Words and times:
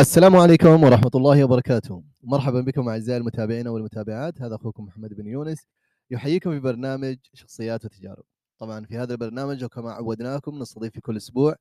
السلام 0.00 0.36
عليكم 0.36 0.84
ورحمة 0.84 1.10
الله 1.14 1.44
وبركاته. 1.44 2.02
مرحبا 2.22 2.60
بكم 2.60 2.88
أعزائي 2.88 3.18
المتابعين 3.18 3.68
والمتابعات. 3.68 4.42
هذا 4.42 4.54
أخوكم 4.54 4.84
محمد 4.84 5.14
بن 5.14 5.26
يونس 5.26 5.66
يحييكم 6.10 6.50
في 6.50 6.60
برنامج 6.60 7.16
شخصيات 7.34 7.84
وتجارب. 7.84 8.22
طبعا 8.58 8.84
في 8.84 8.98
هذا 8.98 9.12
البرنامج 9.12 9.64
وكما 9.64 9.92
عودناكم 9.92 10.58
نستضيف 10.58 10.92
في 10.92 11.00
كل 11.00 11.16
أسبوع 11.16 11.54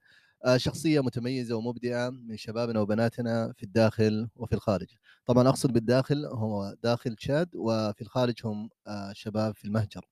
آه، 0.45 0.57
شخصية 0.57 0.99
متميزة 0.99 1.55
ومبدعة 1.55 2.09
من 2.09 2.37
شبابنا 2.37 2.79
وبناتنا 2.79 3.53
في 3.57 3.63
الداخل 3.63 4.29
وفي 4.35 4.55
الخارج. 4.55 4.87
طبعا 5.25 5.49
أقصد 5.49 5.73
بالداخل 5.73 6.25
هو 6.25 6.75
داخل 6.83 7.15
تشاد 7.15 7.49
وفي 7.55 8.01
الخارج 8.01 8.35
هم 8.45 8.69
آه، 8.87 9.13
شباب 9.13 9.55
في 9.55 9.65
المهجر. 9.65 10.05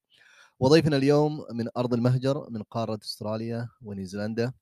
وضيفنا 0.59 0.98
اليوم 0.98 1.46
من 1.54 1.68
أرض 1.78 1.94
المهجر 1.94 2.50
من 2.50 2.62
قارة 2.64 3.00
أستراليا 3.04 3.70
ونيوزيلندا 3.82 4.54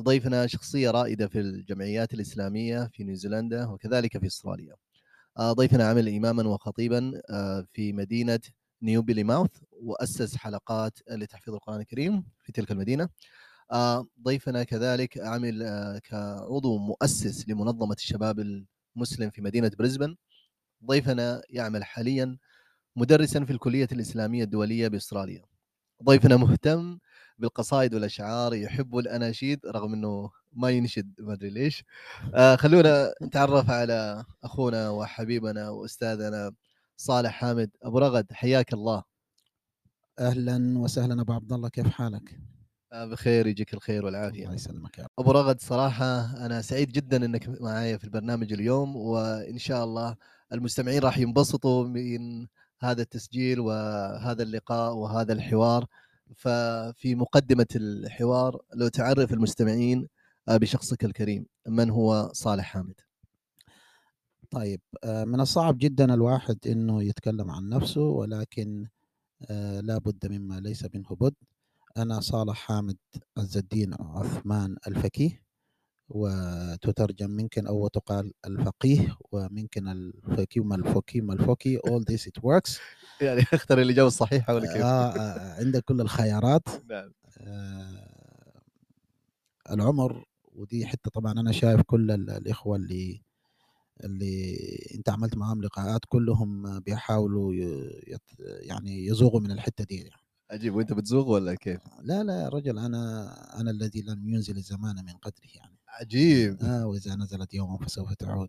ضيفنا 0.00 0.46
شخصية 0.46 0.90
رائدة 0.90 1.28
في 1.28 1.40
الجمعيات 1.40 2.14
الإسلامية 2.14 2.90
في 2.92 3.04
نيوزيلندا 3.04 3.66
وكذلك 3.66 4.18
في 4.18 4.26
أستراليا. 4.26 4.74
آه، 5.38 5.52
ضيفنا 5.52 5.88
عمل 5.88 6.08
إماما 6.08 6.48
وخطيبا 6.48 7.22
آه، 7.30 7.66
في 7.72 7.92
مدينة 7.92 8.40
نيوبيلي 8.82 9.24
ماوث 9.24 9.50
وأسس 9.72 10.36
حلقات 10.36 10.98
لتحفيظ 11.10 11.54
القرآن 11.54 11.80
الكريم 11.80 12.24
في 12.42 12.52
تلك 12.52 12.70
المدينة. 12.70 13.08
آه، 13.72 14.06
ضيفنا 14.22 14.64
كذلك 14.64 15.18
عمل 15.18 15.64
كعضو 16.04 16.78
مؤسس 16.78 17.48
لمنظمة 17.48 17.94
الشباب 17.94 18.64
المسلم 18.96 19.30
في 19.30 19.42
مدينة 19.42 19.70
بريسبن. 19.78 20.16
ضيفنا 20.86 21.42
يعمل 21.50 21.84
حاليا 21.84 22.38
مدرسا 22.96 23.44
في 23.44 23.52
الكلية 23.52 23.88
الإسلامية 23.92 24.44
الدولية 24.44 24.88
بأستراليا. 24.88 25.42
ضيفنا 26.04 26.36
مهتم 26.36 26.98
بالقصائد 27.38 27.94
والأشعار 27.94 28.54
يحب 28.54 28.98
الأناشيد 28.98 29.60
رغم 29.66 29.92
إنه 29.92 30.30
ما 30.52 30.70
ينشد 30.70 31.14
ما 31.18 31.32
أدري 31.32 31.50
ليش. 31.50 31.84
آه 32.34 32.56
خلونا 32.56 33.14
نتعرف 33.22 33.70
على 33.70 34.24
أخونا 34.44 34.90
وحبيبنا 34.90 35.68
وأستاذنا 35.70 36.52
صالح 36.96 37.30
حامد 37.30 37.70
أبو 37.82 37.98
رغد. 37.98 38.32
حياك 38.32 38.72
الله. 38.72 39.02
أهلا 40.18 40.78
وسهلا 40.78 41.22
أبو 41.22 41.32
عبد 41.32 41.52
الله 41.52 41.68
كيف 41.68 41.88
حالك؟ 41.88 42.40
آه 42.92 43.04
بخير 43.04 43.46
يجيك 43.46 43.74
الخير 43.74 44.04
والعافية. 44.04 44.42
الله 44.42 44.54
يسلمك 44.54 44.98
يا 44.98 45.06
أبو 45.18 45.30
رغد 45.30 45.60
صراحة 45.60 46.46
أنا 46.46 46.62
سعيد 46.62 46.92
جدا 46.92 47.24
إنك 47.24 47.60
معايا 47.60 47.96
في 47.96 48.04
البرنامج 48.04 48.52
اليوم 48.52 48.96
وإن 48.96 49.58
شاء 49.58 49.84
الله 49.84 50.16
المستمعين 50.52 51.00
راح 51.02 51.18
ينبسطوا 51.18 51.88
من 51.88 52.46
هذا 52.80 53.02
التسجيل 53.02 53.60
وهذا 53.60 54.42
اللقاء 54.42 54.94
وهذا 54.94 55.32
الحوار. 55.32 55.86
ففي 56.34 57.14
مقدمة 57.14 57.66
الحوار 57.76 58.62
لو 58.74 58.88
تعرف 58.88 59.32
المستمعين 59.32 60.08
آه، 60.48 60.56
بشخصك 60.56 61.04
الكريم 61.04 61.46
من 61.68 61.90
هو 61.90 62.30
صالح 62.32 62.64
حامد؟ 62.64 63.00
طيب 64.50 64.80
آه، 65.04 65.24
من 65.24 65.40
الصعب 65.40 65.78
جدا 65.78 66.14
الواحد 66.14 66.58
إنه 66.66 67.02
يتكلم 67.02 67.50
عن 67.50 67.68
نفسه 67.68 68.00
ولكن 68.00 68.86
آه، 69.50 69.80
لا 69.80 69.98
بد 69.98 70.26
مما 70.26 70.60
ليس 70.60 70.86
منه 70.94 71.08
بد. 71.10 71.34
أنا 71.96 72.20
صالح 72.20 72.54
حامد 72.54 72.96
عز 73.38 73.56
الدين 73.56 73.94
عثمان 74.00 74.76
الفكيه. 74.88 75.45
وتترجم 76.08 77.30
ممكن 77.30 77.66
أو 77.66 77.88
تقال 77.88 78.32
الفقيه 78.46 79.16
وممكن 79.32 79.88
الفقيه 79.88 80.64
ما 80.64 80.76
الفقيه 80.76 81.20
ما 81.20 81.34
الفقيه 81.34 81.78
all 81.78 82.02
this 82.12 82.20
it 82.22 82.42
works 82.42 82.78
يعني 83.20 83.42
اختر 83.52 83.80
الإجابة 83.80 84.08
الصحيحة 84.08 84.54
ولا 84.54 84.72
كيف؟ 84.72 84.82
آه, 84.82 85.10
آه 85.10 85.64
عندك 85.64 85.84
كل 85.84 86.00
الخيارات 86.00 86.68
نعم 86.90 87.12
آه 87.38 88.62
العمر 89.70 90.24
ودي 90.52 90.86
حتة 90.86 91.10
طبعا 91.10 91.32
أنا 91.32 91.52
شايف 91.52 91.82
كل 91.82 92.10
الإخوة 92.10 92.76
اللي 92.76 93.22
اللي 94.04 94.56
أنت 94.94 95.08
عملت 95.08 95.36
معاهم 95.36 95.62
لقاءات 95.62 96.00
كلهم 96.08 96.80
بيحاولوا 96.80 97.54
يعني 98.38 99.06
يزوغوا 99.06 99.40
من 99.40 99.50
الحتة 99.50 99.84
دي 99.84 99.96
يعني. 99.96 100.10
عجيب 100.50 100.74
وأنت 100.74 100.92
بتزوغ 100.92 101.30
ولا 101.30 101.54
كيف؟ 101.54 101.80
لا 102.02 102.22
لا 102.24 102.42
يا 102.42 102.48
رجل 102.48 102.78
أنا 102.78 103.60
أنا 103.60 103.70
الذي 103.70 104.02
لم 104.02 104.28
ينزل 104.28 104.56
الزمان 104.56 105.04
من 105.04 105.12
قدره 105.12 105.48
يعني 105.54 105.75
عجيب. 106.00 106.62
آه 106.62 106.86
وإذا 106.86 107.14
نزلت 107.14 107.54
يوما 107.54 107.78
فسوف 107.78 108.12
تعود. 108.12 108.48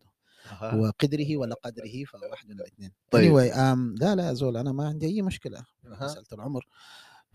وقدره 0.74 1.38
ولا 1.38 1.56
قدره 1.56 2.04
فواحد 2.08 2.48
من 2.50 2.60
الاثنين 2.60 2.92
طيب. 3.12 3.32
Anyway, 3.32 3.54
um, 3.54 4.02
لا 4.02 4.16
لا 4.16 4.34
زول 4.34 4.58
أنا 4.58 4.72
ما 4.72 4.88
عندي 4.88 5.06
أي 5.06 5.22
مشكلة. 5.22 5.66
مساله 5.84 6.26
العمر. 6.34 6.68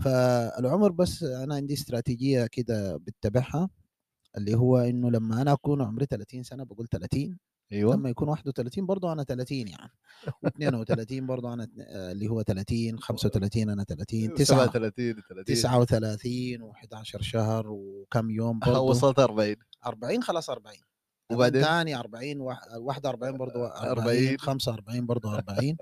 فالعمر 0.00 0.92
بس 0.92 1.22
أنا 1.22 1.54
عندي 1.54 1.74
استراتيجية 1.74 2.46
كده 2.46 2.96
بتبعها 2.96 3.70
اللي 4.36 4.54
هو 4.54 4.78
إنه 4.78 5.10
لما 5.10 5.42
أنا 5.42 5.52
أكون 5.52 5.82
عمري 5.82 6.06
30 6.06 6.42
سنة 6.42 6.64
بقول 6.64 6.86
30 6.88 7.38
أيوه. 7.72 7.94
لما 7.94 8.10
يكون 8.10 8.28
31 8.28 8.86
برضه 8.86 9.12
أنا 9.12 9.24
30 9.24 9.64
يعني 10.58 10.84
و32 10.84 11.06
برضه 11.12 11.52
أنا 11.52 11.68
اللي 12.12 12.28
هو 12.28 12.42
30 12.42 12.98
35 12.98 13.70
أنا 13.70 13.84
30 13.84 14.36
37 14.36 15.22
39 15.44 16.72
و11 16.72 17.20
شهر 17.20 17.66
وكم 17.68 18.30
يوم 18.30 18.58
برضه. 18.58 18.80
وصلت 18.80 19.18
40 19.18 19.56
40 19.86 20.22
خلاص 20.22 20.50
40 20.50 20.76
وبعدين؟ 21.32 21.62
ثاني 21.62 21.96
40 21.96 22.40
41 22.40 23.36
برضه 23.36 23.66
40 23.66 24.38
45 24.38 25.06
برضه 25.06 25.34
40 25.34 25.76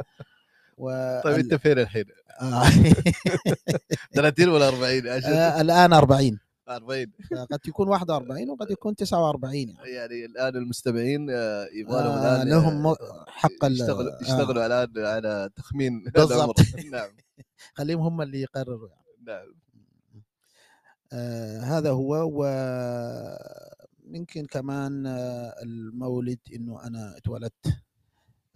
و 0.77 0.91
طيب 1.25 1.39
أنت 1.39 1.55
فين 1.55 1.79
الحين؟ 1.79 2.05
30 4.15 4.49
ولا 4.49 4.69
40 4.69 5.07
آه 5.07 5.61
الآن 5.61 5.93
40 5.93 6.39
40 6.77 7.07
قد 7.53 7.61
يكون 7.69 7.89
41 7.89 8.51
وقد 8.51 8.71
يكون 8.71 8.97
49 8.97 9.55
يعني, 9.55 9.91
يعني 9.91 10.25
الآن 10.25 10.57
المستمعين 10.57 11.31
آه، 11.31 11.67
يبغى 11.73 12.03
لهم 12.05 12.13
آه 12.19 12.43
الآن 12.43 12.49
لهم 12.49 12.87
آه، 12.87 13.25
حق 13.29 13.65
يشتغلوا 13.65 14.23
يشتغلوا 14.23 14.67
الان 14.67 15.07
على 15.07 15.51
تخمين 15.57 16.05
بالضبط. 16.15 16.61
نعم. 16.93 17.11
خليهم 17.75 18.01
هم 18.01 18.23
اللي 18.23 18.41
يقرروا 18.41 18.89
يعني. 18.89 19.05
نعم. 19.27 19.55
آه 21.13 21.61
هذا 21.61 21.91
هو 21.91 22.43
ويمكن 24.05 24.47
كمان 24.47 25.07
المولد 25.63 26.39
إنه 26.55 26.83
أنا 26.87 27.17
اتولدت 27.17 27.67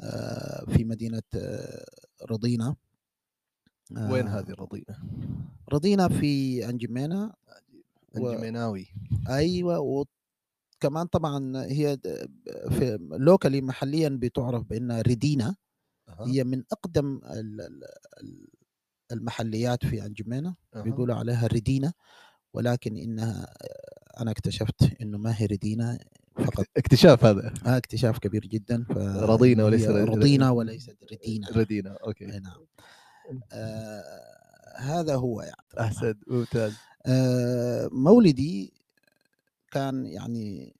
آه 0.00 0.64
في 0.64 0.84
مدينة 0.84 1.22
رضينا 2.30 2.76
وين 3.92 4.28
هذه 4.28 4.50
رضينا؟ 4.58 4.98
رضينا 5.72 6.08
في 6.08 6.64
أنجمينا. 6.68 7.34
الجميناوي 8.16 8.86
و... 9.28 9.32
أيوه 9.32 10.06
وكمان 10.78 11.06
طبعا 11.06 11.64
هي 11.66 11.98
في 12.68 12.98
لوكالي 13.10 13.60
محليا 13.60 14.08
بتعرف 14.08 14.62
بانها 14.62 15.02
ريدينا 15.02 15.56
أه. 16.08 16.26
هي 16.26 16.44
من 16.44 16.62
أقدم 16.72 17.20
المحليات 19.12 19.86
في 19.86 20.06
انجمينا 20.06 20.54
أه. 20.74 20.82
بيقولوا 20.82 21.14
عليها 21.14 21.46
ريدينا 21.46 21.92
ولكن 22.54 22.96
إنها 22.96 23.54
أنا 24.20 24.30
اكتشفت 24.30 25.02
إنه 25.02 25.18
ما 25.18 25.34
هي 25.40 25.46
ريدينا 25.46 25.98
فقط. 26.36 26.66
اكتشاف 26.76 27.24
هذا. 27.24 27.54
آه 27.66 27.76
اكتشاف 27.76 28.18
كبير 28.18 28.46
جدا 28.46 28.86
رضينا 29.16 29.64
وليس 29.64 29.86
رضينا 29.88 30.50
وليست 30.50 30.96
ريدينا. 31.10 31.48
ريدينا 31.50 31.96
أوكي. 32.06 32.26
نعم. 32.26 32.66
آه 33.52 34.43
هذا 34.76 35.16
هو 35.16 35.40
يعني 35.42 35.56
احسن 35.80 36.14
ممتاز. 36.26 36.74
آه 37.06 37.88
مولدي 37.92 38.72
كان 39.72 40.06
يعني 40.06 40.74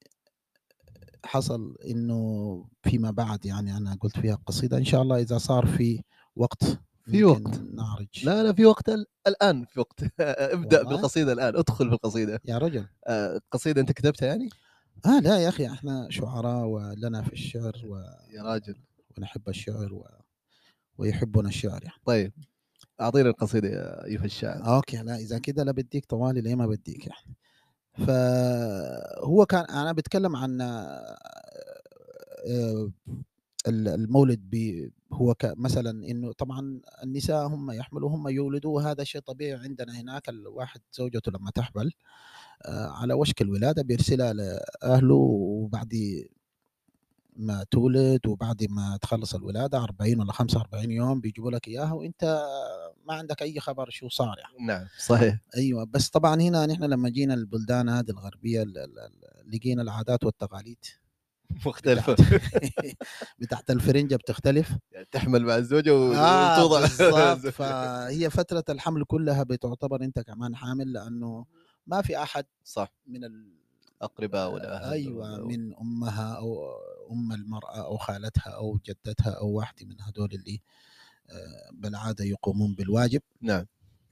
حصل 1.25 1.75
إنه 1.89 2.65
فيما 2.83 3.11
بعد 3.11 3.45
يعني 3.45 3.77
أنا 3.77 3.97
قلت 4.01 4.19
فيها 4.19 4.35
قصيدة 4.45 4.77
إن 4.77 4.85
شاء 4.85 5.01
الله 5.01 5.19
إذا 5.19 5.37
صار 5.37 5.65
في 5.65 6.01
وقت 6.35 6.63
في 7.05 7.23
وقت. 7.23 7.59
نعرج. 7.73 8.07
لا 8.25 8.43
لا 8.43 8.53
في 8.53 8.65
وقت 8.65 8.89
الآن 9.27 9.65
في 9.65 9.79
وقت. 9.79 10.03
ابدأ 10.19 10.77
والله. 10.79 10.95
بالقصيدة 10.95 11.33
الآن 11.33 11.55
ادخل 11.55 11.87
في 11.87 11.93
القصيده 11.93 12.41
يا 12.45 12.57
رجل. 12.57 12.87
آه 13.07 13.41
قصيدة 13.51 13.81
أنت 13.81 13.91
كتبتها 13.91 14.27
يعني؟ 14.27 14.49
آه 15.05 15.19
لا 15.19 15.37
يا 15.37 15.49
أخي 15.49 15.67
إحنا 15.67 16.07
شعراء 16.09 16.65
ولنا 16.65 17.21
في 17.21 17.33
الشعر 17.33 17.81
و 17.85 17.97
يا 18.33 18.43
راجل. 18.43 18.75
ونحب 19.17 19.49
الشعر 19.49 19.93
و... 19.93 20.07
ويحبنا 20.97 21.49
الشعر 21.49 21.83
يعني. 21.83 22.01
طيب. 22.05 22.33
اعطينا 23.01 23.29
القصيدة 23.29 23.67
يا 23.69 24.05
ايها 24.05 24.25
الشاعر. 24.25 24.75
أوكي 24.75 24.97
لا 24.97 25.15
إذا 25.15 25.39
كده 25.39 25.63
لا 25.63 25.71
بديك 25.71 26.05
طوالي 26.05 26.41
ليه 26.41 26.55
ما 26.55 26.67
بديك 26.67 27.07
يعني. 27.07 27.35
فهو 28.07 29.45
كان 29.45 29.65
أنا 29.65 29.91
بتكلم 29.91 30.35
عن 30.35 30.61
المولد 33.67 34.55
هو 35.13 35.35
مثلا 35.43 35.89
إنه 36.09 36.31
طبعا 36.31 36.81
النساء 37.03 37.47
هم 37.47 37.71
يحملوا 37.71 38.09
هم 38.09 38.27
يولدوا 38.27 38.75
وهذا 38.75 39.03
شيء 39.03 39.21
طبيعي 39.21 39.53
عندنا 39.59 40.01
هناك 40.01 40.29
الواحد 40.29 40.81
زوجته 40.93 41.31
لما 41.31 41.51
تحمل 41.51 41.91
على 42.69 43.13
وشك 43.13 43.41
الولادة 43.41 43.83
بيرسلها 43.83 44.33
لأهله 44.33 45.15
وبعد 45.15 45.93
ما 47.35 47.65
تولد 47.71 48.27
وبعد 48.27 48.67
ما 48.69 48.97
تخلص 49.01 49.35
الولادة 49.35 49.83
40 49.83 50.19
ولا 50.19 50.31
45 50.33 50.91
يوم 50.91 51.21
بيجيبوا 51.21 51.51
لك 51.51 51.67
إياها 51.67 51.93
وأنت 51.93 52.45
ما 53.05 53.13
عندك 53.13 53.41
أي 53.41 53.59
خبر 53.59 53.89
شو 53.89 54.09
صار 54.09 54.35
يعني. 54.39 54.65
نعم 54.67 54.87
صحيح. 54.97 55.37
أيوه 55.57 55.83
بس 55.83 56.09
طبعا 56.09 56.41
هنا 56.41 56.65
نحن 56.65 56.83
لما 56.83 57.09
جينا 57.09 57.33
البلدان 57.33 57.89
هذه 57.89 58.09
الغربية 58.09 58.63
لقينا 59.53 59.81
العادات 59.81 60.23
والتقاليد. 60.23 60.77
مختلفة. 61.65 62.15
بتاعت 63.39 63.69
الفرنجة 63.71 64.15
بتختلف. 64.15 64.69
يعني 64.91 65.05
تحمل 65.11 65.43
مع 65.45 65.55
الزوجة 65.57 65.95
و- 65.95 66.13
آه 66.13 66.65
وتوضع. 66.65 66.81
بالضبط. 66.81 67.53
فهي 67.57 68.29
فترة 68.29 68.63
الحمل 68.69 69.03
كلها 69.03 69.43
بتعتبر 69.43 70.03
أنت 70.03 70.19
كمان 70.19 70.55
حامل 70.55 70.93
لأنه 70.93 71.45
ما 71.87 72.01
في 72.01 72.23
أحد 72.23 72.45
صح. 72.63 72.91
من 73.07 73.23
ال... 73.23 73.51
أقرباء 74.01 74.51
ولا 74.51 74.91
أيوه 74.91 75.33
ولا- 75.33 75.45
من 75.45 75.75
أمها 75.75 76.33
أو 76.37 76.71
أم 77.11 77.31
المرأة 77.31 77.85
أو 77.85 77.97
خالتها 77.97 78.49
أو 78.49 78.79
جدتها 78.85 79.29
أو 79.31 79.47
واحدة 79.49 79.85
من 79.85 80.01
هذول 80.01 80.29
اللي 80.33 80.61
آه، 80.61 80.65
بالعادة 81.73 82.25
يقومون 82.25 82.75
بالواجب. 82.75 83.21
نعم. 83.41 83.65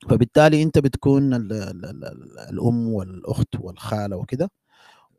فبالتالي 0.10 0.64
أنت 0.64 0.80
بتكون 0.80 1.34
ال 1.34 1.54
ال 1.54 1.86
ال 1.86 2.06
ال 2.06 2.40
الأم 2.40 2.88
والأخت 2.94 3.48
والخالة 3.60 4.16
وكده. 4.18 4.52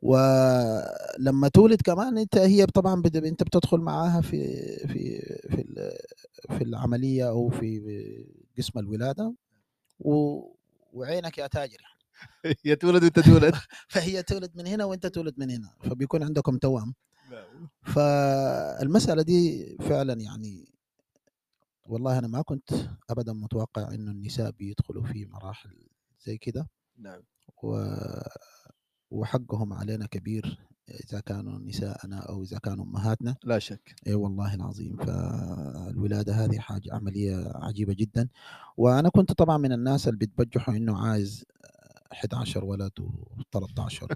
ولما 0.01 1.47
تولد 1.53 1.81
كمان 1.81 2.17
أنت 2.17 2.37
هي 2.37 2.65
طبعا 2.65 3.01
أنت 3.25 3.43
بتدخل 3.43 3.77
معاها 3.77 4.21
في 4.21 4.37
في 4.87 5.19
في 5.49 5.65
في 6.57 6.63
العملية 6.63 7.29
أو 7.29 7.49
في 7.49 7.81
قسم 8.57 8.79
الولادة. 8.79 9.33
و 9.99 10.41
وعينك 10.93 11.37
يا 11.37 11.47
تاجر 11.47 11.77
يعني. 11.81 12.55
هي 12.65 12.75
تولد 12.75 13.03
وأنت 13.03 13.19
تولد. 13.19 13.55
فهي 13.89 14.23
تولد 14.23 14.51
من 14.55 14.67
هنا 14.67 14.85
وأنت 14.85 15.07
تولد 15.07 15.33
من 15.37 15.51
هنا. 15.51 15.69
فبيكون 15.83 16.23
عندكم 16.23 16.57
توأم. 16.57 16.93
فالمسألة 17.83 19.21
دي 19.21 19.65
فعلا 19.81 20.13
يعني 20.21 20.74
والله 21.85 22.19
أنا 22.19 22.27
ما 22.27 22.41
كنت 22.41 22.69
أبدا 23.09 23.33
متوقع 23.33 23.93
إنه 23.93 24.11
النساء 24.11 24.51
بيدخلوا 24.51 25.03
في 25.03 25.25
مراحل 25.25 25.69
زي 26.25 26.37
كده. 26.37 26.67
نعم. 26.97 27.21
و... 27.63 27.85
وحقهم 29.11 29.73
علينا 29.73 30.05
كبير 30.05 30.59
إذا 30.89 31.19
كانوا 31.19 31.59
نساءنا 31.59 32.17
أو 32.17 32.43
إذا 32.43 32.57
كانوا 32.57 32.85
أمهاتنا. 32.85 33.35
لا 33.43 33.59
شك. 33.59 33.95
إي 34.07 34.13
والله 34.13 34.53
العظيم. 34.53 34.97
فالولادة 34.97 36.33
هذه 36.33 36.59
حاجة 36.59 36.93
عملية 36.93 37.51
عجيبة 37.55 37.93
جدا. 37.93 38.29
وأنا 38.77 39.09
كنت 39.09 39.31
طبعا 39.31 39.57
من 39.57 39.71
الناس 39.71 40.07
اللي 40.07 40.17
بتبجحوا 40.17 40.73
إنه 40.75 40.97
عايز 40.97 41.45
11 42.11 42.65
ولد 42.65 42.91
و13 42.99 44.07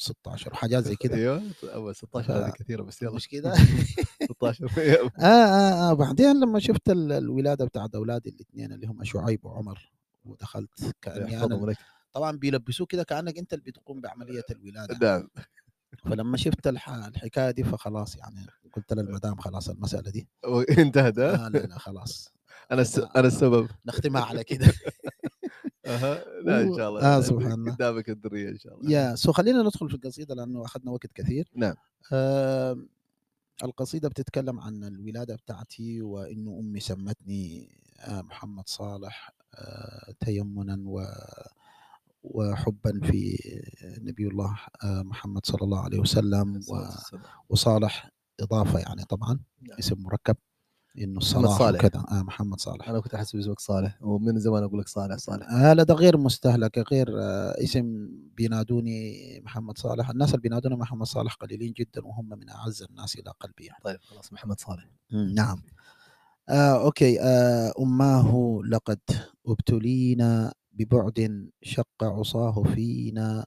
و16 0.00 0.46
وحاجات 0.52 0.84
زي 0.84 0.96
كده. 0.96 1.14
أيوه 1.16 1.42
أول 1.64 1.94
16 1.96 2.32
هذه 2.46 2.50
كثيرة 2.50 2.82
بس 2.82 3.02
يلا. 3.02 3.14
مش 3.14 3.28
كده؟ 3.28 3.54
16 4.38 4.66
آه 5.20 5.24
آه 5.24 5.90
آه 5.90 5.92
بعدين 5.92 6.40
لما 6.40 6.58
شفت 6.58 6.90
ال- 6.90 7.12
الولادة 7.12 7.64
بتاعت 7.64 7.94
أولادي 7.94 8.30
الاثنين 8.30 8.72
اللي 8.72 8.86
هم 8.86 9.04
شعيب 9.04 9.44
وعمر 9.44 9.92
ودخلت 10.24 10.94
كأني 11.02 11.44
أنا. 11.44 11.74
طبعا 12.12 12.36
بيلبسوه 12.36 12.86
كده 12.86 13.02
كأنك 13.02 13.38
أنت 13.38 13.52
اللي 13.52 13.64
بتقوم 13.64 14.00
بعملية 14.00 14.42
الولادة. 14.50 14.98
نعم. 15.18 15.28
فلما 16.04 16.36
شفت 16.36 16.66
الح- 16.66 16.88
الحكاية 16.90 17.50
دي 17.50 17.64
فخلاص 17.64 18.16
يعني 18.16 18.46
قلت 18.72 18.92
للمدام 18.92 19.36
خلاص 19.36 19.68
المسألة 19.68 20.10
دي. 20.10 20.28
انتهت 20.78 21.18
آه 21.18 21.48
لا 21.48 21.58
لا 21.58 21.78
خلاص. 21.78 22.32
أنا 22.72 22.82
الس... 22.82 22.98
أنا 22.98 23.26
السبب. 23.26 23.68
نختمها 23.86 24.24
على 24.24 24.44
كده. 24.44 24.72
أها. 25.86 26.24
لا 26.44 26.60
إن 26.62 26.74
شاء 26.76 26.88
الله. 26.88 27.00
آه، 27.16 27.20
سبحان 27.20 27.52
الله. 27.60 27.72
قدامك 27.74 28.10
الذريه 28.10 28.48
إن 28.48 28.58
شاء 28.58 28.78
الله. 28.78 28.90
يا 28.90 29.14
سو 29.14 29.32
خلينا 29.32 29.62
ندخل 29.62 29.88
في 29.88 29.94
القصيدة 29.94 30.34
لأنه 30.34 30.64
أخذنا 30.64 30.90
وقت 30.90 31.06
كثير. 31.14 31.48
نعم. 31.56 31.74
آه 32.12 32.78
القصيدة 33.64 34.08
بتتكلم 34.08 34.60
عن 34.60 34.84
الولادة 34.84 35.34
بتاعتي 35.36 36.02
وإنه 36.02 36.58
أمي 36.60 36.80
سمتني 36.80 37.68
آه 38.00 38.22
محمد 38.22 38.68
صالح 38.68 39.30
آه 39.54 40.14
تيمنا 40.20 40.78
و 40.86 41.02
وحبا 42.22 43.00
في 43.02 43.38
نبي 43.98 44.28
الله 44.28 44.58
آه 44.84 45.02
محمد 45.02 45.46
صلى 45.46 45.62
الله 45.62 45.80
عليه 45.80 45.98
وسلم 45.98 46.60
و- 46.68 46.86
وصالح 47.48 48.10
إضافة 48.40 48.78
يعني 48.78 49.04
طبعا 49.04 49.40
نعم. 49.62 49.78
اسم 49.78 50.02
مركب. 50.02 50.36
إنه 50.98 51.18
الصلاح 51.18 51.58
صالح. 51.58 51.84
وكذا. 51.84 52.04
آه 52.10 52.22
محمد 52.22 52.60
صالح. 52.60 52.88
أنا 52.88 53.00
كنت 53.00 53.14
أحسب 53.14 53.38
اسمك 53.38 53.60
صالح 53.60 53.98
ومن 54.02 54.38
زمان 54.38 54.62
أقول 54.62 54.80
لك 54.80 54.88
صالح 54.88 55.16
صالح. 55.16 55.50
هذا 55.50 55.82
ده 55.82 55.94
غير 55.94 56.16
مستهلك 56.16 56.92
غير 56.92 57.08
آه، 57.22 57.54
اسم 57.64 58.08
بينادوني 58.36 59.12
محمد 59.44 59.78
صالح. 59.78 60.10
الناس 60.10 60.28
اللي 60.30 60.40
بينادوني 60.40 60.76
محمد 60.76 61.06
صالح 61.06 61.34
قليلين 61.34 61.72
جدا 61.72 62.06
وهم 62.06 62.28
من 62.28 62.48
أعز 62.50 62.82
الناس 62.82 63.14
إلى 63.18 63.32
قلبي 63.40 63.64
يعني. 63.64 63.78
طيب 63.84 63.98
خلاص 64.02 64.32
محمد 64.32 64.60
صالح. 64.60 64.84
مم، 65.10 65.32
نعم. 65.34 65.62
آه 66.48 66.84
أوكي. 66.84 67.20
آه 67.20 67.72
أماه 67.80 68.60
لقد 68.70 69.00
أبتلينا 69.46 70.52
ببعد 70.72 71.48
شق 71.62 71.86
عصاه 72.02 72.62
فينا. 72.62 73.44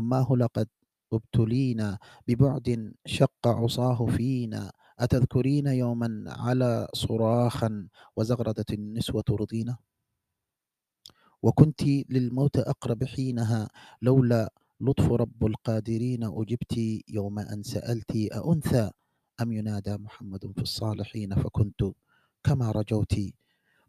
أماه 0.00 0.28
لقد 0.36 0.68
أبتلينا 1.12 1.98
ببعد 2.28 2.92
شق 3.06 3.46
عصاه 3.46 4.06
فينا. 4.06 4.72
أتذكرين 5.00 5.66
يوما 5.66 6.24
على 6.26 6.88
صراخا 6.94 7.88
وزغردت 8.16 8.72
النسوة 8.72 9.24
رضينا 9.30 9.76
وكنت 11.42 11.82
للموت 12.10 12.56
أقرب 12.56 13.04
حينها 13.04 13.68
لولا 14.02 14.52
لطف 14.80 15.12
رب 15.12 15.46
القادرين 15.46 16.24
أجبت 16.24 16.74
يوم 17.08 17.38
أن 17.38 17.62
سألت 17.62 18.16
أأنثى 18.32 18.90
أم 19.40 19.52
ينادى 19.52 19.96
محمد 19.96 20.52
في 20.56 20.62
الصالحين 20.62 21.34
فكنت 21.34 21.80
كما 22.44 22.70
رجوت 22.70 23.14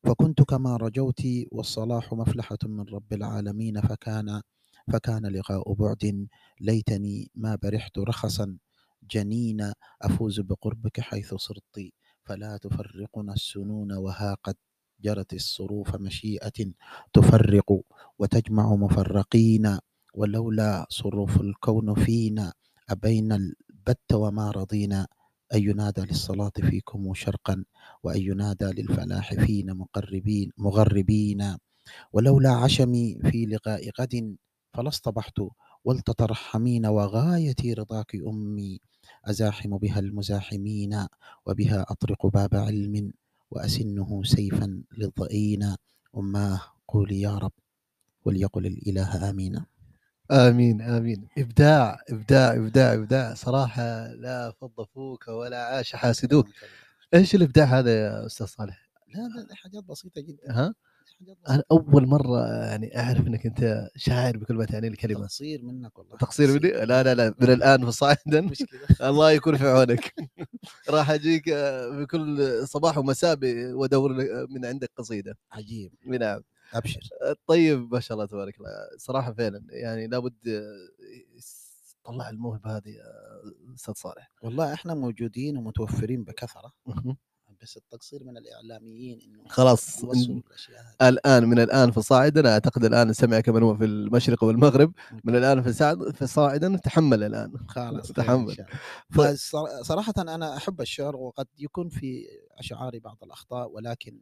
فكنت 0.03 0.41
كما 0.41 0.77
رجوت 0.77 1.21
والصلاح 1.51 2.13
مفلحة 2.13 2.57
من 2.63 2.79
رب 2.81 3.13
العالمين 3.13 3.81
فكان 3.81 4.41
فكان 4.94 5.25
لقاء 5.25 5.73
بعد 5.73 6.27
ليتني 6.61 7.31
ما 7.35 7.56
برحت 7.56 8.00
رخصا. 8.00 8.57
جنين 9.03 9.73
أفوز 10.01 10.39
بقربك 10.39 10.99
حيث 10.99 11.33
صرت. 11.35 11.91
فلا 12.25 12.57
تفرقنا 12.57 13.33
السنون 13.33 13.91
وها 13.93 14.37
قد 14.43 14.55
جرت 15.01 15.33
الصروف 15.33 15.95
مشيئة 15.95 16.73
تفرق 17.13 17.81
وتجمع 18.19 18.75
مفرقين. 18.75 19.77
ولولا 20.13 20.85
صروف 20.89 21.41
الكون 21.41 21.95
فينا 21.95 22.53
أبين 22.89 23.31
البت 23.31 24.13
وما 24.13 24.51
رضينا. 24.51 25.07
أن 25.55 25.63
ينادى 25.63 26.01
للصلاة 26.01 26.51
فيكم 26.61 27.13
شرقا 27.13 27.65
وأن 28.03 28.21
ينادى 28.21 28.65
للفلاح 28.65 29.33
فينا 29.33 29.73
مقربين 29.73 30.51
مغربين. 30.57 31.57
ولولا 32.13 32.51
عشمي 32.51 33.19
في 33.31 33.45
لقاء 33.45 33.89
غد 34.01 34.37
فلا 34.73 34.87
اصطبحت. 34.87 35.41
ولتترحمين 35.85 36.85
وغايتي 36.85 37.73
رضاك 37.73 38.15
أمي 38.15 38.79
أزاحم 39.25 39.77
بها 39.77 39.99
المزاحمين 39.99 41.05
وبها 41.45 41.85
أطرق 41.89 42.25
باب 42.27 42.56
علم 42.56 43.13
وأسنه 43.51 44.23
سيفا 44.23 44.83
للضئين. 44.97 45.75
أماه 46.18 46.61
قولي 46.87 47.21
يا 47.21 47.37
رب 47.37 47.51
وليقل 48.25 48.65
الإله 48.65 49.30
آمين. 49.30 49.65
آمين 50.31 50.81
آمين. 50.81 51.27
إبداع 51.37 51.99
إبداع 52.09 52.54
إبداع 52.54 52.94
إبداع. 52.94 53.33
صراحة 53.33 54.07
لا 54.07 54.51
فض 54.51 54.85
فوك 54.95 55.27
ولا 55.27 55.63
عاش 55.65 55.95
حاسدوك 55.95 56.47
إيش 57.13 57.35
الإبداع 57.35 57.65
هذا 57.65 58.01
يا 58.01 58.25
أستاذ 58.25 58.45
صالح؟ 58.47 58.89
لا 59.07 59.21
لا 59.21 59.42
لا 59.42 59.56
حاجات 59.56 59.83
بسيطة 59.83 60.21
جدا. 60.21 60.51
ها؟ 60.51 60.73
أنا 61.49 61.64
أول 61.71 62.07
مرة 62.07 62.47
يعني 62.66 62.99
أعرف 62.99 63.28
إنك 63.28 63.45
أنت 63.45 63.90
شاعر 63.95 64.38
بكل 64.38 64.54
ما 64.56 64.66
تعني 64.66 64.88
الكلمة. 64.88 65.19
تقصير 65.21 65.64
منك 65.64 65.99
والله 65.99 66.18
تقصير 66.18 66.47
مني؟ 66.49 66.71
لا 66.85 67.04
لا 67.04 67.16
لا 67.16 67.35
من 67.42 67.49
الآن 67.49 67.85
فصاعدا 67.85 68.49
الله 69.09 69.31
يكون 69.31 69.57
في 69.57 69.68
عونك. 69.68 70.14
راح 70.90 71.11
أجيك 71.11 71.49
آه، 71.49 71.90
بكل 71.90 72.68
صباح 72.68 72.97
ومساء 72.97 73.38
وادور 73.73 74.14
لك 74.14 74.28
من 74.49 74.66
عندك 74.66 74.92
قصيدة. 74.97 75.38
عجيب. 75.52 75.92
نعم. 76.06 76.42
أبشر. 76.73 76.99
طيب 77.47 77.94
ما 77.94 77.99
شاء 77.99 78.16
الله 78.16 78.26
تبارك 78.28 78.57
الله. 78.57 78.69
صراحة 78.97 79.33
فعلا 79.33 79.64
يعني 79.69 80.07
لابد 80.07 80.47
آه، 80.47 80.88
طلع 82.04 82.30
الموهبة 82.30 82.78
هذه 82.78 82.95
أستاذ 83.76 83.94
صالح. 83.94 84.31
والله 84.42 84.73
إحنا 84.73 84.94
موجودين 84.94 85.57
ومتوفرين 85.57 86.23
بكثرة. 86.23 86.71
بس 87.61 87.78
التقصير 87.78 88.23
من 88.23 88.37
الإعلاميين 88.37 89.19
إنه 89.21 89.44
خلاص 89.47 90.04
الآن 91.01 91.45
من 91.45 91.59
الآن 91.59 91.92
فصاعدا 91.92 92.49
أعتقد 92.54 92.83
الآن 92.85 93.13
سمعك 93.13 93.49
من 93.49 93.63
هو 93.63 93.75
في 93.75 93.85
المشرق 93.85 94.44
والمغرب 94.44 94.94
من 95.23 95.35
الآن 95.35 95.61
فصاعد- 95.63 96.09
فصاعدا 96.16 96.78
تحمل 96.78 97.23
الآن. 97.23 97.54
خلاص 97.68 98.07
تحمل. 98.19 98.56
فصر- 99.09 99.83
صراحة 99.83 100.13
أنا 100.18 100.57
أحب 100.57 100.81
الشعر 100.81 101.16
وقد 101.16 101.47
يكون 101.59 101.89
في 101.89 102.25
أشعاري 102.57 102.99
بعض 102.99 103.18
الأخطاء 103.23 103.71
ولكن 103.71 104.19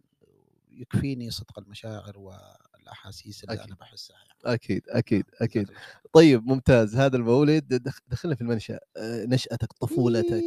يكفيني 0.72 1.32
صدق 1.32 1.60
المشاعر 1.60 2.18
والأحاسيس 2.88 3.44
اللي 3.44 3.54
أكيد. 3.54 3.66
أنا 3.68 3.76
بحسها 3.76 4.16
يعني. 4.18 4.54
أكيد 4.56 4.82
أكيد 4.90 5.26
أكيد 5.42 5.68
الله 5.70 5.80
خير. 5.80 5.88
طيب 6.14 6.48
ممتاز 6.48 6.96
هذا 6.96 7.18
المولد 7.18 7.68
دخ- 7.74 8.00
دخلنا 8.08 8.36
في 8.36 8.42
المنشا 8.42 8.80
آه، 8.98 9.26
نشأتك 9.26 9.74
طفولتك. 9.74 10.44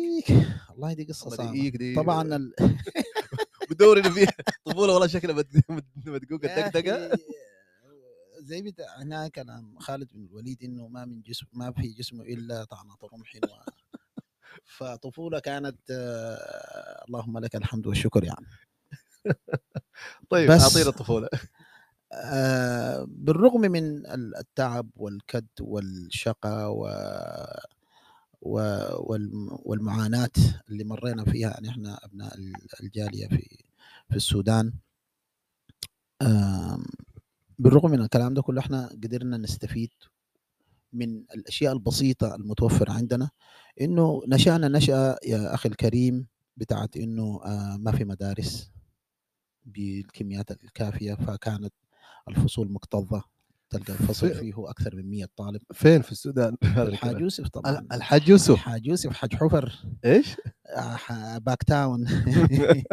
والله 0.71 0.93
دي 0.93 1.05
يديك 1.59 1.77
دي- 1.77 1.95
طبعا 1.95 2.37
ال... 2.37 2.53
بدور 3.71 3.99
اللي 3.99 4.11
فيها 4.11 4.33
طفولة 4.65 4.93
والله 4.93 5.07
شكلها 5.07 5.35
مد- 5.35 5.63
مد- 5.69 5.85
مدقوقه 6.09 6.57
دقدقه 6.69 7.19
زي 8.39 8.63
بتاع 8.63 9.03
هناك 9.03 9.31
كلام 9.33 9.79
خالد 9.79 10.09
بن 10.13 10.25
الوليد 10.25 10.63
إنه 10.63 10.89
ما 10.89 11.05
من 11.05 11.23
جسم 11.23 11.47
ما 11.53 11.73
في 11.73 11.89
جسمه 11.89 12.25
إلا 12.25 12.65
طعنة 12.65 12.97
رمح 13.13 13.37
و... 13.37 13.49
فطفولة 14.77 15.39
كانت 15.39 15.91
آه، 15.91 17.05
اللهم 17.09 17.39
لك 17.39 17.57
الحمد 17.57 17.87
والشكر 17.87 18.25
يعني. 18.25 18.47
طيب 20.31 20.51
بس 20.51 20.63
أعطينا 20.63 20.89
الطفولة 20.89 21.29
بالرغم 23.07 23.61
من 23.61 24.07
ال 24.07 24.37
التعب 24.37 24.91
والكد 24.97 25.47
والشقا 25.61 26.67
و 26.67 26.89
و 28.43 28.53
والم 29.13 29.49
والمعاناة 29.63 30.31
اللي 30.71 30.85
مرّينا 30.85 31.25
فيها 31.25 31.61
نحن 31.63 31.87
أبناء 31.87 32.35
ال 32.35 32.53
الجالية 32.83 33.29
في 33.29 33.59
في 34.11 34.17
السودان. 34.17 34.73
بالرغم 37.59 37.91
من 37.91 38.01
الكلام 38.01 38.35
ده 38.35 38.43
كله 38.43 38.61
إحنا 38.61 38.89
قدرنا 38.89 39.37
نستفيد 39.37 39.91
من 40.93 41.19
الأشياء 41.35 41.73
البسيطة 41.73 42.35
المتوفرة 42.35 42.93
عندنا، 42.93 43.31
إنه 43.81 44.23
نشأنا 44.29 44.69
نشأة 44.69 45.17
يا 45.27 45.55
أخي 45.55 45.69
الكريم 45.69 46.27
بتاعة 46.57 46.91
إنه 46.97 47.41
آآ 47.45 47.77
ما 47.77 47.93
في 47.93 48.05
مدارس 48.05 48.71
بالكميات 49.67 50.51
الكافية، 50.51 51.15
فكانت 51.15 51.73
الفصول 52.29 52.73
مكتظة، 52.73 53.23
تلقى 53.71 53.93
الفصل 53.93 54.35
فيه 54.35 54.71
أكثر 54.71 54.97
من 54.97 55.11
100 55.11 55.27
طالب. 55.37 55.61
فين 55.73 56.03
في 56.03 56.13
السودان 56.13 56.57
الحاج؟ 56.77 57.21
يوسف 57.21 57.49
طبعًا. 57.49 57.87
الحاج 57.93 58.29
يوسف. 58.29 58.51
الحاج 58.55 58.87
يوسف، 58.87 59.11
حاج 59.13 59.35
حُفر. 59.35 59.85
ح 60.77 61.39
back 61.39 61.63
town. 61.63 62.05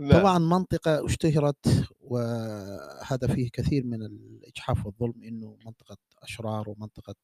نعم. 0.00 0.12
طبعًا 0.20 0.38
منطقة 0.38 1.06
اشتهرت 1.06 1.88
وهذا 2.00 3.26
فيه 3.34 3.50
كثير 3.52 3.84
من 3.86 4.02
الإجحاف 4.02 4.86
والظلم، 4.86 5.22
إنه 5.24 5.56
منطقة 5.66 5.96
أشرار 6.22 6.68
ومنطقة 6.70 7.14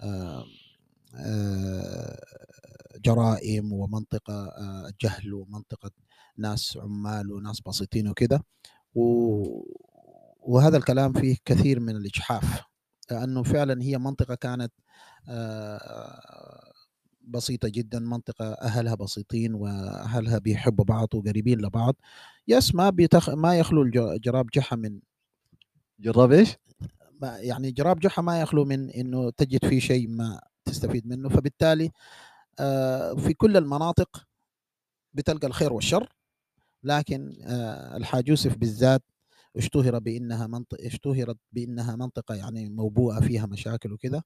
آآ 0.00 0.44
جرائم 3.04 3.72
ومنطقة 3.72 4.52
جهل 5.02 5.34
ومنطقة 5.34 5.90
ناس 6.38 6.76
عُمّال 6.82 7.32
وناس 7.32 7.60
بسيطين 7.60 8.08
وكده، 8.08 8.36
و 8.36 8.40
وهذا 10.40 10.76
الكلام 10.76 11.12
فيه 11.12 11.36
كثير 11.44 11.80
من 11.80 11.96
الإجحاف، 11.96 12.62
لأنه 13.10 13.42
فعلًا 13.42 13.82
هي 13.82 13.98
منطقة 13.98 14.34
كانت 14.34 14.72
آآ 15.28 16.72
بسيطة 17.28 17.68
جدًا، 17.68 17.98
منطقة 17.98 18.52
أهلها 18.52 18.94
بسيطين 18.94 19.54
وأهلها 19.54 20.38
بيحبوا 20.38 20.84
بعض 20.84 21.08
وقريبين 21.14 21.58
لبعض. 21.60 21.96
يس 22.48 22.74
ما 22.74 22.90
بتخ 22.90 23.30
ما 23.30 23.58
يخلو 23.58 23.90
جراب 24.18 24.46
جحا 24.54 24.76
من 24.76 25.00
جراب 26.00 26.32
إيش؟ 26.32 26.56
ما 27.20 27.38
يعني 27.38 27.70
جراب 27.72 27.98
جحا 28.00 28.22
ما 28.22 28.40
يخلو 28.40 28.64
من 28.64 28.90
إنه 28.90 29.30
تجد 29.30 29.64
فيه 29.68 29.80
شيء 29.80 30.08
ما 30.08 30.40
تستفيد 30.64 31.06
منه، 31.06 31.28
فبالتالي 31.28 31.90
آآ 32.58 33.14
في 33.14 33.34
كل 33.34 33.56
المناطق 33.56 34.26
بتلقى 35.14 35.46
الخير 35.46 35.72
والشر، 35.72 36.12
لكن 36.86 37.34
آآ 37.42 37.98
الحاج 37.98 38.28
يوسف 38.28 38.56
بالذات 38.58 39.02
اشتُهر 39.58 40.00
بإنها 40.00 40.48
منط 40.48 40.74
اشتُهرت 40.80 41.38
بإنها 41.52 41.96
منطقة 41.96 42.36
يعني 42.36 42.70
موبوءة 42.70 43.20
فيها 43.20 43.46
مشاكل 43.46 43.92
وكده. 43.94 44.24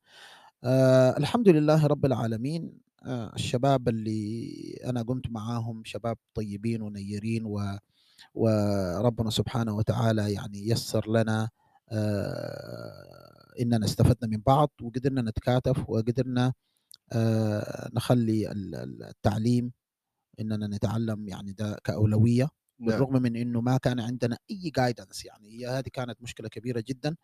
آآ 0.65 1.19
الحمد 1.19 1.49
لله 1.51 1.87
رب 1.89 2.07
العالمين 2.07 2.73
آآ 3.05 3.33
الشباب 3.37 3.89
اللي 3.91 4.81
أنا 4.87 5.03
قُمت 5.03 5.31
معاهم 5.31 5.83
شباب 5.87 6.19
طيبين 6.35 6.83
ونيّرين 6.83 7.45
و 7.47 7.79
وربنا 8.35 9.31
سبحانه 9.31 9.77
وتعالى 9.77 10.33
يعني 10.35 10.69
يسّر 10.71 11.11
لنا 11.11 11.51
آآ 11.93 13.55
إننا 13.63 13.87
استفدنا 13.87 14.31
من 14.37 14.43
بعض 14.47 14.71
وقدرنا 14.83 15.23
نتكاتف 15.23 15.91
وقدرنا 15.91 16.53
آآ 17.13 17.91
نخلّي 17.95 18.53
ال 18.53 18.75
ال 18.77 19.05
التعليم 19.05 19.73
إننا 20.41 20.67
نتعلم 20.67 21.29
يعني 21.29 21.53
ده 21.53 21.79
كأولوية، 21.85 22.49
نعم. 22.79 23.07
بالرغم 23.09 23.23
من 23.23 23.37
إنه 23.37 23.61
ما 23.61 23.77
كان 23.77 24.01
عندنا 24.01 24.39
أي 24.51 24.73
guidance 24.81 25.25
يعني 25.27 25.49
هي 25.61 25.67
هذه 25.67 25.89
كانت 25.93 26.23
مشكلة 26.23 26.49
كبيرة 26.49 26.85
جدًا، 26.89 27.17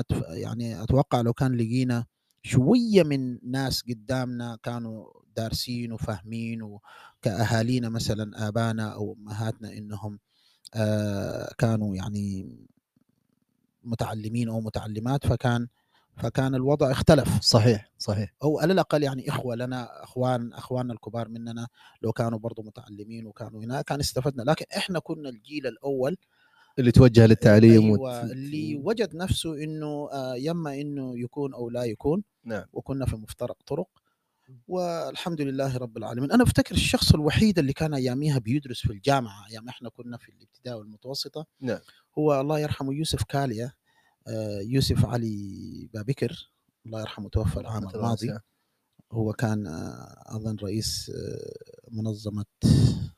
أتف 0.00 0.22
يعني 0.30 0.82
أتوقع 0.82 1.20
لو 1.20 1.32
كان 1.32 1.54
لقينا 1.56 2.06
شوية 2.42 3.02
من 3.04 3.38
ناس 3.52 3.82
قدّامنا 3.90 4.58
كانوا 4.62 5.06
دارسين 5.36 5.92
وفاهمين 5.92 6.62
وكأهالينا 6.62 7.88
مثلًا 7.88 8.48
آبائنا 8.48 8.94
أو 8.94 9.14
أمهاتنا 9.14 9.72
إنهم 9.72 10.20
آآ 10.74 11.54
كانوا 11.58 11.96
يعني 11.96 12.56
متعلمين 13.84 14.48
أو 14.48 14.60
متعلمات، 14.60 15.26
فكان 15.26 15.68
فكان 16.16 16.54
الوضع 16.54 16.90
اختلف. 16.90 17.40
صحيح، 17.40 17.90
صحيح. 17.98 18.34
أو 18.42 18.60
على 18.60 18.72
الأقل 18.72 19.02
يعني 19.02 19.28
إخوة 19.28 19.54
لنا 19.56 20.04
أخوان 20.04 20.52
أخواننا 20.52 20.92
الكبار 20.92 21.28
مننا 21.28 21.68
لو 22.02 22.12
كانوا 22.12 22.38
برضه 22.38 22.62
متعلمين 22.62 23.26
وكانوا 23.26 23.64
هنا 23.64 23.82
كان 23.82 24.00
استفدنا، 24.00 24.42
لكن 24.42 24.64
إحنا 24.76 24.98
كنا 24.98 25.28
الجيل 25.28 25.66
الأول 25.66 26.16
اللي 26.78 26.92
توجه 26.92 27.26
للتعليم 27.26 27.90
وت 27.90 28.00
أيوه، 28.00 28.22
اللي 28.22 28.76
وجد 28.76 29.16
نفسه 29.16 29.64
إنه 29.64 30.08
آآ 30.12 30.34
يما 30.34 30.74
إنه 30.74 31.18
يكون 31.18 31.54
أو 31.54 31.70
لا 31.70 31.84
يكون، 31.84 32.24
نعم. 32.44 32.64
وكنا 32.72 33.06
في 33.06 33.16
مفترق 33.16 33.56
طرق، 33.66 33.88
والحمد 34.68 35.40
لله 35.40 35.76
رب 35.76 35.96
العالمين. 35.96 36.32
أنا 36.32 36.42
أفتكر 36.42 36.74
الشخص 36.74 37.14
الوحيد 37.14 37.58
اللي 37.58 37.72
كان 37.72 37.94
أياميها 37.94 38.38
بيدرس 38.38 38.80
في 38.80 38.92
الجامعة 38.92 39.46
أيام 39.50 39.68
إحنا 39.68 39.88
كنا 39.88 40.16
في 40.16 40.28
الابتدائي 40.28 40.78
والمتوسطة، 40.78 41.46
نعم. 41.60 41.78
هو 42.18 42.40
الله 42.40 42.58
يرحمه 42.58 42.94
يوسف 42.94 43.22
كاليا 43.22 43.64
آآ 43.64 43.72
يوسف 44.60 45.04
علي 45.06 45.88
بابكر 45.94 46.50
الله 46.86 47.00
يرحمه 47.00 47.28
توفى 47.28 47.60
العام 47.60 47.88
الماضي. 47.88 48.38
هو 49.12 49.32
كان 49.32 49.66
آآ 49.66 50.22
أظن 50.26 50.56
رئيس 50.56 51.10
آآ 51.10 51.90
منظمة 51.90 52.44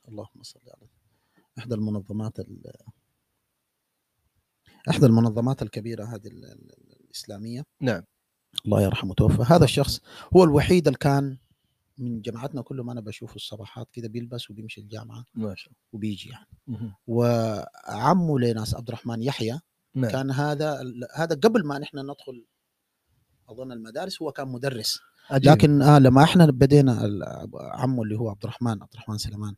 اللهم 0.09 0.43
صل 0.43 0.61
على 0.67 0.89
إحدى 1.59 1.75
المنظمات 1.75 2.41
ال 2.41 2.73
إحدى 4.91 5.07
المنظمات 5.07 5.63
الكبيرة 5.63 6.05
هذه 6.05 6.27
ال 6.27 6.45
ال 6.45 6.73
الإسلامية. 7.01 7.65
نعم. 7.81 8.03
الله 8.65 8.83
يرحمه 8.83 9.15
توفى. 9.15 9.43
هذا 9.43 9.65
الشخص 9.65 10.01
هو 10.37 10.45
الوحيد 10.45 10.87
اللي 10.87 10.99
كان 10.99 11.39
من 11.99 12.21
جماعتنا 12.21 12.63
كل 12.63 12.81
ما 12.81 12.93
أنا 12.93 13.01
باشوفه 13.01 13.35
الصباحات 13.37 13.91
كده 13.93 14.09
بيلبس 14.09 14.51
وبيمشي 14.51 14.81
الجامعة 14.81 15.25
ما 15.35 15.55
شاء 15.55 15.69
الله. 15.73 15.81
وبيجي 15.93 16.31
يعني. 16.31 16.93
وعمه 17.07 18.39
لناس 18.39 18.75
عبد 18.75 18.89
الرحمن 18.89 19.23
يحيى 19.23 19.61
نعم. 19.97 20.11
كان 20.11 20.31
هذا 20.31 20.83
هذا 21.15 21.35
قبل 21.35 21.67
ما 21.67 21.79
نحن 21.79 21.99
ندخل 21.99 22.45
أظن 23.49 23.73
المدارس 23.73 24.23
هو 24.23 24.33
كان 24.33 24.49
مدرس. 24.49 24.99
عجيب. 25.31 25.53
لكن 25.53 25.83
آه 25.83 25.99
لما 25.99 26.23
إحنا 26.23 26.47
بدينا 26.47 26.93
عمه 27.55 28.03
اللي 28.03 28.19
هو 28.19 28.31
عبد 28.31 28.43
الرحمن 28.45 28.83
عبد 28.83 28.93
الرحمن 28.95 29.19
سليمان 29.19 29.55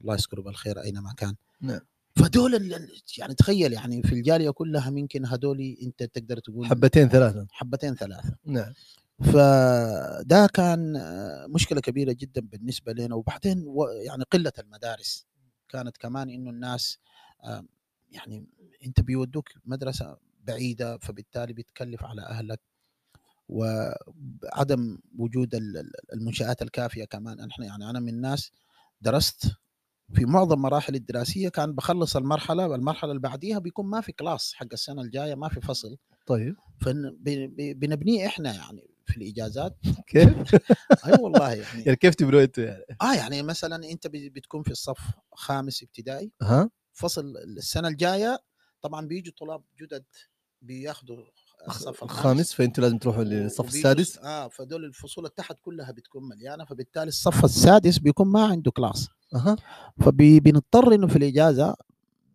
الله 0.00 0.14
يذكره 0.14 0.42
بالخير 0.42 0.82
أينما 0.82 1.14
كان. 1.16 1.34
نعم. 1.60 1.80
فدول 2.16 2.72
يعني 3.18 3.34
تخيل 3.34 3.72
يعني 3.72 4.02
في 4.02 4.12
الجالية 4.12 4.50
كلها 4.50 4.90
يمكن 4.90 5.26
هذول 5.26 5.76
أنت 5.82 6.02
تقدر 6.02 6.38
تقول 6.38 6.66
حبتين 6.66 7.08
ثلاثة. 7.08 7.46
حبتين 7.50 7.94
ثلاثة. 7.94 8.36
نعم. 8.44 8.72
فده 9.20 10.46
كان 10.54 10.92
مشكلة 11.48 11.80
كبيرة 11.80 12.12
جدًا 12.12 12.40
بالنسبة 12.40 12.92
لنا، 12.92 13.14
وبعدين 13.14 13.74
يعني 14.06 14.24
قلة 14.32 14.52
المدارس، 14.58 15.26
كانت 15.68 15.96
كمان 15.96 16.30
إنه 16.30 16.50
الناس 16.50 16.98
آآ 17.44 17.66
يعني 18.10 18.46
أنت 18.86 19.00
بيودوك 19.00 19.48
مدرسة 19.64 20.16
بعيدة، 20.44 20.98
فبالتالي 20.98 21.52
بتكلف 21.52 22.04
على 22.04 22.22
أهلك، 22.22 22.60
وعدم 23.48 24.98
وجود 25.18 25.54
ال 25.54 25.76
ال 25.76 25.90
المنشآت 26.12 26.62
الكافية 26.62 27.04
كمان، 27.04 27.50
إحنا 27.50 27.66
يعني 27.66 27.90
أنا 27.90 28.00
من 28.00 28.20
ناس 28.20 28.52
درست 29.00 29.50
في 30.14 30.24
معظم 30.24 30.58
مراحلي 30.58 30.98
الدراسية 30.98 31.48
كان 31.48 31.74
باخلّص 31.74 32.16
المرحلة، 32.16 32.74
المرحلة 32.74 33.10
اللي 33.10 33.20
بعديها 33.22 33.58
بيكون 33.58 33.86
ما 33.86 34.00
في 34.00 34.12
class 34.22 34.54
حق 34.54 34.66
السنة 34.72 35.02
الجاية 35.02 35.34
ما 35.34 35.48
في 35.48 35.60
فصل. 35.60 35.96
طيب. 36.26 36.56
فن 36.80 37.16
ب 37.20 37.28
ب 37.30 37.80
بنبنيه 37.80 38.26
إحنا 38.26 38.54
يعني 38.54 38.90
في 39.06 39.16
الإجازات. 39.16 39.76
كيف؟ 40.06 40.54
أي 41.06 41.12
والله 41.20 41.52
يعني 41.52 41.82
يعني 41.82 41.96
كيف 41.96 42.14
تبنوه 42.14 42.42
أنتم 42.42 42.62
يعني؟ 42.62 42.84
آه 43.02 43.14
يعني 43.14 43.42
مثلًا 43.42 43.90
أنت 43.90 44.06
ب 44.06 44.10
بتكون 44.12 44.62
في 44.62 44.70
الصف 44.70 44.98
خامس 45.32 45.82
ابتدائي، 45.82 46.32
أها. 46.42 46.70
فصل 47.00 47.36
السنة 47.36 47.88
الجاية 47.88 48.38
طبعًا 48.82 49.06
بييجوا 49.06 49.32
طلاب 49.38 49.62
جدد 49.80 50.04
بياخدوا 50.62 51.24
الصف 51.68 52.02
الخامس. 52.02 52.52
فأنتم 52.52 52.82
لازم 52.82 52.98
تروحوا 52.98 53.24
للصف 53.24 53.68
السادس؟ 53.68 54.00
الس 54.00 54.18
آه 54.18 54.48
فدول 54.48 54.84
الفصول 54.84 55.28
تحت 55.28 55.56
كلها 55.62 55.92
بتكون 55.92 56.28
مليانة، 56.28 56.64
فبالتالي 56.64 57.08
الصف 57.08 57.44
السادس 57.44 57.98
بيكون 57.98 58.28
ما 58.28 58.44
عنده 58.44 58.72
class. 58.80 59.08
أها. 59.34 59.56
فبي 60.00 60.40
بنضطر 60.40 60.94
إنه 60.94 61.06
في 61.06 61.16
الإجازة 61.16 61.76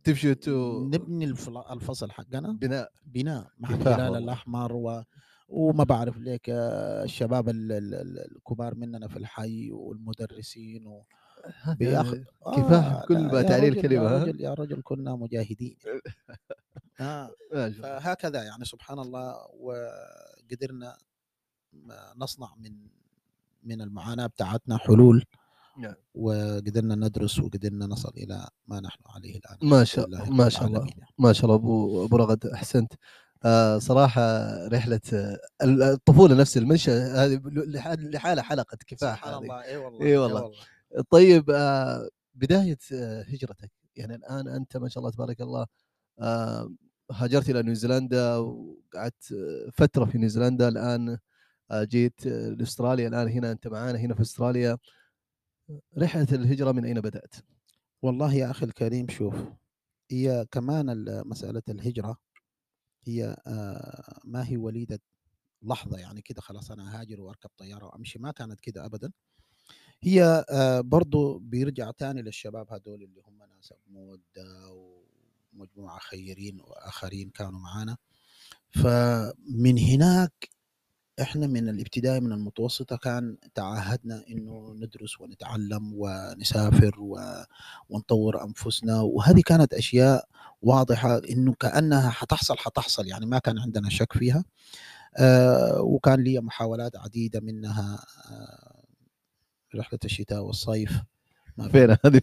تمشوا 0.03 0.31
أنتم 0.31 0.89
نبني 0.93 1.25
الفصل 1.71 2.11
حقنا 2.11 2.51
بناء. 2.51 2.91
بناء 3.05 3.47
مع 3.59 3.69
الهلال 3.69 4.01
والله. 4.01 4.17
الأحمر 4.17 4.73
و 4.73 5.03
وما 5.49 5.83
باعرف 5.83 6.17
ليك 6.17 6.49
الشباب 6.49 7.49
ال 7.49 7.71
ال 7.71 7.93
ال 7.93 8.35
الكبار 8.35 8.75
مننا 8.75 9.07
في 9.07 9.17
الحي 9.17 9.71
والمدرسين 9.71 10.87
و 10.87 11.05
هذا 11.61 12.23
كفاح 12.55 12.85
آه 12.91 13.01
بكل 13.01 13.13
لا 13.13 13.31
ما 13.33 13.41
تعنيه 13.41 13.69
رجل 13.69 13.91
يا؟ 13.91 14.01
رجل 14.23 14.41
يا 14.41 14.53
رجل 14.53 14.81
كنا 14.83 15.15
مجاهدين 15.15 15.77
يعني. 15.85 16.01
آه. 16.99 17.31
فهكذا 17.69 18.43
يعني 18.43 18.65
سبحان 18.65 18.99
الله 18.99 19.35
وقدرنا 19.59 20.97
نصنع 22.17 22.53
من 22.57 22.75
من 23.63 23.81
المعاناة 23.81 24.27
بتاعتنا 24.27 24.77
حلول 24.77 25.25
نعم. 25.77 25.93
وقدرنا 26.15 26.95
ندرس 26.95 27.39
وقدرنا 27.39 27.85
نصل 27.85 28.11
إلى 28.17 28.47
ما 28.67 28.79
نحن 28.79 28.99
عليه 29.09 29.37
الآن 29.37 29.57
ما 29.69 29.83
شاء 29.83 30.07
لله 30.07 30.23
الله 30.23 30.35
ما 30.35 30.49
شاء 30.49 30.65
الله 30.67 30.79
يعني. 30.79 31.05
ما 31.19 31.33
شاء 31.33 31.45
الله 31.45 31.55
أبو 31.55 32.05
أبو 32.05 32.17
رغد 32.17 32.45
أحسنت 32.45 32.93
آه 33.45 33.77
صراحة 33.77 34.21
رحلة 34.67 34.99
الطفولة 35.63 36.35
نفس 36.35 36.57
المنشا 36.57 37.23
هذه 37.25 37.41
لح- 37.45 37.99
لحالها 37.99 38.43
حلقة 38.43 38.77
كفاح 38.87 39.19
سبحان 39.19 39.43
الله 39.43 39.63
إي 39.63 39.77
والله 39.77 40.05
إي 40.05 40.17
والله. 40.17 40.51
طيب 41.09 41.49
آه 41.51 42.09
بداية 42.35 42.77
آه 42.93 43.21
هجرتك 43.23 43.71
يعني 43.95 44.15
الآن 44.15 44.47
أنت 44.47 44.77
ما 44.77 44.89
شاء 44.89 44.99
الله 45.01 45.11
تبارك 45.11 45.41
الله 45.41 45.65
آه 46.19 46.69
هاجرت 47.11 47.49
إلى 47.49 47.63
نيوزيلندا 47.63 48.35
وقعدت 48.37 49.35
فترة 49.73 50.05
في 50.05 50.17
نيوزيلندا 50.17 50.67
الآن 50.67 51.17
جيت 51.73 52.25
لأستراليا 52.27 53.07
الآن 53.07 53.27
هنا 53.29 53.51
أنت 53.51 53.67
معانا 53.67 53.99
هنا 53.99 54.15
في 54.15 54.21
أستراليا 54.21 54.77
رحلة 55.97 56.27
الهجرة 56.31 56.71
من 56.71 56.85
أين 56.85 57.01
بدأت؟ 57.01 57.35
والله 58.01 58.33
يا 58.33 58.51
أخي 58.51 58.65
الكريم 58.65 59.09
شوف 59.09 59.35
هي 60.11 60.45
كمان 60.51 60.89
ال- 60.89 61.27
مسألة 61.29 61.61
الهجرة 61.69 62.17
هي 63.03 63.35
ما 64.25 64.47
هي 64.49 64.57
وليدة 64.57 64.99
لحظة 65.63 65.97
يعني 65.99 66.21
كده 66.21 66.41
خلاص 66.41 66.71
أنا 66.71 67.01
هاجر 67.01 67.21
وأركب 67.21 67.49
طيارة 67.57 67.85
وأمشي 67.85 68.19
ما 68.19 68.31
كانت 68.31 68.59
كده 68.59 68.85
ابدا 68.85 69.11
هي 70.03 70.45
آه، 70.49 70.81
برضو 70.81 71.37
بيرجع 71.37 71.91
تاني 71.91 72.21
للشباب 72.21 72.73
هذول 72.73 73.03
اللي 73.03 73.21
هم 73.27 73.39
ناس 73.55 73.73
مود 73.87 74.21
ومجموعة 75.53 75.99
خيرين 75.99 76.61
وآخرين 76.61 77.29
كانوا 77.29 77.59
معانا. 77.59 77.97
فمن 78.71 79.77
هناك 79.79 80.49
إحنا 81.21 81.47
من 81.47 81.69
الابتدائي 81.69 82.19
من 82.19 82.31
المتوسطة 82.31 82.97
كان 82.97 83.37
تعهدنا 83.55 84.23
إنه 84.29 84.73
ندرس 84.73 85.21
ونتعلم 85.21 85.91
ونسافر 85.95 86.95
و... 86.99 87.19
ونطور 87.89 88.43
أنفسنا. 88.43 89.01
وهذه 89.01 89.41
كانت 89.45 89.73
أشياء 89.73 90.25
واضحة 90.61 91.17
إنه 91.29 91.53
كأنها 91.53 92.09
حتحصل 92.09 92.57
حتحصل. 92.57 93.07
يعني 93.07 93.25
ما 93.25 93.39
كان 93.39 93.59
عندنا 93.59 93.89
شك 93.89 94.13
فيها. 94.13 94.45
آه 95.17 95.81
وكان 95.81 96.19
لي 96.23 96.39
محاولات 96.39 96.95
عديدة 96.97 97.39
منها 97.39 98.05
آه 98.31 98.64
رحلة 99.75 99.99
الشتاء 100.05 100.41
والصيف. 100.41 100.91
ما 101.57 101.69
فين 101.69 101.89
هذه؟ 102.05 102.21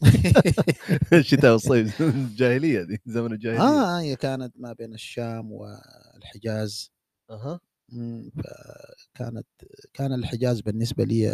الشتاء 1.12 1.52
والصيف 1.52 2.00
الجاهلية 2.02 2.82
دي 2.82 3.00
زمن 3.06 3.32
الجاهلية. 3.32 3.60
آه 3.60 4.00
هي 4.00 4.16
كانت 4.16 4.52
ما 4.56 4.72
بين 4.72 4.94
الشام 4.94 5.52
والحجاز. 5.52 6.92
أها. 7.30 7.60
فكانت 8.36 9.46
كان 9.94 10.12
الحجاز 10.12 10.60
بالنسبة 10.60 11.04
لي 11.04 11.30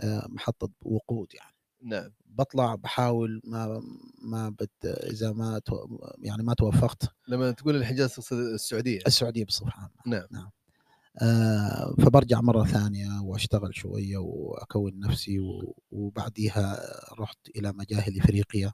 آه، 0.00 0.26
محطة 0.28 0.70
وقود 0.82 1.28
يعني. 1.34 1.54
نعم. 1.82 2.12
بطلع 2.26 2.74
بحاول 2.74 3.40
ما 3.44 3.82
ما 4.22 4.48
بت 4.48 4.84
إذا 4.84 5.32
ما 5.32 5.58
تو 5.58 5.98
يعني 6.22 6.42
ما 6.42 6.54
توفقت. 6.54 7.02
لما 7.28 7.50
تقول 7.50 7.76
الحجاز 7.76 8.14
تقصد 8.14 8.36
السعودية. 8.36 9.00
السعودية 9.06 9.44
بصفة 9.44 9.72
عامة. 9.74 9.90
نعم. 10.06 10.42
آه 10.42 10.52
فبرجع 11.98 12.40
مرة 12.40 12.64
ثانية 12.64 13.20
وأشتغل 13.22 13.74
شوية 13.76 14.16
وأكون 14.16 14.98
نفسي 15.00 15.38
وبعديها 15.90 16.80
رحت 17.18 17.38
إلى 17.56 17.72
مجاهل 17.72 18.18
إفريقيا. 18.20 18.72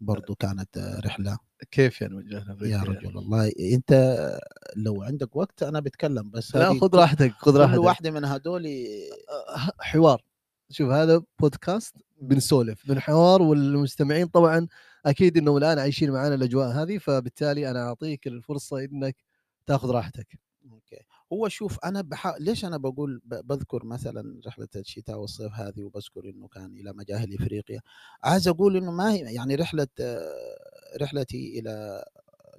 برضو 0.00 0.34
كانت 0.34 0.76
آه، 0.76 1.00
رحلة. 1.00 1.38
كيف 1.70 2.02
يعني 2.02 2.14
وجهنا 2.14 2.56
يا 2.66 2.76
أفريقيا؟ 2.76 2.82
رجل 2.82 3.18
الله 3.18 3.52
أنت 3.74 3.92
لو 4.76 5.02
عندك 5.02 5.36
وقت 5.36 5.62
أنا 5.62 5.80
بتكلم 5.80 6.30
بس 6.30 6.56
لا 6.56 6.68
خذ 6.74 6.88
كل- 6.88 6.96
راحتك 6.98 7.32
خذ 7.32 7.52
كل 7.52 7.58
راحتك. 7.60 7.78
واحدة 7.80 8.10
من 8.10 8.24
هذول 8.24 8.66
أه، 8.66 9.70
حوار. 9.80 10.22
شوف 10.70 10.90
هذا 10.90 11.22
بودكاست 11.40 11.94
بنسولف 12.20 12.88
بنحوار 12.88 13.42
والمستمعين 13.42 14.26
طبعا 14.26 14.68
أكيد 15.06 15.36
إنهم 15.38 15.56
الآن 15.56 15.78
عايشين 15.78 16.10
معنا 16.10 16.34
الأجواء 16.34 16.68
هذه 16.68 16.98
فبالتالي 16.98 17.70
أنا 17.70 17.82
أعطيك 17.88 18.26
الفرصة 18.26 18.84
إنك 18.84 19.16
تاخذ 19.66 19.90
راحتك. 19.90 20.38
هو 21.34 21.48
شوف 21.48 21.78
أنا 21.84 22.02
بحا... 22.02 22.34
ليش 22.38 22.64
أنا 22.64 22.76
بقول 22.76 23.20
ب... 23.24 23.34
بذكر 23.34 23.84
مثلا 23.84 24.40
رحلة 24.46 24.68
الشتاء 24.76 25.16
والصيف 25.16 25.52
هذه 25.52 25.84
وبذكر 25.84 26.24
إنه 26.30 26.48
كان 26.48 26.76
إلى 26.76 26.92
مجاهل 26.92 27.34
إفريقيا. 27.34 27.80
عايز 28.24 28.48
أقول 28.48 28.76
إنه 28.76 28.90
ما 28.90 29.12
هي 29.12 29.34
يعني 29.34 29.54
رحلة 29.54 29.86
رحلتي 31.00 31.58
إلى 31.58 32.04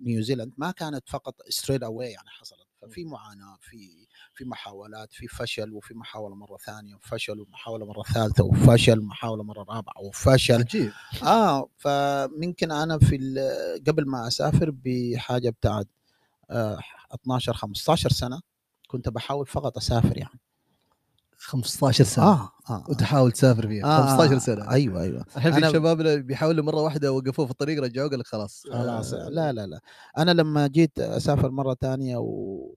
نيوزيلاند 0.01 0.53
ما 0.57 0.71
كانت 0.71 1.09
فقط 1.09 1.35
straight 1.49 1.83
away 1.83 2.11
يعني 2.11 2.29
حصلت. 2.29 2.59
ففي 2.81 3.05
معاناة 3.05 3.57
في 3.61 4.07
في 4.33 4.45
محاولات 4.45 5.13
في 5.13 5.27
فشل 5.27 5.73
وفي 5.73 5.93
محاولة 5.93 6.35
مرة 6.35 6.57
ثانية 6.57 6.95
وفشل 6.95 7.39
ومحاولة 7.39 7.85
مرة 7.85 8.03
ثالثة 8.03 8.43
وفشل 8.43 9.01
محاولة 9.01 9.43
مرة 9.43 9.63
رابعة 9.63 10.01
وفشل. 10.01 10.53
عجيب 10.59 10.91
آه 11.23 11.69
فممكن 11.77 12.71
أنا 12.71 12.99
في 12.99 13.17
قبل 13.87 14.05
ما 14.09 14.27
أسافر 14.27 14.71
بحاجة 14.85 15.49
بتاعت 15.49 15.87
آه 16.49 16.79
12 17.13 17.53
15 17.53 18.09
سنة 18.09 18.41
كنت 18.95 19.09
بحاول 19.09 19.47
فقط 19.47 19.77
أسافر 19.77 20.17
يعني. 20.17 20.39
15 21.37 22.03
سنة. 22.03 22.25
آه 22.25 22.51
آه 22.69 22.83
وتحاول 22.89 23.31
تسافر 23.31 23.67
فيها. 23.67 23.85
آه 23.85 24.17
15 24.17 24.35
آه، 24.35 24.39
سنة. 24.39 24.71
أيوه 24.71 25.01
أيوه. 25.01 25.25
الحين 25.37 25.53
في 25.53 25.69
شباب 25.71 26.01
بيحاولوا 26.01 26.65
مرة 26.65 26.81
واحدة 26.81 27.11
وقفوه 27.11 27.45
في 27.45 27.51
الطريق 27.51 27.83
رجعوه 27.83 28.09
قال 28.09 28.19
لك 28.19 28.27
خلاص؟ 28.27 28.63
خلاص. 28.71 29.13
آه، 29.13 29.29
لا 29.29 29.53
لا 29.53 29.65
لا. 29.67 29.79
أنا 30.17 30.31
لما 30.31 30.67
جيت 30.67 30.99
أسافر 30.99 31.51
مرة 31.51 31.77
ثانية 31.81 32.17
و 32.17 32.75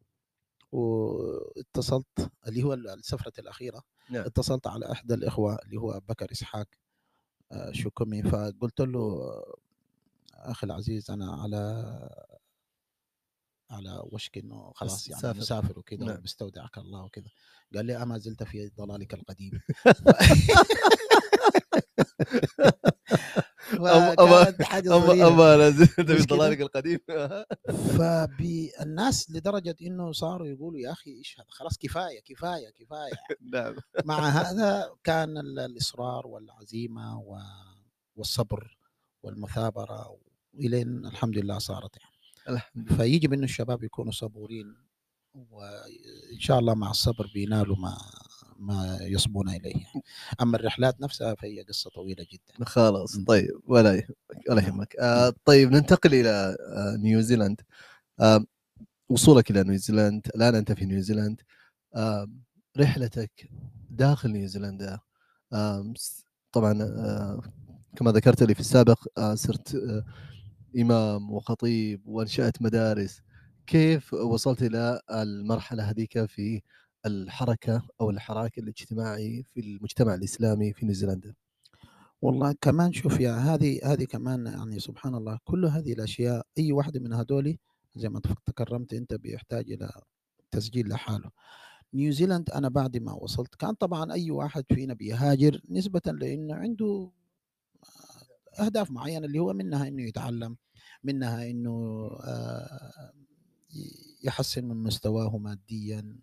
واتصلت 0.72 2.30
اللي 2.48 2.62
هو 2.62 2.74
السفرة 2.74 3.32
الأخيرة. 3.38 3.82
نعم. 4.10 4.24
اتصلت 4.24 4.66
على 4.66 4.92
إحدى 4.92 5.14
الإخوة 5.14 5.58
اللي 5.64 5.76
هو 5.80 6.00
بكر 6.08 6.32
إسحاق 6.32 6.66
آه، 7.52 7.72
شكمي 7.72 8.22
فقلت 8.22 8.80
له 8.80 9.00
آه، 9.00 9.54
أخي 10.34 10.66
العزيز 10.66 11.10
أنا 11.10 11.32
على 11.32 11.58
على 13.70 14.02
وشك 14.04 14.38
إنه 14.38 14.72
خلاص 14.74 15.08
يعني 15.08 15.22
سافر. 15.22 15.38
مسافر 15.38 15.78
وكذا 15.78 16.04
نعم. 16.04 16.16
وبستودعك 16.18 16.78
الله 16.78 17.02
وكذا 17.04 17.28
قال 17.74 17.86
لي 17.86 18.02
اما 18.02 18.18
زلت 18.18 18.42
في 18.42 18.70
ضلالك 18.78 19.14
القديم. 19.14 19.60
فكانت 23.68 24.62
حاجة 24.70 24.96
اما 25.28 25.54
أنا 25.54 25.70
زلت 25.70 26.00
في؟ 26.12 26.26
ضلالك 26.26 26.60
القديم. 26.60 26.98
فالناس 27.98 29.30
لدرجة 29.30 29.76
إنه 29.82 30.12
صاروا 30.12 30.46
يقولوا 30.46 30.80
يا 30.80 30.92
أخي 30.92 31.10
إيش 31.10 31.36
هذا؟ 31.40 31.46
خلاص 31.50 31.78
كفاية 31.78 32.20
كفاية 32.20 32.70
كفاية. 32.70 33.12
نعم. 33.52 33.76
مع 34.04 34.28
هذا 34.40 34.90
كان 35.04 35.38
ال- 35.38 35.58
الإصرار 35.58 36.26
والعزيمة 36.26 37.22
والصبر 38.16 38.78
والمثابرة 39.22 40.16
والين 40.54 41.06
الحمد 41.06 41.38
لله 41.38 41.58
صارت 41.58 41.96
يعني. 41.96 42.17
الحمد 42.48 42.86
لله. 42.88 42.96
فيجب 42.96 43.32
انه 43.32 43.44
الشباب 43.44 43.82
يكونوا 43.82 44.12
صبورين 44.12 44.74
وإن 45.34 46.38
شاء 46.40 46.58
الله 46.58 46.74
مع 46.74 46.90
الصبر 46.90 47.30
بينالوا 47.34 47.76
ما 47.76 47.96
ما 48.58 48.98
يصبون 49.00 49.48
إليه 49.48 49.70
يعني. 49.70 50.02
أما 50.42 50.56
الرحلات 50.56 51.00
نفسها 51.00 51.34
فهي 51.34 51.62
قصة 51.62 51.90
طويلة 51.90 52.26
جدا. 52.32 52.64
خلاص. 52.64 53.18
طيب 53.26 53.50
ولا 53.66 53.94
يهمك 53.94 54.50
ولا 54.50 54.62
يهمك. 54.62 54.96
آه 54.96 55.32
طيب 55.44 55.70
ننتقل 55.70 56.14
إلى 56.14 56.56
آه 56.74 56.96
نيوزيلاند 56.96 57.60
آه 58.20 58.44
وصولك 59.08 59.50
إلى 59.50 59.62
نيوزيلاند 59.64 60.28
الآن 60.36 60.54
أنت 60.54 60.72
في 60.72 60.84
نيوزيلاند 60.84 61.40
آه 61.96 62.28
رحلتك 62.78 63.50
داخل 63.90 64.30
نيوزيلندا 64.32 64.98
آه 65.52 65.92
س- 65.96 66.24
طبعا 66.52 66.82
آه 66.82 67.42
كما 67.96 68.12
ذكرت 68.12 68.42
لي 68.42 68.54
في 68.54 68.60
السابق 68.60 69.06
آه 69.18 69.34
صرت 69.34 69.74
آه 69.74 70.04
إمام 70.78 71.30
وخطيب 71.32 72.02
وأنشأت 72.06 72.62
مدارس 72.62 73.20
كيف 73.66 74.14
وصلت 74.14 74.62
إلى 74.62 75.00
المرحلة 75.10 75.90
هذيك 75.90 76.24
في 76.24 76.62
الحركة 77.06 77.82
أو 78.00 78.10
الحراك 78.10 78.58
الاجتماعي 78.58 79.42
في 79.42 79.60
المجتمع 79.60 80.14
الإسلامي 80.14 80.72
في 80.72 80.86
نيوزيلندا؟ 80.86 81.34
والله 82.22 82.54
كمان 82.60 82.92
شوف 82.92 83.20
يا 83.20 83.32
هذه 83.32 83.80
هذه 83.84 84.04
كمان 84.04 84.46
يعني 84.46 84.80
سبحان 84.80 85.14
الله 85.14 85.38
كل 85.44 85.64
هذه 85.66 85.92
الأشياء 85.92 86.46
أي 86.58 86.72
واحدة 86.72 87.00
من 87.00 87.12
هذول 87.12 87.58
زي 87.96 88.08
ما 88.08 88.20
تكرمت 88.46 88.94
أنت 88.94 89.14
بيحتاج 89.14 89.72
إلى 89.72 89.90
تسجيل 90.50 90.88
لحاله. 90.88 91.30
نيوزيلاند 91.94 92.50
أنا 92.50 92.68
بعد 92.68 92.96
ما 92.96 93.12
وصلت 93.12 93.54
كان 93.54 93.74
طبعا 93.74 94.12
أي 94.12 94.30
واحد 94.30 94.64
فينا 94.74 94.94
بيهاجر 94.94 95.60
نسبة 95.68 96.00
لأنه 96.06 96.54
عنده 96.54 97.10
أهداف 98.60 98.90
معينة 98.90 99.26
اللي 99.26 99.38
هو 99.38 99.52
منها 99.52 99.88
إنه 99.88 100.02
يتعلم 100.02 100.56
منها 101.04 101.50
إنه 101.50 102.08
آه، 102.24 103.12
يحسن 104.24 104.64
من 104.64 104.76
مستواه 104.76 105.38
ماديا 105.38 106.16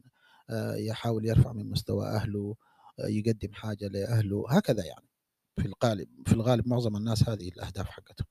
آه، 0.49 0.75
يحاول 0.75 1.25
يرفع 1.25 1.53
من 1.53 1.69
مستوى 1.69 2.07
أهله 2.07 2.55
آه، 2.99 3.07
يقدم 3.07 3.53
حاجة 3.53 3.87
لأهله 3.87 4.45
هكذا 4.49 4.85
يعني. 4.85 5.05
في 5.59 5.65
الغالب 5.65 6.07
في 6.25 6.33
الغالب 6.33 6.67
معظم 6.67 6.95
الناس 6.95 7.29
هذه 7.29 7.49
الأهداف 7.49 7.89
حقتهم. 7.89 8.27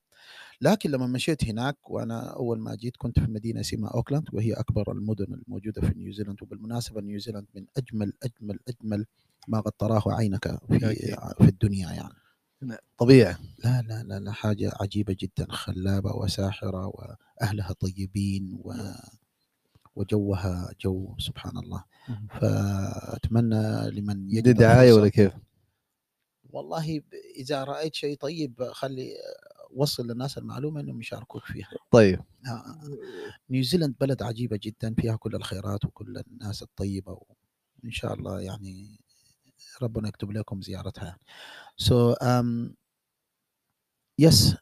لكن 0.60 0.90
لما 0.90 1.06
مشيت 1.06 1.44
هناك 1.44 1.90
وأنا 1.90 2.20
أول 2.36 2.60
ما 2.60 2.74
جيت 2.74 2.96
كنت 2.96 3.18
في 3.20 3.30
مدينة 3.30 3.60
اسمها 3.60 3.90
أوكلاند 3.90 4.28
وهي 4.32 4.52
أكبر 4.52 4.92
المدن 4.92 5.34
الموجودة 5.34 5.82
في 5.82 5.98
نيوزيلاند 5.98 6.42
وبالمناسبة 6.42 7.00
نيوزيلاند 7.00 7.46
من 7.54 7.66
أجمل 7.76 8.12
أجمل 8.22 8.58
أجمل 8.68 9.06
ما 9.48 9.60
قد 9.60 9.72
تراه 9.72 10.02
عينك 10.06 10.48
في. 10.68 10.78
في 11.38 11.48
الدنيا 11.48 11.92
يعني. 11.92 12.23
طبيعه 12.98 13.38
لا 13.64 13.82
لا 13.82 14.02
لا 14.02 14.18
لا 14.18 14.32
حاجة 14.32 14.72
عجيبة 14.80 15.16
جدا. 15.20 15.46
خلابة 15.52 16.12
وساحرة 16.16 16.86
وأهلها 16.86 17.72
طيبين 17.72 18.58
و 18.64 18.74
وجوها 19.96 20.70
جو 20.80 21.14
سبحان 21.18 21.58
الله. 21.58 21.84
فأتمنى 22.40 23.90
لمن 23.90 24.30
يجد 24.30 24.56
دعاية 24.56 24.92
ولا 24.92 25.08
كيف؟ 25.08 25.32
والله 26.50 27.00
إذا 27.36 27.64
رأيت 27.64 27.94
شيء 27.94 28.16
طيب 28.16 28.64
خلي 28.72 29.14
وصل 29.70 30.06
للناس 30.06 30.38
المعلومة 30.38 30.80
إنهم 30.80 31.00
يشاركوك 31.00 31.44
فيها. 31.44 31.68
طيب. 31.90 32.20
آه، 32.46 32.80
نيوزيلاند 33.50 33.94
بلد 34.00 34.22
عجيبة 34.22 34.58
جدا. 34.62 34.94
فيها 34.94 35.16
كل 35.16 35.34
الخيرات 35.34 35.84
وكل 35.84 36.18
الناس 36.18 36.62
الطيبة 36.62 37.12
وان 37.12 37.90
شاء 37.90 38.14
الله 38.14 38.40
يعني 38.40 39.00
ربنا 39.82 40.08
يكتب 40.08 40.32
لكم 40.32 40.62
زيارتها. 40.62 41.04
يعني. 41.04 41.20
so 41.76 42.12
um 42.12 42.74
yes 44.18 44.56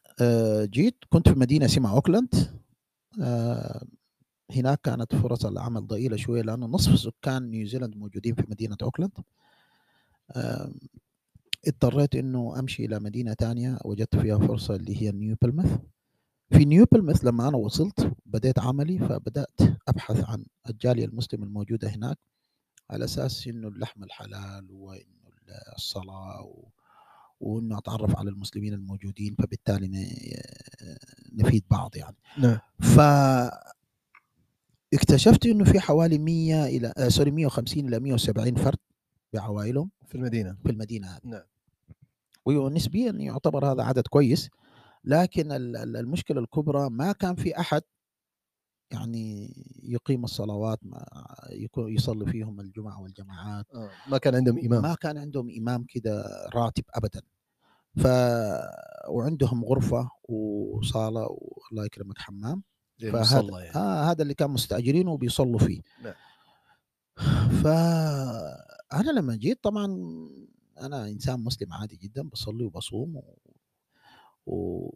جيت. 0.63 0.95
كنت 1.09 1.29
في 1.29 1.39
مدينة 1.39 1.65
اسمها 1.65 1.93
اوكلاند 1.95 2.59
آه، 3.21 3.85
هناك 4.51 4.81
كانت 4.81 5.15
فرص 5.15 5.45
العمل 5.45 5.87
ضئيلة 5.87 6.17
شوية 6.17 6.41
لأنه 6.41 6.65
نصف 6.65 6.99
سكان 6.99 7.43
نيوزيلاند 7.51 7.97
موجودين 7.97 8.35
في 8.35 8.43
مدينة 8.49 8.77
اوكلاند 8.83 9.11
آم، 10.35 10.73
اضطريت 11.67 12.15
إنه 12.15 12.59
أمشي 12.59 12.85
إلى 12.85 12.99
مدينة 12.99 13.33
ثانية 13.33 13.79
وجدت 13.85 14.15
فيها 14.15 14.37
فرصة 14.37 14.75
اللي 14.75 15.01
هي 15.01 15.11
نيو 15.11 15.35
بليموث 15.41 15.79
في 16.53 16.65
نيو 16.65 16.85
بليموث 16.91 17.23
لما 17.25 17.47
أنا 17.47 17.57
وصلت 17.57 18.13
بديت 18.25 18.59
عملي 18.59 18.99
فبدأت 18.99 19.61
أبحث 19.87 20.23
عن 20.29 20.45
الجالية 20.69 21.05
المسلمة 21.05 21.45
الموجودة 21.45 21.89
هناك. 21.89 22.17
على 22.89 23.05
أساس 23.05 23.47
إنه 23.47 23.67
اللحم 23.67 24.03
الحلال 24.03 24.71
وإنه 24.71 25.03
الصلاة 25.75 26.41
و... 26.41 26.63
وإنه 27.39 27.77
أتعرف 27.77 28.17
على 28.17 28.29
المسلمين 28.29 28.73
الموجودين 28.73 29.35
فبالتالي 29.35 29.87
ن- 29.87 30.15
نفيد 31.33 31.63
بعض 31.71 31.95
يعني. 31.95 32.15
نعم. 32.37 32.59
ف 32.79 32.99
اكتشفت 34.93 35.45
إنه 35.45 35.63
في 35.63 35.79
حوالي 35.79 36.17
100 36.17 36.65
إلى 36.65 36.93
آه، 36.97 37.07
سوري 37.09 37.31
150 37.31 37.87
إلى 37.87 37.99
170 37.99 38.55
فرد 38.55 38.77
بعوائلهم 39.33 39.89
في 40.07 40.15
المدينة. 40.15 40.57
في 40.63 40.71
المدينة 40.71 41.07
هذه. 41.07 41.21
نعم. 41.23 41.43
ونسبيا 42.45 43.11
يعتبر 43.11 43.71
هذا 43.71 43.83
عدد 43.83 44.07
كويس 44.07 44.49
لكن 45.03 45.51
ال- 45.51 45.75
ال- 45.77 45.97
المشكلة 45.97 46.39
الكبرى 46.41 46.89
ما 46.89 47.11
كان 47.11 47.35
في 47.35 47.59
أحد 47.59 47.81
يعني 48.93 49.53
يقيم 49.83 50.23
الصلوات 50.23 50.79
ما 50.83 51.05
يكون 51.49 51.93
يصلي 51.93 52.25
فيهم 52.31 52.59
الجمعة 52.59 53.01
والجماعات. 53.01 53.65
آه. 53.73 53.89
ما 54.07 54.17
كان 54.17 54.35
عندهم 54.35 54.59
إمام. 54.65 54.81
ما 54.81 54.95
كان 54.95 55.17
عندهم 55.17 55.49
إمام 55.57 55.83
كده 55.83 56.23
راتب 56.55 56.83
ابدا. 56.93 57.21
ف 57.97 58.07
وعندهم 59.09 59.65
غرفة 59.65 60.09
وصالة 60.29 61.27
والله 61.29 61.85
يكرمك 61.85 62.17
حمام. 62.17 62.63
فهذا 62.99 63.59
يعني. 63.59 63.75
آه 63.75 64.11
هذا 64.11 64.21
اللي 64.21 64.33
كان 64.33 64.49
مستأجرينه 64.49 65.11
وبيصلوا 65.11 65.59
فيه. 65.59 65.81
نعم. 66.03 66.13
فانا 67.63 69.11
لما 69.15 69.35
جيت 69.35 69.63
طبعا 69.63 69.85
أنا 70.81 71.07
إنسان 71.07 71.43
مسلم 71.43 71.73
عادي 71.73 71.95
جدا 71.95 72.29
بصلي 72.29 72.63
وبصوم 72.63 73.21
و- 74.45 74.89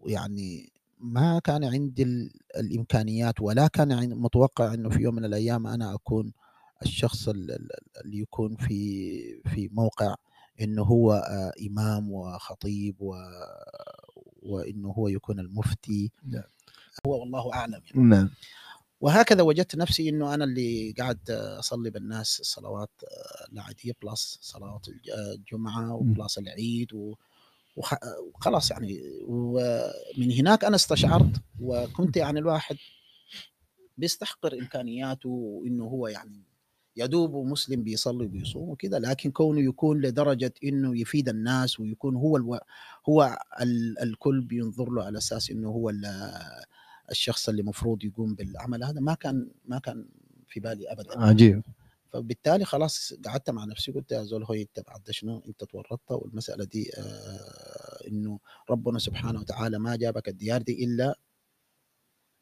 ويعني 0.00 0.72
ما 1.04 1.38
كان 1.38 1.64
عندي 1.64 2.02
ال- 2.02 2.30
الإمكانيات 2.56 3.40
ولا 3.40 3.66
كان 3.66 4.08
متوقع 4.18 4.74
إنه 4.74 4.88
في 4.90 5.00
يوم 5.00 5.14
من 5.14 5.24
الأيام 5.24 5.66
أنا 5.66 5.94
أكون 5.94 6.32
الشخص 6.82 7.28
ال- 7.28 7.50
ال- 7.50 7.70
اللي 8.04 8.18
يكون 8.18 8.56
في 8.56 9.42
في 9.42 9.68
موقع 9.72 10.14
إنه 10.60 10.82
هو 10.82 11.12
آه، 11.12 11.52
إمام 11.66 12.10
وخطيب 12.12 12.96
و 13.00 13.14
وإنه 14.42 14.88
هو 14.88 15.08
يكون 15.08 15.40
المفتي 15.40 16.10
نعم. 16.28 16.42
هو 17.06 17.20
والله 17.20 17.52
أعلم 17.54 17.80
يعني. 17.94 18.08
نعم 18.08 18.30
وهكذا 19.00 19.42
وجدت 19.42 19.76
نفسي 19.76 20.08
إنه 20.08 20.34
أنا 20.34 20.44
اللي 20.44 20.94
قاعد 20.98 21.30
أصلي 21.30 21.90
بالناس 21.90 22.40
الصلوات 22.40 22.90
آه، 23.04 23.52
العاديه 23.52 23.92
plus 24.02 24.38
صلوات 24.42 24.88
الج- 24.88 25.10
آه، 25.10 25.32
الجمعة 25.34 25.94
و 25.94 26.03
plus 26.03 26.38
العيد 26.38 26.92
و- 26.94 27.14
وخلاص 27.76 28.70
يعني 28.70 29.00
ومن 29.26 30.32
هناك 30.32 30.64
أنا 30.64 30.76
استشعرت 30.76 31.40
وكنت 31.60 32.16
يعني 32.16 32.38
الواحد 32.38 32.76
بيستحقر 33.98 34.54
إمكانياته 34.54 35.28
وانه 35.28 35.84
هو 35.84 36.08
يعني 36.08 36.42
يدوب 36.96 37.46
مسلم 37.46 37.82
بيصلي 37.82 38.24
وبيصوم 38.24 38.68
وكذا 38.68 38.98
لكن 38.98 39.30
كونه 39.30 39.60
يكون 39.60 40.00
لدرجة 40.00 40.54
إنه 40.64 41.00
يفيد 41.00 41.28
الناس 41.28 41.80
ويكون 41.80 42.16
هو 42.16 42.36
ألو... 42.36 42.58
هو 43.08 43.38
ال... 43.60 43.98
الكل 44.02 44.40
بينظر 44.40 44.90
له 44.90 45.04
على 45.04 45.18
أساس 45.18 45.50
إنه 45.50 45.68
هو 45.68 45.90
ال... 45.90 46.30
الشخص 47.10 47.48
اللي 47.48 47.62
مفروض 47.62 48.04
يقوم 48.04 48.34
بالعمل 48.34 48.84
هذا 48.84 49.00
ما 49.00 49.14
كان 49.14 49.50
ما 49.64 49.78
كان 49.78 50.08
في 50.48 50.60
بالي 50.60 50.92
ابدا. 50.92 51.20
عجيب. 51.20 51.62
فبالتالي 52.14 52.64
خلاص 52.64 53.14
قعدت 53.26 53.50
مع 53.50 53.64
نفسي 53.64 53.92
قلت 53.92 54.12
يا 54.12 54.22
زول 54.22 54.44
هو 54.44 54.54
أنت 54.54 54.80
بعد 54.88 55.10
شنو؟ 55.10 55.42
أنت 55.48 55.64
تورطت 55.64 56.10
والمسألة 56.12 56.64
دي 56.64 56.90
آه 56.98 58.08
إنه 58.08 58.38
ربنا 58.70 58.98
سبحانه 58.98 59.40
وتعالى 59.40 59.78
ما 59.78 59.96
جابك 59.96 60.28
الديار 60.28 60.62
دي 60.62 60.84
إلا 60.84 61.14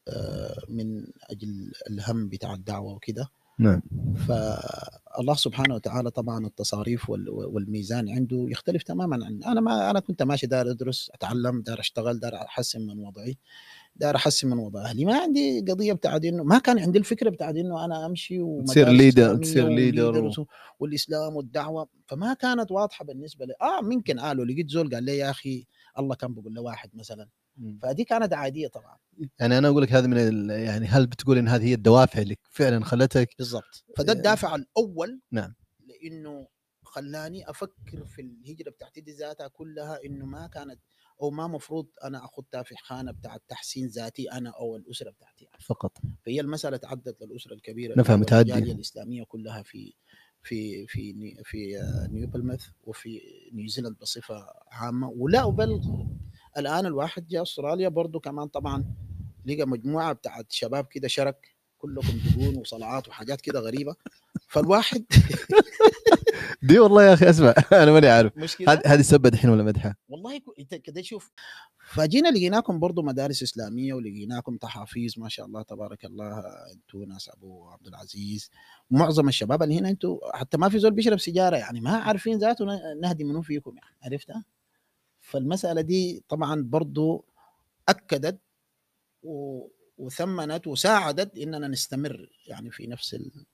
آه 0.09 0.63
من 0.69 1.07
أجل 1.31 1.73
الهم 1.91 2.29
بتاع 2.29 2.55
الدعوة 2.55 2.93
وكده. 2.95 3.29
نعم. 3.59 3.83
فالله 4.29 5.35
سبحانه 5.35 5.75
وتعالى 5.75 6.11
طبعا 6.11 6.47
التصاريف 6.47 7.11
وال- 7.11 7.31
والميزان 7.31 8.09
عنده 8.09 8.47
يختلف 8.49 8.83
تماما 8.83 9.27
عن 9.27 9.43
أنا 9.45 9.61
ما 9.61 9.91
أنا 9.91 10.01
كنت 10.01 10.23
ماشي 10.23 10.47
دار 10.47 10.71
أدرس 10.71 11.11
أتعلم 11.15 11.63
دار 11.63 11.81
أشتغل 11.81 12.21
دار 12.21 12.35
أحسن 12.35 12.87
من 12.87 12.99
وضعي. 12.99 13.39
دار 13.97 14.17
أحسن 14.17 14.49
من 14.51 14.59
وضع 14.59 14.83
أهلي 14.85 15.05
ما 15.05 15.19
عندي 15.21 15.61
قضية 15.61 15.93
بتاعت 15.93 16.25
انه 16.25 16.43
ما 16.45 16.59
كان 16.59 16.79
عندي 16.79 16.99
الفكرة 16.99 17.31
بتاعت 17.31 17.55
إنه 17.57 17.85
أنا 17.85 18.07
أمشي 18.07 18.39
تصير 18.65 18.87
إسلامية 19.09 19.35
تصير 19.41 19.65
وleaders 19.67 20.39
و- 20.39 20.45
والإسلام 20.81 21.37
والدعوة. 21.37 21.89
فما 22.07 22.35
كانت 22.35 22.71
واضحة 22.71 23.05
بالنسبة 23.05 23.45
لي. 23.47 23.55
آه 23.63 23.81
ممكن 23.83 24.21
قالوا 24.21 24.45
لقيت 24.45 24.71
زول 24.71 24.95
قال 24.95 25.05
لي 25.05 25.19
يا 25.19 25.31
أخي 25.31 25.67
الله 25.99 26.15
كان 26.15 26.35
بيقول 26.35 26.53
لواحد 26.55 26.91
مثلا. 26.95 27.29
فدي 27.83 28.05
كانت 28.05 28.33
عادية 28.35 28.69
طبعا. 28.69 28.97
يعني 29.41 29.59
أنا 29.59 29.69
أقول 29.69 29.83
لك 29.83 29.93
هذه 29.93 30.07
من 30.07 30.17
ال... 30.19 30.51
يعني 30.51 30.87
هل 30.87 31.07
بتقول 31.07 31.39
إن 31.39 31.49
هذه 31.49 31.65
هي 31.65 31.75
الدوافع 31.75 32.23
اللي 32.23 32.37
فعلا 32.51 32.85
خلتك؟ 32.85 33.29
بالضبط. 33.39 33.85
فده 33.97 34.13
الدافع 34.13 34.55
الأول 34.55 35.21
نعم. 35.33 35.55
لإنه 35.87 36.47
خلاني 36.83 37.51
أفكر 37.51 38.05
في 38.07 38.23
الهجرة 38.23 38.71
بتاعتي 38.71 39.01
دي 39.01 39.13
ذاتها 39.13 39.49
كلها 39.49 39.99
إنه 40.05 40.27
ما 40.27 40.47
كانت 40.47 40.81
أو 41.23 41.31
ما 41.31 41.47
مفروض 41.47 41.87
أنا 42.05 42.25
اخذها 42.25 42.63
في 42.63 42.75
خانه 42.77 43.13
بتاعت 43.13 43.43
تحسين 43.49 43.87
ذاتي 43.87 44.33
أنا 44.33 44.51
أو 44.51 44.77
الأسرة 44.77 45.11
بتاعتي 45.11 45.49
فقط. 45.61 45.99
فهي 46.27 46.41
المسألة 46.41 46.77
تعدت 46.77 47.23
للأسرة 47.23 47.55
الكبيرة 47.55 47.99
نفع 47.99 48.15
هو 48.15 48.19
متعدي. 48.19 48.73
الإسلامية 48.73 49.25
كلها 49.25 49.63
في 49.63 49.95
في 50.43 50.87
في 50.87 51.35
في 51.45 51.79
آه، 51.81 52.07
نيو 52.13 52.27
بلمث 52.27 52.67
وفي 52.85 53.21
نيوزيلاند 53.53 53.97
بصفة 53.99 54.47
عامة. 54.73 55.09
ولا 55.17 55.49
بل 55.49 55.81
الآن 56.59 56.87
الواحد 56.87 57.27
جاء 57.27 57.43
أستراليا 57.43 57.89
برضه 57.89 58.21
كمان 58.21 58.49
طبعا 58.49 58.85
لقى 59.47 59.65
مجموعة 59.69 60.13
بتاعت 60.13 60.53
شباب 60.53 60.87
كده 60.87 61.09
شرك 61.09 61.49
كلكم 61.79 62.19
دقون 62.31 62.57
وصلعات 62.57 63.09
وحاجات 63.09 63.41
كده 63.41 63.61
غريبة. 63.61 63.97
فالواحد 64.49 65.05
دي 66.63 66.79
والله 66.79 67.05
يا 67.05 67.15
أخي 67.15 67.31
أسمع 67.31 67.55
أنا 67.73 67.93
ماني 67.93 68.07
عارف. 68.09 68.33
هذه 68.87 69.03
سبه 69.03 69.29
الحين 69.29 69.51
ولا 69.51 69.63
مدحه؟ 69.63 69.95
والله 70.09 70.41
إنت 70.59 70.75
كده 70.75 71.03
شوف 71.03 71.31
فجينا 71.87 72.29
لقيناكم 72.29 72.79
برضو 72.79 73.03
مدارس 73.03 73.43
إسلامية 73.43 73.95
ولقيناكم 73.95 74.57
تحافيز 74.57 75.19
ما 75.19 75.29
شاء 75.29 75.47
الله 75.47 75.63
تبارك 75.63 76.05
الله 76.05 76.39
أنتوا 76.73 77.07
ناس 77.07 77.29
أبو 77.29 77.69
عبد 77.69 77.87
العزيز 77.87 78.51
معظم 78.91 79.29
الشباب 79.29 79.63
اللي 79.63 79.79
هنا 79.79 79.89
أنتوا 79.89 80.37
حتى 80.37 80.57
ما 80.59 80.69
في 80.69 80.79
زول 80.79 80.91
بيشرب 80.91 81.19
سيجارة 81.19 81.57
يعني 81.57 81.81
ما 81.81 81.91
عارفين 81.97 82.39
ذاته 82.39 82.65
نهدي 83.03 83.25
منو 83.25 83.43
فيكم 83.43 83.77
يعني 83.77 83.97
عرفتها؟ 84.03 84.45
فالمسألة 85.21 85.81
دي 85.81 86.25
طبعا 86.29 86.63
برضو 86.63 87.25
أكدت 87.89 88.39
و- 89.23 89.69
وثمنت 89.99 90.67
وساعدت 90.67 91.39
إننا 91.39 91.69
نستمر 91.69 92.31
يعني 92.47 92.71
في 92.71 92.87
نفس 92.87 93.15
ال- 93.15 93.47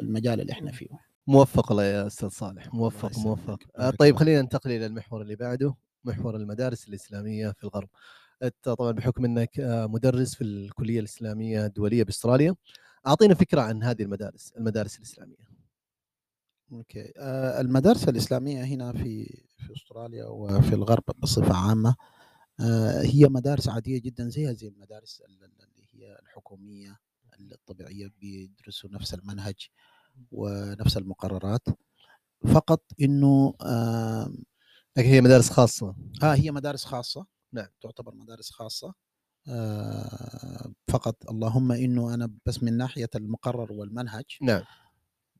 المجال 0.00 0.40
اللي 0.40 0.52
إحنا 0.52 0.72
فيه. 0.72 0.88
موفق 1.26 1.70
الله 1.72 1.84
يا 1.84 2.06
أستاذ 2.06 2.28
صالح 2.28 2.74
موفق. 2.74 3.18
موفق. 3.18 3.58
آه، 3.76 3.90
طيب 3.90 4.16
خلينا 4.16 4.42
ننتقل 4.42 4.70
إلى 4.70 4.86
المحور 4.86 5.22
اللي 5.22 5.36
بعده 5.36 5.74
محور 6.04 6.36
المدارس 6.36 6.88
الإسلامية 6.88 7.50
في 7.52 7.64
الغرب. 7.64 7.88
أنت 8.42 8.54
طبعا 8.68 8.92
بحكم 8.92 9.24
إنك 9.24 9.60
آه، 9.60 9.86
مدرس 9.86 10.34
في 10.34 10.44
الكلية 10.44 11.00
الإسلامية 11.00 11.66
الدولية 11.66 12.02
بأستراليا. 12.04 12.54
أعطينا 13.06 13.34
فكرة 13.34 13.60
عن 13.60 13.82
هذه 13.82 14.02
المدارس 14.02 14.52
المدارس 14.56 14.96
الإسلامية. 14.98 15.52
أوكي. 16.72 17.12
آه، 17.18 17.60
المدارس 17.60 18.08
الإسلامية 18.08 18.64
هنا 18.64 18.92
في 18.92 19.24
في 19.56 19.72
أستراليا 19.76 20.24
وفي 20.26 20.74
الغرب 20.74 21.04
بصفة 21.18 21.56
عامة 21.56 21.94
هي 23.02 23.26
مدارس 23.28 23.68
عادية 23.68 24.00
جدًا 24.00 24.28
زيها 24.28 24.52
زي 24.52 24.68
المدارس 24.68 25.22
ال 25.28 25.44
ال 25.44 25.52
اللي 25.62 26.06
هي 26.06 26.18
الحكومية 26.22 26.98
الطبيعية 27.40 28.08
بيدرسوا 28.20 28.90
نفس 28.90 29.14
المنهج. 29.14 29.68
ونفس 30.32 30.96
المقررات، 30.96 31.68
فقط 32.54 32.82
إنه 33.02 33.54
آمم 33.62 34.44
لكن 34.96 35.08
هي 35.08 35.20
مدارس 35.20 35.50
خاصة. 35.50 35.94
آه 36.22 36.34
هي 36.34 36.50
مدارس 36.50 36.84
خاصة، 36.84 37.26
نعم. 37.52 37.68
تعتبر 37.82 38.14
مدارس 38.14 38.50
خاصة 38.50 38.94
آآ 39.48 40.72
فقط 40.88 41.30
اللهم 41.30 41.72
إنه 41.72 42.14
أنا 42.14 42.30
بس 42.46 42.62
من 42.62 42.76
ناحية 42.76 43.10
المقرر 43.16 43.72
والمنهج 43.72 44.24
نعم. 44.42 44.62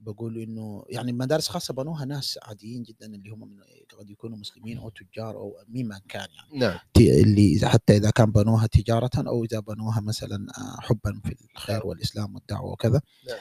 باقول 0.01 0.39
إنه 0.39 0.85
يعني 0.89 1.13
مدارس 1.13 1.49
خاصة 1.49 1.75
بنوها 1.75 2.05
ناس 2.05 2.39
عاديين 2.43 2.83
جدًا 2.83 3.07
اللي 3.07 3.31
هم 3.31 3.41
من 3.41 3.61
قد 3.99 4.11
يكونوا 4.11 4.39
مسلمين 4.39 4.79
أو 4.79 4.89
تجار 4.89 5.37
أو 5.37 5.57
ممن 5.69 5.99
كان 6.09 6.29
يعني. 6.37 6.59
نعم. 6.61 6.79
اللي 6.99 7.61
حتى 7.65 7.97
إذا 7.97 8.11
كان 8.11 8.33
بنوها 8.33 8.67
تجارةً 8.67 9.11
أو 9.29 9.45
إذا 9.45 9.61
بنوها 9.61 10.01
مثلًا 10.01 10.47
آآ 10.59 10.81
حُبًا 10.81 11.21
في 11.25 11.37
الخير. 11.57 11.87
والإسلام 11.87 12.35
والدعوة 12.35 12.73
وكذا. 12.73 13.01
نعم. 13.29 13.39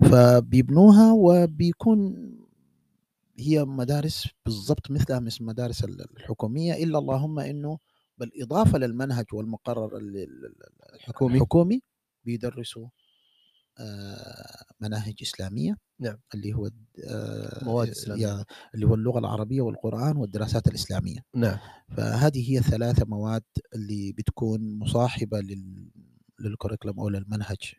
فبيبنوها 0.00 1.12
وبيكون 1.12 2.28
هي 3.38 3.64
مدارس 3.64 4.28
بالضبط 4.46 4.90
مثلها 4.90 5.20
مثل 5.20 5.36
المدارس 5.40 5.84
ال 5.84 6.16
الحكومية 6.16 6.72
إلا 6.84 6.98
اللهم 6.98 7.38
إنه 7.38 7.78
بالإضافة 8.18 8.78
للمنهج 8.78 9.24
والمقرر 9.32 9.96
ال 9.96 10.16
ال 10.16 10.44
ال 10.46 10.94
الحكومي. 10.94 11.34
الحكومي 11.34 11.82
بيدرسوا 12.24 12.88
آآ 13.78 14.64
مناهج 14.80 15.14
إسلامية 15.22 15.76
نعم. 16.00 16.16
اللي 16.34 16.52
هو 16.54 16.70
آآ 17.04 17.64
مواد 17.64 17.88
إسلامية. 17.88 18.44
اللي 18.74 18.86
هو 18.86 18.94
اللغة 18.94 19.18
العربية 19.18 19.60
والقرآن 19.60 20.16
والدراسات 20.16 20.68
الإسلامية. 20.68 21.24
نعم. 21.36 21.58
فهذه 21.96 22.50
هي 22.52 22.60
ال3 22.62 23.04
مواد 23.06 23.42
اللي 23.74 24.12
بتكون 24.12 24.78
مصاحبة 24.78 25.40
لل 25.40 25.90
أو 26.98 27.08
للمنهج 27.08 27.74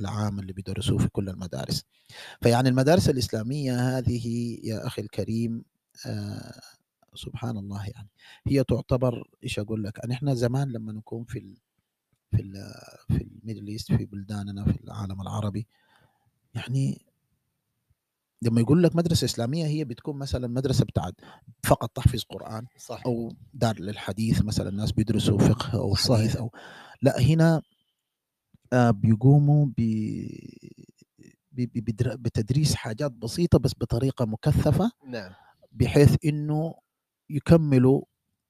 العام 0.00 0.40
اللي 0.40 0.52
بيدرسوه 0.52 0.98
في 0.98 1.08
كل 1.08 1.28
المدارس. 1.28 1.84
فيعني 2.42 2.68
المدارس 2.68 3.08
الإسلامية 3.10 3.98
هذه 3.98 4.58
يا 4.64 4.86
أخي 4.86 5.02
الكريم 5.02 5.64
آآ 6.06 6.60
سبحان 7.14 7.58
الله 7.58 7.86
يعني، 7.86 8.08
هي 8.46 8.64
تعتبر 8.64 9.30
إيش 9.44 9.58
أقول 9.58 9.84
لك، 9.84 9.98
يعني 9.98 10.14
إحنا 10.14 10.34
زمان 10.34 10.68
لمّا 10.72 10.92
نكون 10.92 11.24
في 11.24 11.38
ال 11.38 11.56
في 12.36 12.42
ال 12.42 12.54
في 13.08 13.18
الmiddle 13.24 13.80
east 13.82 13.96
في 13.98 14.04
بلداننا 14.06 14.64
في 14.64 14.84
العالم 14.84 15.22
العربي، 15.22 15.66
يعني 16.54 17.06
لمّا 18.42 18.60
يقول 18.60 18.82
لك 18.82 18.96
مدرسة 18.96 19.24
إسلامية 19.24 19.66
هي 19.66 19.84
بتكون 19.84 20.18
مثلًا 20.18 20.46
مدرسة 20.48 20.84
بتاعة 20.84 21.12
فقط 21.64 21.90
تحفيظ 21.96 22.22
قرآن 22.24 22.66
صح. 22.78 23.02
أو 23.06 23.32
دار 23.54 23.80
للحديث 23.80 24.42
مثلًا 24.42 24.70
ناس 24.70 24.92
بيدرسوا 24.92 25.38
فقه 25.38 25.78
أو 25.78 25.94
صحيح. 25.94 26.18
حديث 26.20 26.36
أو 26.36 26.50
لأ 27.02 27.20
هنا 27.20 27.62
بيقوموا 28.74 29.66
ب 29.78 29.80
بتدريس 32.22 32.74
حاجات 32.74 33.12
بسيطة 33.12 33.58
بس 33.58 33.72
بطريقة 33.80 34.24
مكثفة، 34.24 34.90
نعم. 35.08 35.32
بحيث 35.72 36.16
إنه 36.24 36.74
يكملوا 37.30 38.02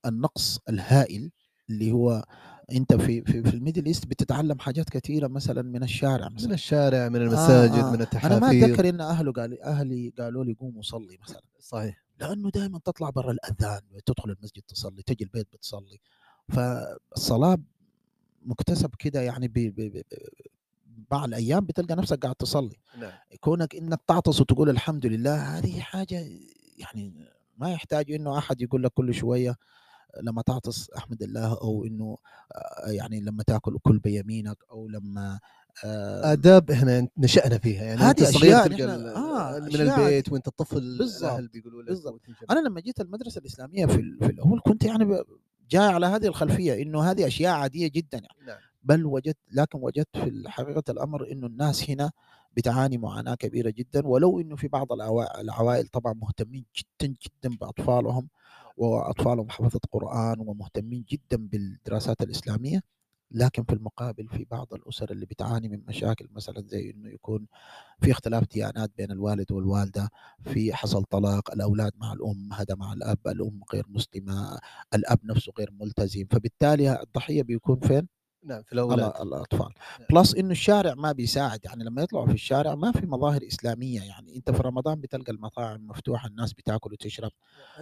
النقص 0.07 0.59
الهائل 0.69 1.31
اللي 1.71 1.93
هو 1.93 2.25
أنت 2.73 2.95
في 2.95 3.23
في 3.23 3.43
في 3.43 3.51
الmiddle 3.51 3.97
east 3.97 4.07
بتتعلم 4.09 4.59
حاجات 4.59 4.91
كثيرة 4.91 5.29
مثلًا 5.29 5.63
من 5.63 5.83
الشارع 5.83 6.29
من 6.29 6.35
مثلًا. 6.35 6.55
الشارع، 6.55 7.09
من 7.09 7.17
آه، 7.17 7.25
المساجد، 7.27 7.75
آه. 7.75 7.91
من 7.91 7.95
أنا 7.95 8.03
التحافير. 8.05 8.41
ما 8.41 8.51
أتذكر 8.51 8.89
إن 8.89 9.01
أهله 9.01 9.33
قال 9.33 9.63
أهلي 9.63 10.13
قالوا 10.19 10.45
لي 10.45 10.53
قوم 10.55 10.77
وصلي 10.77 11.19
مثلًا. 11.23 11.43
صحيح. 11.61 12.05
لأنه 12.21 12.51
دايمًا 12.51 12.79
تطلع 12.85 13.11
برّا 13.11 13.33
الأذان، 13.33 13.81
تدخل 14.07 14.31
المسجد 14.31 14.63
تصلي، 14.69 15.03
تيجي 15.03 15.25
البيت 15.25 15.49
بتصلي. 15.53 15.99
فالصلاة 16.49 17.59
مُكتسب 18.45 18.91
كده 18.99 19.21
يعني 19.21 19.49
ب 19.49 19.53
ب 19.53 19.81
ب 19.81 20.03
مع 21.13 21.25
الأيام 21.25 21.65
بتلقى 21.65 21.97
نفسك 21.97 22.19
قاعد 22.19 22.35
تصلي. 22.35 22.77
نعم. 22.99 23.13
كونك 23.41 23.75
إنك 23.77 24.01
تعطس 24.07 24.41
وتقول 24.41 24.71
الحمد 24.71 25.07
لله 25.07 25.59
هذه 25.59 25.81
حاجة 25.81 26.27
يعني 26.79 27.13
ما 27.59 27.73
يحتاج 27.73 28.13
إنه 28.13 28.39
أحد 28.39 28.61
يقول 28.61 28.83
لك 28.83 28.91
كل 28.95 29.15
شوية 29.15 29.57
لمّا 30.23 30.43
تعطس 30.43 30.91
أحمد 30.91 31.23
الله 31.23 31.61
أو 31.61 31.85
إنه 31.85 32.17
آآ 32.53 32.91
يعني 32.91 33.21
لمّا 33.21 33.43
تأكل 33.43 33.79
كُل 33.83 33.99
بيمينك 33.99 34.57
أو 34.71 34.89
لمّا 34.89 35.41
آآ 35.85 36.33
آداب 36.33 36.71
إحنا 36.71 37.09
نشأنا 37.19 37.59
فيها، 37.59 37.85
يعني 37.85 38.01
هذه 38.01 38.29
أشياء 38.29 38.69
تلقى 38.69 38.85
آه، 39.17 39.59
من 39.59 39.81
البيت 39.81 40.33
وأنت 40.33 40.49
طفل 40.49 40.79
الأهل 40.79 41.49
بيقولوا 41.49 41.83
لك. 41.83 42.15
أنا 42.51 42.61
لمّا 42.69 42.81
جيت 42.81 43.01
المدرسة 43.01 43.39
الإسلامية 43.39 43.87
في 43.87 44.01
ال 44.01 44.19
في 44.19 44.27
الأول 44.27 44.61
كنت 44.67 44.85
يعني 44.85 45.05
ب 45.73 45.79
جاي 45.79 45.87
على 45.87 46.07
هذه 46.07 46.27
الخلفية 46.27 46.83
إنه 46.83 47.03
هذه 47.11 47.27
أشياء 47.27 47.55
عادية 47.55 47.89
جدًا 47.89 48.19
يعني. 48.19 48.37
نعم. 48.47 48.59
بل 48.83 49.07
وجدت 49.07 49.39
لكن 49.53 49.79
وجدت 49.83 50.17
في 50.19 50.45
حقيقة 50.49 50.83
الأمر 50.91 51.33
إنه 51.33 51.47
الناس 51.47 51.91
هنا 51.91 52.11
بتعاني 52.57 52.99
معاناة 52.99 53.35
كبيرة 53.35 53.71
جدًا، 53.71 54.07
ولو 54.07 54.41
إنه 54.41 54.57
في 54.57 54.69
بعض 54.69 54.93
العوا 54.93 55.41
العوائل 55.41 55.87
طبعًا 55.89 56.13
مهتمين 56.13 56.65
جدًا، 56.77 57.15
جدًا 57.27 57.57
بأطفالهم، 57.57 58.29
وأطفالهم 58.77 59.51
حفظة 59.51 59.81
قرآن 59.93 60.41
ومهتمين 60.41 61.05
جدًا 61.11 61.49
بالدراسات 61.49 62.23
الإسلامية، 62.23 62.83
لكن 63.35 63.65
في 63.65 63.73
المقابل 63.73 64.29
في 64.29 64.47
بعض 64.51 64.75
الأسر 64.75 65.11
اللي 65.11 65.27
بتعاني 65.27 65.69
من 65.69 65.83
مشاكل 65.89 66.29
مثلًا 66.33 66.65
زي 66.67 66.91
إنه 66.91 67.11
يكون 67.11 67.47
في 68.03 68.11
اختلاف 68.11 68.49
ديانات 68.49 68.91
بين 68.97 69.11
الوالد 69.11 69.53
والوالدة، 69.53 70.11
في 70.45 70.75
حصل 70.75 71.05
طلاق، 71.05 71.51
الأولاد 71.53 71.93
مع 71.97 72.13
الأم، 72.13 72.53
هذا 72.53 72.75
مع 72.75 72.93
الأب، 72.93 73.19
الأم 73.27 73.61
غير 73.73 73.85
مسلمة، 73.89 74.59
الأب 74.95 75.19
نفسه 75.25 75.53
غير 75.59 75.71
ملتزم، 75.81 76.25
فبالتالي 76.31 77.03
الضحية 77.03 77.43
بيكون 77.43 77.81
فين؟ 77.81 78.09
نعم، 78.45 78.63
في 78.63 78.73
الأولاد. 78.73 79.13
على 79.15 79.23
الأطفال. 79.23 79.73
نعم. 80.01 80.21
بلس 80.21 80.35
إنه 80.35 80.51
الشارع 80.51 80.95
ما 80.95 81.13
بيساعد، 81.13 81.61
يعني 81.65 81.85
لمّا 81.85 82.03
يطلعوا 82.03 82.27
في 82.27 82.33
الشارع 82.33 82.75
ما 82.75 82.93
في 82.93 83.07
مظاهر 83.07 83.41
إسلامية، 83.47 84.03
يعني 84.03 84.37
أنت 84.37 84.51
في 84.51 84.63
رمضان 84.63 85.01
بتلقى 85.01 85.33
المطاعم 85.33 85.87
مفتوحة، 85.87 86.29
الناس 86.29 86.53
بتاكل 86.53 86.93
وتشرب. 86.93 87.31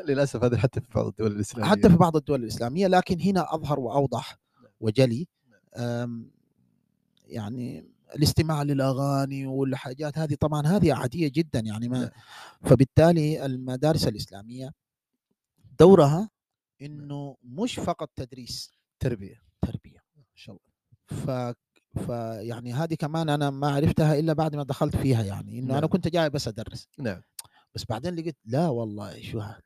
للأسف 0.08 0.44
هذا 0.44 0.58
حتى 0.58 0.80
في 0.80 0.86
بعض 0.94 1.06
الدول 1.06 1.32
الإسلامية. 1.32 1.70
حتى 1.70 1.90
في 1.90 1.96
بعض 1.96 2.16
الدول 2.16 2.42
الإسلامية، 2.42 2.86
لكن 2.86 3.20
هنا 3.20 3.54
أظهر 3.54 3.80
وأوضح 3.80 4.38
نعم. 4.62 4.72
وجلي. 4.80 5.28
نعم. 5.78 6.30
يعني 7.26 7.84
الاستماع 8.16 8.62
للأغاني 8.62 9.46
والحاجات 9.46 10.18
هذه 10.18 10.34
طبعًا 10.34 10.66
هذه 10.66 10.94
عادية 10.94 11.28
جدًا 11.28 11.60
يعني 11.60 11.88
ما 11.88 11.98
نعم. 11.98 12.10
فبالتالي 12.62 13.46
المدارس 13.46 14.08
الإسلامية 14.08 14.72
دورها 15.78 16.30
إنه 16.82 17.36
مش 17.42 17.74
فقط 17.78 18.10
تدريس، 18.16 18.72
تربية. 19.00 19.42
تربية. 19.62 19.98
ما 20.16 20.24
شاء 20.34 20.56
الله. 20.56 20.70
ف 21.06 21.56
فيعني 22.06 22.72
هذه 22.72 22.94
كمان 22.94 23.28
أنا 23.28 23.50
ما 23.50 23.70
عرفتها 23.70 24.18
إلا 24.18 24.32
بعد 24.32 24.56
ما 24.56 24.62
دخلت 24.62 24.96
فيها 24.96 25.22
يعني، 25.22 25.58
أنا 25.58 25.80
نعم. 25.80 25.86
كنت 25.86 26.08
جاي 26.08 26.30
بس 26.30 26.48
أدرس. 26.48 26.88
نعم. 26.98 27.20
بس 27.74 27.84
بعدين 27.88 28.14
لقيت 28.14 28.36
لا 28.44 28.68
والله 28.68 29.22
شو 29.22 29.40
ه 29.40 29.42
يعني 29.42 29.62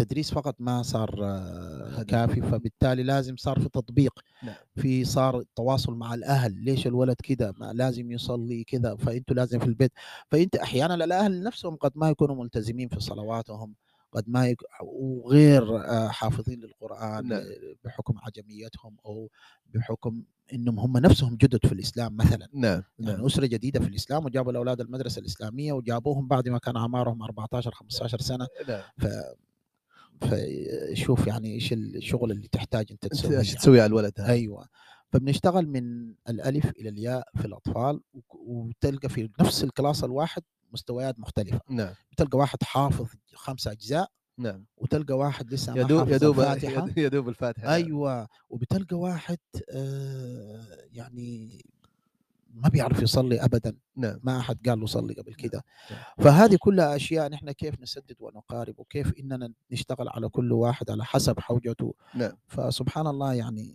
التدريس 0.00 0.34
فقط 0.34 0.56
ما 0.58 0.82
صار 0.82 1.24
هدف. 1.24 2.02
كافي، 2.02 2.40
فبالتالي 2.40 3.02
لازم 3.02 3.36
صار 3.36 3.60
في 3.60 3.68
تطبيق، 3.68 4.20
نعم. 4.42 4.54
في 4.76 5.04
صار 5.04 5.42
تواصل 5.56 5.94
مع 5.94 6.14
الأهل، 6.14 6.64
ليش 6.64 6.86
الولد 6.86 7.16
كده 7.22 7.54
لازم 7.72 8.10
يصلي 8.12 8.64
كذا، 8.64 8.96
فأنتم 8.96 9.34
لازم 9.34 9.58
في 9.58 9.66
البيت 9.66 9.92
فأنت 10.30 10.56
أحيانًا 10.56 10.94
الأهل 11.04 11.42
نفسهم 11.42 11.76
قد 11.76 11.92
ما 11.94 12.10
يكونوا 12.10 12.34
ملتزمين 12.36 12.88
في 12.88 13.00
صلواتهم، 13.00 13.74
قد 14.12 14.24
ما 14.26 14.48
يك 14.48 14.62
وغير 14.82 15.76
آآ 15.76 16.08
حافظين 16.08 16.60
للقرآن 16.60 17.28
نعم. 17.28 17.42
بحكم 17.84 18.14
عجميتهم 18.18 18.96
أو 19.06 19.30
بحكم 19.74 20.22
إنهم 20.52 20.78
هم 20.78 20.96
نفسهم 20.96 21.36
جدد 21.36 21.66
في 21.66 21.72
الإسلام 21.72 22.16
مثلًا. 22.16 22.48
نعم، 22.54 22.82
يعني 22.98 23.16
نعم. 23.16 23.26
أسرة 23.26 23.46
جديدة 23.46 23.80
في 23.80 23.88
الإسلام 23.88 24.24
وجابوا 24.24 24.52
الأولاد 24.52 24.80
المدرسة 24.80 25.20
الإسلامية 25.20 25.72
وجابوهم 25.72 26.28
بعد 26.28 26.48
ما 26.48 26.58
كان 26.58 26.76
أعمارهم 26.76 27.22
14، 27.22 27.70
15 27.74 28.20
سنة، 28.20 28.46
نعم. 28.68 28.82
ف 28.98 29.06
فشوف 30.20 31.26
يعني 31.26 31.54
إيش 31.54 31.72
الشغل 31.72 32.30
اللي 32.30 32.48
تحتاج 32.48 32.86
أنت 32.90 33.06
تسويه 33.06 33.38
إيش 33.38 33.48
يعني. 33.48 33.58
تسوي 33.58 33.80
على 33.80 33.88
الولد 33.88 34.12
هذا؟ 34.20 34.32
أيوه. 34.32 34.68
فبنشتغل 35.12 35.66
من 35.66 36.14
الألف 36.28 36.70
إلى 36.70 36.88
الياء 36.88 37.28
في 37.36 37.44
الأطفال 37.44 38.00
وك 38.12 38.34
وتلقى 38.34 39.08
في 39.08 39.30
نفس 39.40 39.64
الكلاس 39.64 40.04
الواحد 40.04 40.42
مستويات 40.72 41.18
مختلفة. 41.18 41.60
نعم. 41.70 41.94
بتلقى 42.12 42.38
واحد 42.38 42.62
حافظ 42.62 43.06
5 43.34 43.72
أجزاء 43.72 44.08
نعم. 44.38 44.66
وتلقى 44.76 45.18
واحد 45.18 45.54
لسه 45.54 45.74
ما 45.74 45.82
دوب 45.82 45.98
حافظ 45.98 46.12
يا 46.12 46.18
دوب 46.18 46.38
الفاتحة. 46.38 46.88
يا 47.02 47.08
دوب 47.08 47.28
الفاتحة. 47.28 47.64
نعم. 47.64 47.72
أيوه. 47.72 48.28
وبتلقى 48.50 48.96
واحد 48.96 49.38
آآ 49.70 50.88
يعني 50.92 51.60
ما 52.54 52.68
بيعرف 52.68 53.02
يصلي 53.02 53.44
أبدًا، 53.44 53.76
نعم. 53.96 54.20
ما 54.22 54.38
أحد 54.38 54.68
قال 54.68 54.80
له 54.80 54.86
صلي 54.86 55.14
قبل 55.14 55.34
كده. 55.34 55.64
نعم. 55.90 56.00
فهذه 56.18 56.56
كلها 56.60 56.96
أشياء 56.96 57.28
نحن 57.30 57.50
كيف 57.50 57.80
نسدد 57.80 58.16
ونقارب 58.20 58.74
وكيف 58.78 59.12
إننا 59.18 59.52
نشتغل 59.72 60.08
على 60.08 60.28
كل 60.28 60.52
واحد 60.52 60.90
على 60.90 61.04
حسب 61.04 61.40
حوجته، 61.40 61.94
نعم. 62.14 62.32
فسبحان 62.46 63.06
الله 63.06 63.34
يعني 63.34 63.74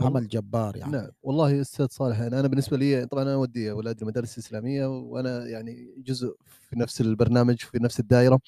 عمل 0.00 0.28
جبار 0.28 0.76
يعني. 0.76 0.92
نعم، 0.92 1.08
والله 1.22 1.60
أستاذ 1.60 1.86
صالح 1.90 2.20
يعني 2.20 2.40
أنا 2.40 2.48
بالنسبة 2.48 2.76
لي 2.76 3.06
طبعًا 3.06 3.22
أنا 3.22 3.34
أودي 3.34 3.70
أولادي 3.70 4.02
المدارس 4.02 4.38
الإسلامية 4.38 4.86
وأنا 4.86 5.46
يعني 5.46 5.94
جزء 5.98 6.36
في 6.44 6.78
نفس 6.78 7.00
البرنامج 7.00 7.56
في 7.58 7.78
نفس 7.78 8.00
الدائرة، 8.00 8.40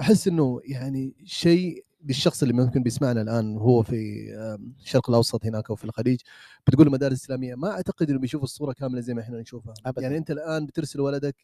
أحس 0.00 0.28
إنه 0.28 0.60
يعني 0.64 1.14
شيء 1.24 1.84
للشخص 2.04 2.42
اللي 2.42 2.54
ممكن 2.54 2.82
بيسمعنا 2.82 3.22
الآن 3.22 3.56
وهو 3.56 3.82
في 3.82 4.26
الشرق 4.80 5.10
الأوسط 5.10 5.46
هناك 5.46 5.70
أو 5.70 5.76
في 5.76 5.84
الخليج 5.84 6.20
بتقول 6.66 6.86
له 6.86 6.92
مدارس 6.92 7.20
إسلامية 7.24 7.54
ما 7.54 7.70
أعتقد 7.70 8.10
إنه 8.10 8.18
بيشوف 8.18 8.42
الصورة 8.42 8.72
كاملة 8.72 9.00
زي 9.00 9.14
ما 9.14 9.20
إحنا 9.20 9.40
نشوفها 9.40 9.74
أبداً. 9.86 10.02
يعني 10.02 10.16
أنت 10.18 10.30
الآن 10.30 10.66
بترسل 10.66 11.00
ولدك 11.00 11.36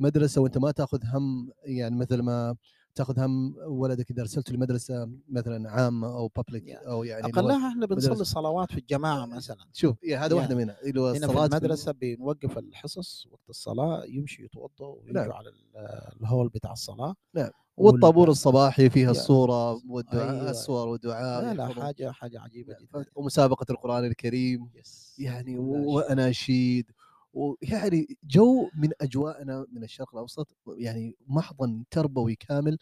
لمدرسة 0.00 0.40
وأنت 0.40 0.58
ما 0.58 0.70
تأخذ 0.70 0.98
هم 1.04 1.50
يعني 1.64 1.96
مثل 1.96 2.20
ما 2.22 2.56
تأخذ 2.94 3.20
هم 3.20 3.54
ولدك 3.66 4.10
إذا 4.10 4.20
أرسلته 4.22 4.52
لمدرسة 4.54 5.10
مثلا 5.28 5.70
عامة 5.70 6.06
أو 6.08 6.28
بابليك 6.36 6.66
يعني 6.66 6.86
أو 6.88 7.04
يعني 7.04 7.26
أقلها 7.26 7.68
إحنا 7.68 7.86
بنصلي 7.86 8.06
مدرسة. 8.10 8.20
الصلوات 8.22 8.72
في 8.72 8.78
الجاء 8.78 9.26
مثلا 9.26 9.56
شوف 9.72 9.96
يا 10.04 10.18
هذا. 10.18 10.34
واحدة 10.36 10.54
منها 10.54 10.76
اللي 10.84 11.00
هو 11.00 11.08
هنا 11.08 11.26
في 11.28 11.44
المدرسة 11.44 11.92
بنوقف 11.92 12.58
الحصص 12.58 13.26
وقت 13.30 13.50
الصلاة 13.50 14.04
يمشوا 14.04 14.44
يتوضوا 14.44 14.94
ويجوا 14.96 15.12
نعم. 15.22 15.32
على 15.32 15.48
ال- 15.48 16.16
الهول 16.20 16.48
بتاع 16.48 16.72
الصلاة 16.72 17.14
نعم. 17.34 17.50
وال- 17.80 17.92
والطابور 17.92 18.28
الصباحي 18.30 18.90
فيها. 18.90 19.10
الصورة 19.10 19.80
والدعاء 19.88 20.34
أيوة. 20.34 20.50
الصور 20.50 20.88
والدعاء 20.88 21.42
لا 21.42 21.54
لا. 21.54 21.66
حاجة 21.68 22.10
حاجة 22.10 22.40
عجيبة 22.40 22.76
جدا 22.80 23.04
ومسابقة 23.14 23.66
القرآن 23.70 24.04
الكريم 24.04 24.70
يس 24.74 25.16
يعني. 25.18 25.58
وأناشيد 25.58 26.90
ويعني 27.34 28.16
جو 28.24 28.68
من 28.76 28.90
أجواءنا 29.00 29.66
من 29.72 29.84
الشرق 29.84 30.08
الأوسط 30.14 30.48
يعني 30.78 31.16
محضن 31.26 31.84
تربوي 31.90 32.34
كامل 32.34 32.78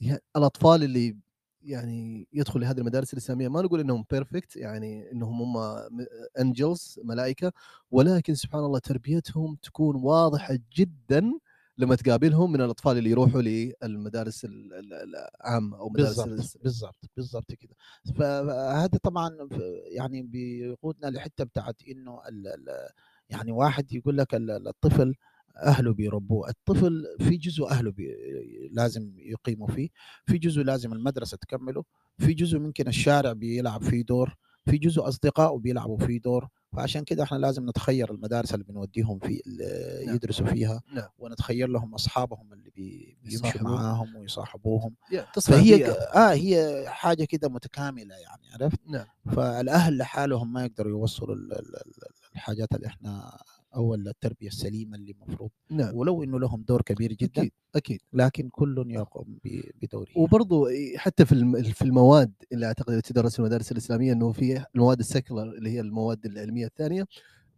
يعني 0.00 0.20
الأطفال 0.36 0.82
اللي 0.82 1.16
يعني 1.62 2.28
يدخل 2.32 2.60
لهذه 2.60 2.78
المدارس 2.78 3.12
الإسلامية 3.12 3.48
ما 3.48 3.62
نقول 3.62 3.80
إنهم 3.80 4.04
perfect 4.10 4.56
يعني 4.56 5.12
إنهم 5.12 5.56
هم 5.56 5.76
angels 6.40 7.00
ملائكة 7.04 7.52
ولكن 7.90 8.34
سبحان 8.34 8.64
الله 8.64 8.78
تربيتهم 8.78 9.56
تكون 9.62 9.96
واضحة 9.96 10.58
جدا 10.76 11.32
لما 11.78 11.94
تقابلهم 11.94 12.52
من 12.52 12.60
الأطفال 12.60 12.98
اللي 12.98 13.10
يروحوا 13.10 13.42
للمدارس 13.42 14.44
ال- 14.44 14.74
ال- 14.74 15.16
العامة 15.42 15.78
أو 15.78 15.88
مدارس 15.88 16.20
بالضبط 16.20 16.62
بالضبط 16.62 17.10
بالضبط 17.16 17.52
كده. 17.52 17.74
فهذا 18.14 18.98
طبعا 19.02 19.48
يعني 19.86 20.22
بيقودنا 20.22 21.10
لحتة 21.10 21.44
بتاعت 21.44 21.76
إنه 21.88 22.20
يعني 23.30 23.52
واحد 23.52 23.92
يقول 23.92 24.18
لك 24.18 24.34
ال- 24.34 24.68
الطفل 24.68 25.14
أهله 25.56 25.92
بيربوه 25.94 26.48
الطفل 26.48 27.04
في 27.18 27.36
جزء 27.36 27.64
أهله 27.70 27.90
بي 27.90 28.14
لازم 28.72 29.12
يقيموا 29.16 29.68
فيه 29.68 29.88
في 30.26 30.38
جزء 30.38 30.62
لازم 30.62 30.92
المدرسة 30.92 31.36
تكمله 31.36 31.84
في 32.18 32.34
جزء 32.34 32.58
ممكن 32.58 32.88
الشارع 32.88 33.32
بيلعب 33.32 33.82
فيه 33.82 34.02
دور 34.04 34.34
في 34.64 34.78
جزء 34.78 35.08
أصدقائه 35.08 35.58
بيلعبوا 35.58 35.98
فيه 35.98 36.20
دور. 36.20 36.48
فعشان 36.72 37.04
كده 37.04 37.22
إحنا 37.22 37.36
لازم 37.36 37.68
نتخير 37.68 38.10
المدارس 38.10 38.54
اللي 38.54 38.64
بنوديهم 38.64 39.18
في 39.18 39.42
ال- 39.46 40.06
نعم. 40.06 40.14
يدرسوا 40.14 40.46
فيها 40.46 40.82
نعم 40.94 41.08
ونتخيل 41.18 41.72
لهم 41.72 41.94
أصحابهم 41.94 42.52
اللي 42.52 42.70
بي- 42.70 43.18
بيمشوا. 43.22 43.60
معاهم 43.62 44.16
ويصاحبوهم 44.16 44.94
فهي. 45.56 45.90
آه 45.90 46.32
هي 46.32 46.84
حاجة 46.88 47.24
كده 47.24 47.48
متكاملة 47.48 48.14
يعني 48.14 48.42
عرفت 48.52 48.80
نعم 48.88 49.06
فالأهل 49.36 49.98
لحالهم 49.98 50.52
ما 50.52 50.64
يقدروا 50.64 50.90
يوصلوا 50.92 51.34
ال- 51.34 51.52
ال- 51.52 51.76
ال- 51.76 51.92
الحاجات 52.34 52.74
اللي 52.74 52.86
إحنا 52.86 53.38
أو 53.76 53.94
التربية 53.94 54.48
السليمة 54.48 54.96
اللي 54.96 55.12
المفروض 55.12 55.50
نعم. 55.70 55.94
ولو 55.94 56.22
إنه 56.22 56.40
لهم 56.40 56.62
دور 56.62 56.82
كبير 56.82 57.12
جدا 57.12 57.42
أكيد 57.42 57.52
أكيد. 57.74 58.00
لكن 58.12 58.48
كل 58.48 58.84
يقوم 58.88 59.38
بدوره 59.82 60.08
وبرضو 60.16 60.68
حتى 60.96 61.24
في 61.24 61.62
في 61.72 61.82
المواد 61.82 62.32
اللي 62.52 62.66
أعتقد 62.66 63.02
تدرس 63.02 63.32
في 63.32 63.38
المدارس 63.38 63.72
الإسلامية 63.72 64.12
إنه 64.12 64.32
في 64.32 64.64
المواد 64.74 64.98
ال 64.98 65.04
secular 65.04 65.42
اللي 65.42 65.70
هي 65.70 65.80
المواد 65.80 66.26
العلمية 66.26 66.66
الثانية 66.66 67.06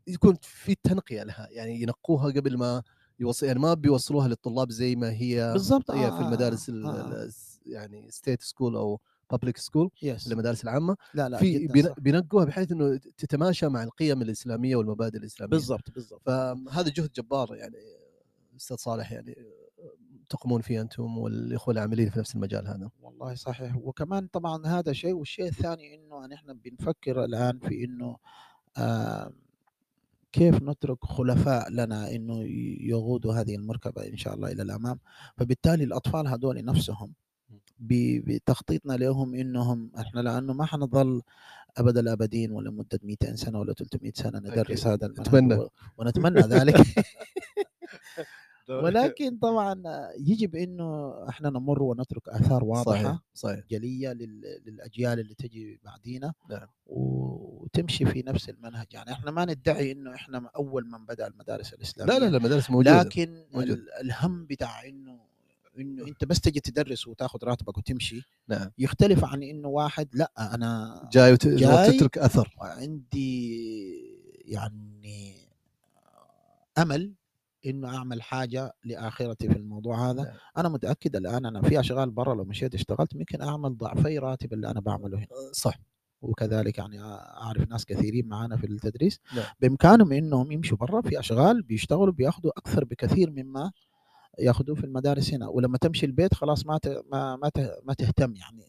يكون 0.06 0.36
في 0.42 0.74
تنقية 0.82 1.22
لها. 1.22 1.48
يعني 1.50 1.82
ينقوها 1.82 2.32
قبل 2.32 2.56
ما 2.58 2.82
يوصل 3.20 3.46
يعني 3.46 3.58
ما 3.58 3.74
بيوصلوها 3.74 4.28
للطلاب 4.28 4.70
زي 4.70 4.96
ما 4.96 5.10
هي 5.10 5.52
بالضبط. 5.52 5.90
هي 5.90 6.06
آه 6.06 6.10
في 6.10 6.24
آه، 6.24 6.26
المدارس 6.28 6.70
آه، 6.70 6.74
آه. 6.74 7.28
يعني 7.66 8.10
state 8.10 8.42
school 8.42 8.76
أو 8.76 9.00
public 9.30 9.56
school 9.56 9.90
yes 10.02 10.32
المدارس 10.32 10.64
العامة. 10.64 10.96
لا 11.14 11.28
لا 11.28 11.36
في. 11.38 11.68
بينقوها 11.98 12.44
بحيث 12.44 12.72
إنه 12.72 12.96
تتماشى 12.96 13.68
مع 13.68 13.82
القيم 13.82 14.22
الإسلامية 14.22 14.76
والمبادئ 14.76 15.18
الإسلامية. 15.18 15.50
بالضبط 15.50 15.90
بالضبط. 15.90 16.22
فهذا 16.26 16.88
جهد 16.88 17.12
جبار 17.12 17.54
يعني 17.54 17.76
أستاذ 18.56 18.76
صالح 18.76 19.12
يعني 19.12 19.36
تقومون 20.28 20.60
فيه 20.60 20.80
أنتم 20.80 21.18
والإخوة 21.18 21.74
العاملين 21.74 22.10
في 22.10 22.18
نفس 22.18 22.34
المجال 22.34 22.66
هذا. 22.68 22.90
والله 23.02 23.34
صحيح. 23.34 23.76
وكمان 23.76 24.26
طبعا 24.26 24.66
هذا 24.66 24.92
شيء 24.92 25.12
والشيء 25.12 25.48
الثاني 25.48 25.94
إنه 25.94 26.26
نحن 26.26 26.52
بنفكر 26.52 27.24
الآن 27.24 27.58
في 27.58 27.84
إنه 27.84 28.16
آه 28.76 29.32
كيف 30.32 30.62
نترك 30.62 31.04
خلفاء 31.04 31.70
لنا 31.70 32.10
إنه 32.14 32.42
ي- 32.44 32.78
يقودوا 32.80 33.34
هذه 33.34 33.54
المركبة 33.56 34.06
إن 34.08 34.16
شاء 34.16 34.34
الله 34.34 34.52
إلى 34.52 34.62
الأمام. 34.62 34.98
فبالتالي 35.36 35.84
الأطفال 35.84 36.26
هذول 36.28 36.64
نفسهم 36.64 37.12
بتخطيطنا 37.80 38.92
لهم 38.92 39.34
إنهم 39.34 39.90
إحنا 39.98 40.20
لأنه 40.20 40.52
ما 40.52 40.64
حنظل 40.64 41.22
أبد 41.76 41.98
الأبدين 41.98 42.50
ولا 42.52 42.70
مدة 42.70 42.98
200 43.02 43.36
سنة 43.36 43.58
ولا 43.60 43.72
300 43.72 44.12
سنة 44.14 44.38
ندرس 44.38 44.86
هذا. 44.86 45.06
و- 45.58 45.68
ونتمنى 45.98 46.40
ذلك 46.40 46.74
ولكن 48.84 49.38
طبعا 49.38 49.82
يجب 50.18 50.54
إنه 50.56 51.14
إحنا 51.28 51.50
نمر 51.50 51.82
ونترك 51.82 52.28
آثار 52.28 52.64
واضحة 52.64 52.92
صحيح 52.92 53.18
صحيح 53.34 53.60
جلية 53.70 54.12
لل- 54.12 54.62
للأجيال 54.66 55.20
اللي 55.20 55.34
تجي 55.34 55.80
بعدينا 55.84 56.32
نعم. 56.50 56.66
وتمشي 56.86 58.06
في 58.06 58.22
نفس 58.22 58.48
المنهج 58.48 58.86
يعني 58.92 59.12
إحنا 59.12 59.30
ما 59.30 59.44
ندعي 59.44 59.92
إنه 59.92 60.14
إحنا 60.14 60.50
أول 60.56 60.86
من 60.86 61.06
بدأ 61.06 61.26
المدارس 61.26 61.74
الإسلامية 61.74 62.12
لا 62.12 62.18
لا 62.18 62.30
لا 62.30 62.36
المدارس 62.36 62.70
موجودة 62.70 63.02
لكن 63.02 63.44
موجود. 63.52 63.70
ال- 63.70 63.92
الهم 64.00 64.46
بتاع 64.46 64.84
إنه 64.88 65.27
إنه 65.78 66.06
أنت 66.06 66.24
بس 66.24 66.40
تجي 66.40 66.60
تدرس 66.60 67.08
وتاخذ 67.08 67.38
راتبك 67.44 67.78
وتمشي 67.78 68.22
نعم 68.48 68.70
يختلف 68.78 69.24
عن 69.24 69.42
إنه 69.42 69.68
واحد 69.68 70.08
لأ 70.12 70.54
أنا 70.54 71.02
جاي, 71.12 71.32
وت... 71.32 71.46
جاي. 71.46 71.88
وتترك 71.88 72.18
أثر 72.18 72.56
عندي 72.60 73.58
يعني 74.44 75.48
أمل 76.78 77.14
إنه 77.66 77.96
أعمل 77.96 78.22
حاجة 78.22 78.72
لآخرتي 78.84 79.48
في 79.48 79.56
الموضوع 79.56 80.10
هذا 80.10 80.22
نعم. 80.22 80.34
أنا 80.56 80.68
متأكد 80.68 81.16
الآن 81.16 81.46
أنا 81.46 81.62
في 81.62 81.80
أشغال 81.80 82.10
برا 82.10 82.34
لو 82.34 82.44
مشيت 82.44 82.74
اشتغلت 82.74 83.16
ممكن 83.16 83.42
أعمل 83.42 83.76
ضعفي 83.76 84.18
راتب 84.18 84.52
اللي 84.52 84.70
أنا 84.70 84.80
بعمله 84.80 85.18
هنا 85.18 85.26
صح 85.52 85.78
وكذلك 86.22 86.78
يعني 86.78 87.00
أعرف 87.02 87.68
ناس 87.68 87.84
كثيرين 87.84 88.28
معانا 88.28 88.56
في 88.56 88.66
التدريس 88.66 89.20
نعم. 89.36 89.44
بإمكانهم 89.60 90.12
إنهم 90.12 90.52
يمشوا 90.52 90.76
برا 90.76 91.00
في 91.00 91.18
أشغال 91.18 91.62
بيشتغلوا 91.62 92.12
بيأخذوا 92.12 92.52
أكثر 92.58 92.84
بكثير 92.84 93.30
مما 93.30 93.72
ياخذوه 94.38 94.76
في 94.76 94.84
المدارس 94.84 95.34
هنا 95.34 95.48
ولما 95.48 95.78
تمشي 95.78 96.06
البيت 96.06 96.34
خلاص 96.34 96.66
ما 96.66 96.78
ت- 96.78 97.04
ما 97.12 97.36
ما 97.36 97.48
ت- 97.48 97.78
ما 97.84 97.94
تهتم 97.94 98.34
يعني 98.36 98.62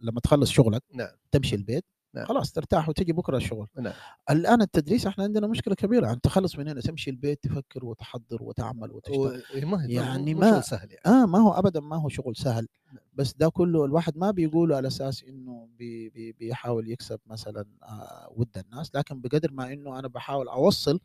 لما 0.00 0.20
تخلص 0.20 0.50
شغلك 0.50 0.82
نعم. 0.94 1.08
تمشي 1.30 1.56
البيت 1.56 1.84
نعم. 2.14 2.26
خلاص 2.26 2.52
ترتاح 2.52 2.88
وتجي 2.88 3.12
بكرة 3.12 3.36
الشغل. 3.36 3.66
نعم. 3.78 3.92
الآن 4.30 4.62
التدريس 4.62 5.06
إحنا 5.06 5.24
عندنا 5.24 5.46
مشكلة 5.46 5.74
كبيرة 5.74 6.12
انت 6.12 6.24
تخلص 6.24 6.56
من 6.58 6.68
هنا 6.68 6.80
تمشي 6.80 7.10
البيت 7.10 7.42
تفكر 7.42 7.84
وتحضر 7.84 8.42
وتعمل 8.42 8.92
وتشتغل. 8.92 9.42
و... 9.64 9.66
ما 9.66 9.84
هي 9.86 9.92
يعني 9.92 10.34
ما- 10.34 10.60
سهل 10.60 10.88
يعني. 10.90 11.22
آه 11.22 11.26
ما 11.26 11.38
هو 11.38 11.52
ابدا 11.52 11.80
ما 11.80 11.96
هو 11.96 12.08
شغل 12.08 12.36
سهل. 12.36 12.68
بس 13.14 13.32
ده 13.34 13.48
كله 13.48 13.84
الواحد 13.84 14.16
ما 14.18 14.30
بيقوله 14.30 14.76
على 14.76 14.88
أساس 14.88 15.24
إنه 15.24 15.68
بي 15.78 16.08
بي 16.08 16.32
بيحاول 16.32 16.90
يكسب 16.90 17.20
مثلا 17.26 17.64
آه 17.82 18.32
ود 18.36 18.58
الناس 18.58 18.94
لكن 18.94 19.20
بقدر 19.20 19.52
ما 19.52 19.72
إنه 19.72 19.98
أنا 19.98 20.08
بحاول 20.08 20.48
أوصل 20.48 21.00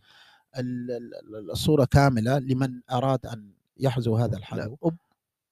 ال- 0.57 0.91
ال- 0.91 1.35
ال- 1.35 1.51
الصورة 1.51 1.85
كاملة 1.85 2.39
لمن 2.39 2.81
أراد 2.91 3.25
أن 3.25 3.51
يحذو 3.77 4.15
هذا 4.15 4.27
نعم. 4.31 4.37
الحذو 4.39 4.77
وب- 4.81 4.97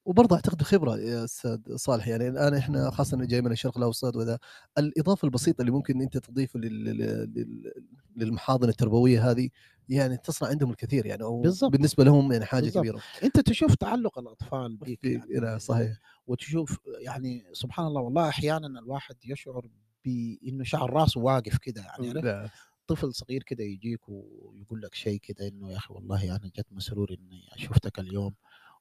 وبرضه 0.05 0.35
أعتقد 0.35 0.61
خبرة 0.61 0.97
يا 0.97 1.23
أستاذ 1.23 1.57
صالح 1.75 2.07
يعني 2.07 2.27
الآن 2.27 2.53
إحنا 2.53 2.89
خاصه 2.91 3.17
إنه 3.17 3.25
جاي 3.25 3.41
من 3.41 3.51
الشرق 3.51 3.77
الأوسط 3.77 4.15
وذا 4.15 4.39
الإضافة 4.77 5.25
البسيطة 5.25 5.61
اللي 5.61 5.71
ممكن 5.71 6.01
أنت 6.01 6.17
تضيفه 6.17 6.59
لل... 6.59 6.83
لل... 6.85 6.97
لل- 7.35 7.73
للمحاضن 8.15 8.69
التربوية 8.69 9.31
هذه 9.31 9.49
يعني 9.89 10.17
تصنع 10.17 10.49
عندهم 10.49 10.69
الكثير 10.71 11.05
يعني 11.05 11.23
أو 11.23 11.41
بالضبط. 11.41 11.71
بالنسبة 11.71 12.03
لهم 12.03 12.31
يعني 12.31 12.45
حاجة 12.45 12.61
بالضبط. 12.63 12.77
كبيرة 12.83 12.99
أنت 13.23 13.39
تشوف 13.39 13.75
تعلق 13.75 14.19
الأطفال 14.19 14.77
بك. 14.77 15.03
يعني 15.03 15.33
لا، 15.39 15.57
صحيح 15.57 15.97
وتشوف 16.27 16.79
يعني 16.99 17.43
سبحان 17.53 17.85
الله 17.85 18.01
والله 18.01 18.29
أحيانا 18.29 18.79
الواحد 18.79 19.15
يشعر 19.25 19.69
بإنه 20.05 20.63
شعر 20.63 20.93
راسه 20.93 21.19
واقف 21.21 21.57
كده 21.57 21.81
يعني؟ 21.81 22.13
لا. 22.13 22.49
طفل 22.91 23.13
صغير 23.13 23.43
كده 23.43 23.63
يجيك 23.63 24.09
ويقول 24.09 24.81
لك 24.81 24.95
شيء 24.95 25.19
كده 25.19 25.47
إنه 25.47 25.71
يا 25.71 25.77
أخي 25.77 25.93
والله 25.93 26.35
أنا 26.35 26.51
جت 26.55 26.65
مسرور 26.71 27.09
إني 27.11 27.41
شفتك 27.55 27.99
اليوم 27.99 28.33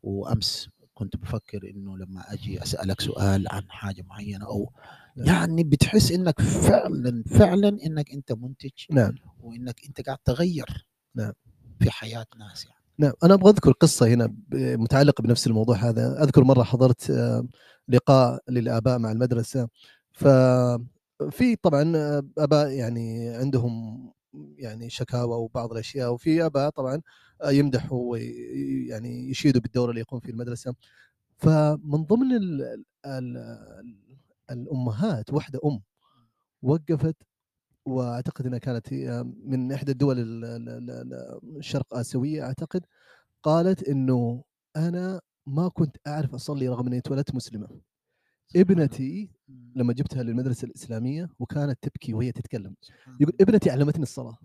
وأمس 0.02 0.68
كنت 0.94 1.16
بفكر 1.16 1.70
إنه 1.70 1.98
لما 1.98 2.32
أجي 2.32 2.62
أسألك 2.62 3.00
سؤال 3.00 3.46
عن 3.50 3.70
حاجة 3.70 4.02
معينة 4.02 4.46
أو 4.46 4.72
نعم. 5.16 5.26
يعني 5.26 5.64
بتحس 5.64 6.12
إنك 6.12 6.40
فعلا 6.40 7.24
فعلا 7.26 7.68
إنك 7.68 8.12
أنت 8.12 8.32
منتج 8.32 8.70
نعم 8.90 9.14
وإنك 9.40 9.80
أنت 9.86 10.00
قاعد 10.00 10.18
تغير 10.24 10.86
نعم. 11.14 11.32
في 11.80 11.90
حياة 11.90 12.26
ناس 12.38 12.64
يعني 12.64 12.80
نعم 12.98 13.12
أنا 13.24 13.34
أبغى 13.34 13.50
أذكر 13.50 13.72
قصة 13.72 14.06
هنا 14.06 14.34
متعلقة 14.52 15.22
بنفس 15.22 15.46
الموضوع 15.46 15.76
هذا 15.76 16.22
أذكر 16.22 16.44
مرة 16.44 16.62
حضرت 16.62 17.10
آه، 17.10 17.46
لقاء 17.88 18.42
للآباء 18.48 18.98
مع 18.98 19.12
المدرسة 19.12 19.68
ففي 21.20 21.56
طبعا 21.56 21.92
أباء 22.38 22.70
يعني 22.70 23.28
عندهم 23.28 24.04
يعني 24.56 24.90
شكاوى 24.90 25.34
وبعض 25.36 25.72
الأشياء 25.72 26.12
وفي 26.12 26.46
أباء 26.46 26.70
طبعا 26.70 27.02
يمدحوا 27.44 28.10
ويعني 28.12 29.30
يشيدوا 29.30 29.60
بالدور 29.60 29.90
اللي 29.90 30.00
يقوم 30.00 30.20
فيه 30.20 30.30
المدرسة. 30.30 30.74
فمن 31.38 32.04
ضمن 32.04 32.32
ال 32.36 32.62
ال 32.62 33.36
ال 33.36 33.96
الأمهات 34.50 35.32
واحدة 35.32 35.60
أم 35.64 35.80
وقفت 36.62 37.16
وأعتقد 37.86 38.46
إنها 38.46 38.58
كانت 38.58 38.92
من 39.44 39.72
إحدى 39.72 39.92
الدول 39.92 40.18
ال- 40.18 40.44
ال- 40.44 40.68
ال- 40.68 40.90
ال- 40.90 41.56
الشرق 41.58 41.94
آسيوية 41.94 42.42
أعتقد 42.42 42.86
قالت 43.42 43.88
إنه 43.88 44.44
أنا 44.76 45.20
ما 45.46 45.68
كنت 45.68 45.96
أعرف 46.06 46.34
أصلي 46.34 46.68
رغم 46.68 46.86
إني 46.86 46.98
اتولدت 46.98 47.34
مسلمة. 47.34 47.68
ابنتي. 48.56 49.30
لما 49.76 49.92
جبتها 49.92 50.22
للمدرسة 50.22 50.64
الإسلامية 50.66 51.28
وكانت 51.38 51.78
تبكي 51.82 52.14
وهي 52.14 52.32
تتكلم 52.32 52.74
يقول. 53.20 53.34
ابنتي 53.40 53.70
علمتني 53.70 54.02
الصلاة 54.02 54.38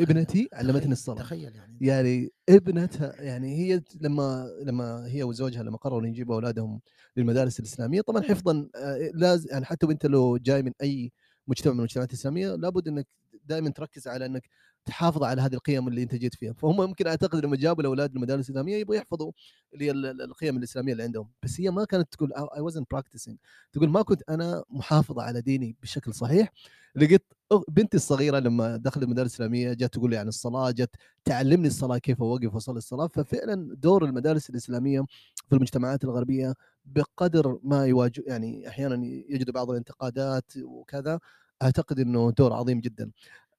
ابنتي 0.00 0.48
علمتني 0.52 0.92
الصلاة 0.92 1.16
تخيل 1.16 1.56
يعني 1.56 1.78
يعني 1.80 2.30
ابنتها 2.48 3.22
يعني 3.22 3.56
هي 3.56 3.82
لما 4.00 4.48
لما 4.62 5.06
هي 5.06 5.22
وزوجها 5.22 5.62
لما 5.62 5.76
قرروا 5.76 6.06
يجيبوا 6.06 6.34
أولادهم 6.34 6.80
للمدارس 7.16 7.60
الإسلامية 7.60 8.00
طبعا 8.00 8.22
حفظا 8.22 8.68
آه، 8.76 9.10
لازم 9.14 9.48
يعني 9.50 9.64
حتى 9.64 9.86
وأنت 9.86 10.06
لو 10.06 10.36
جاي 10.36 10.62
من 10.62 10.72
أي 10.82 11.12
مجتمع 11.48 11.72
من 11.72 11.78
المجتمعات 11.78 12.10
الإسلامية 12.10 12.54
لابد 12.54 12.88
إنك 12.88 13.06
دائما 13.44 13.70
تركز 13.70 14.08
على 14.08 14.26
إنك 14.26 14.48
تحافظ 14.84 15.22
على 15.22 15.42
هذه 15.42 15.54
القيم 15.54 15.88
اللي 15.88 16.02
أنت 16.02 16.14
جيت 16.14 16.34
فيها. 16.34 16.52
فهم 16.52 16.82
يمكن 16.82 17.06
أعتقد 17.06 17.44
لما 17.44 17.56
جابوا 17.56 17.80
الأولاد 17.82 18.14
للمدارس 18.14 18.46
الإسلامية 18.50 18.76
يبغوا 18.76 18.96
يحفظوا 18.96 19.32
اللي 19.74 19.84
هي 19.84 19.90
ال- 19.90 20.06
ال- 20.06 20.22
القيم 20.22 20.56
الإسلامية 20.56 20.92
اللي 20.92 21.02
عندهم. 21.02 21.30
بس 21.42 21.60
هي 21.60 21.70
ما 21.70 21.84
كانت 21.84 22.12
تقول 22.12 22.32
I 22.34 22.72
wasn't 22.72 22.84
practicing. 22.98 23.34
تقول 23.72 23.88
ما 23.90 24.02
كنت 24.02 24.22
أنا 24.28 24.64
محافظه 24.70 25.22
على 25.22 25.40
ديني 25.40 25.76
بشكل 25.82 26.14
صحيح. 26.14 26.52
لقيت 26.96 27.24
بنتي 27.68 27.96
الصغيرة 27.96 28.38
لما 28.38 28.76
دخلت 28.76 29.04
المدارس 29.04 29.30
الإسلامية 29.30 29.72
جات 29.72 29.92
تقول 29.94 30.10
لي 30.10 30.16
عن 30.16 30.28
الصلاة 30.28 30.70
جت 30.70 30.90
تعلمني 31.24 31.68
الصلاة 31.68 31.98
كيف 31.98 32.22
أوقف 32.22 32.54
وأصلي 32.54 32.78
الصلاة. 32.78 33.06
ففعلا 33.06 33.74
دور 33.74 34.04
المدارس 34.04 34.50
الإسلامية 34.50 35.00
في 35.48 35.56
المجتمعات 35.56 36.04
الغربية 36.04 36.54
بقدر 36.84 37.58
ما 37.62 37.86
يواجه 37.86 38.22
يعني 38.26 38.68
أحيانا 38.68 39.06
يجد 39.06 39.50
بعض 39.50 39.70
الانتقادات 39.70 40.52
وكذا. 40.62 41.20
أعتقد 41.62 42.00
إنه 42.00 42.30
دور 42.30 42.52
عظيم 42.52 42.80
جدا 42.80 43.10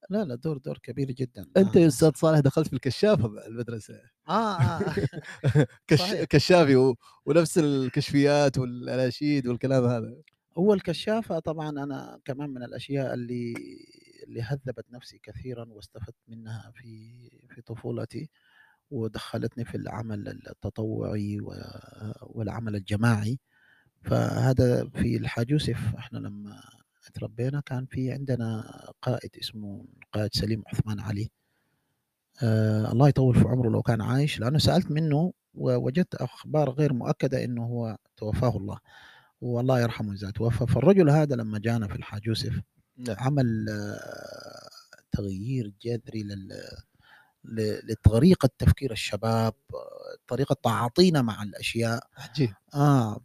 لا 0.09 0.23
لا 0.23 0.35
دور 0.35 0.57
دور 0.57 0.77
كبير 0.77 1.11
جدا 1.11 1.45
أنت 1.57 1.77
آه. 1.77 1.79
يا 1.79 1.87
أستاذ 1.87 2.11
صالح 2.15 2.39
دخلت 2.39 2.67
في 2.67 2.73
الكشافة 2.73 3.47
المدرسة 3.47 4.01
آه, 4.29 4.61
آه. 4.61 4.95
كش... 5.87 5.99
صحيح. 5.99 6.23
كشافي 6.23 6.75
و... 6.75 6.95
ونفس 7.25 7.57
الكشفيات 7.57 8.57
والأناشيد 8.57 9.47
والكلام 9.47 9.85
هذا 9.85 10.15
هو 10.57 10.73
الكشافة 10.73 11.39
طبعا 11.39 11.69
أنا 11.69 12.19
كمان 12.25 12.49
من 12.49 12.63
الأشياء 12.63 13.13
اللي 13.13 13.53
اللي 14.27 14.41
هذبت 14.41 14.85
نفسي 14.91 15.19
كثيرا 15.23 15.65
واستفدت 15.69 16.15
منها 16.27 16.71
في 16.75 17.29
في 17.49 17.61
طفولتي 17.61 18.29
ودخلتني 18.91 19.65
في 19.65 19.75
العمل 19.75 20.27
التطوعي 20.27 21.39
والعمل 22.21 22.75
الجماعي 22.75 23.39
فهذا 24.01 24.89
في 24.89 25.17
الحاج 25.17 25.51
يوسف 25.51 25.95
إحنا 25.97 26.17
لما 26.17 26.61
اتربينا 27.07 27.59
كان 27.65 27.85
في 27.85 28.11
عندنا 28.11 28.63
قائد 29.01 29.31
اسمه 29.41 29.85
قائد 30.13 30.33
سليم 30.33 30.63
عثمان 30.67 30.99
علي. 30.99 31.31
آه 32.43 32.91
الله 32.91 33.09
يطول 33.09 33.35
في 33.35 33.47
عمره 33.47 33.69
لو 33.69 33.81
كان 33.81 34.01
عايش 34.01 34.39
لأنه 34.39 34.57
سألت 34.59 34.91
منه 34.91 35.33
ووجدت 35.53 36.15
أخبار 36.15 36.69
غير 36.69 36.93
مؤكدة 36.93 37.43
إنه 37.43 37.65
هو 37.65 37.97
توفاه 38.17 38.57
الله 38.57 38.77
والله 39.41 39.81
يرحمه 39.81 40.13
إذا 40.13 40.31
توفى. 40.31 40.67
فالرجل 40.67 41.09
هذا 41.09 41.35
لما 41.35 41.59
جانا 41.59 41.87
في 41.87 41.95
الحاج 41.95 42.27
يوسف 42.27 42.61
نعم. 42.97 43.15
عمل 43.19 43.65
آه، 43.69 44.69
تغيير 45.11 45.73
جذري 45.81 46.23
لل 46.23 46.49
لطريقة 47.89 48.49
تفكير 48.57 48.91
الشباب 48.91 49.53
طريقة 50.27 50.55
تعاطينا 50.63 51.21
مع 51.21 51.43
الأشياء. 51.43 52.07
عجيب. 52.17 52.53
آه 52.73 53.21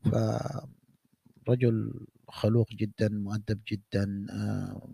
فرجل 1.46 2.06
خلوق 2.28 2.70
جدا 2.72 3.08
مؤدب 3.08 3.60
جدا 3.68 4.26
آه 4.30 4.88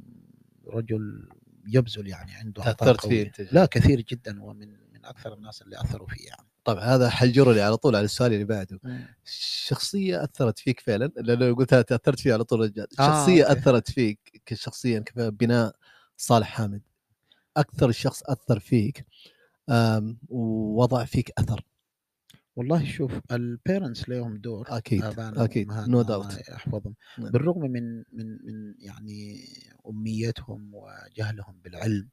رجل 0.66 1.28
يبذل 1.66 2.08
يعني 2.08 2.32
عنده 2.32 2.62
تأثرت. 2.62 3.06
فيه 3.06 3.22
انت 3.22 3.40
لا 3.52 3.66
كثير 3.66 4.00
جدا 4.00 4.40
هو 4.40 4.54
من 4.54 4.68
من 4.68 5.04
أكثر 5.04 5.34
الناس 5.34 5.62
اللي 5.62 5.80
أثروا 5.80 6.08
فيه 6.08 6.26
يعني. 6.26 6.48
طبعا 6.64 6.84
هذا 6.84 7.10
حيجرني 7.10 7.60
على 7.60 7.76
طول 7.76 7.96
على 7.96 8.04
السؤال 8.04 8.32
اللي 8.32 8.44
بعده. 8.44 8.80
شخصية 9.64 10.24
أثرت 10.24 10.58
فيك 10.58 10.80
فعلا؟ 10.80 11.04
لأنه 11.16 11.54
قلتها 11.54 11.82
تأثرت 11.82 12.20
فيه 12.20 12.32
على 12.32 12.44
طول 12.44 12.60
رجال 12.60 12.86
آه، 13.00 13.06
شخصية 13.06 13.44
okay. 13.44 13.60
أثرت 13.60 13.90
فيك 13.90 14.42
كشخصيا 14.46 14.98
كبناء 14.98 15.76
صالح 16.16 16.46
حامد. 16.48 16.82
أكثر 17.56 17.90
شخص 17.90 18.22
أثر 18.22 18.58
فيك 18.58 19.06
ووضع 20.28 21.04
فيك 21.04 21.32
أثر. 21.38 21.64
والله 22.57 22.84
شوف 22.84 23.20
ال 23.32 23.42
parents 23.42 24.08
لهم 24.09 24.36
دور 24.36 24.66
أكيد 24.68 25.05
أكيد 25.18 25.68
no 25.72 26.02
doubt 26.02 26.38
يحفظهم. 26.48 26.94
نعم. 27.18 27.30
بالرغم 27.30 27.61
من 27.61 27.96
من 27.96 28.26
من 28.44 28.74
يعني 28.78 29.44
أميتهم 29.88 30.70
وجهلهم 30.74 31.61
بالعلم 31.64 32.09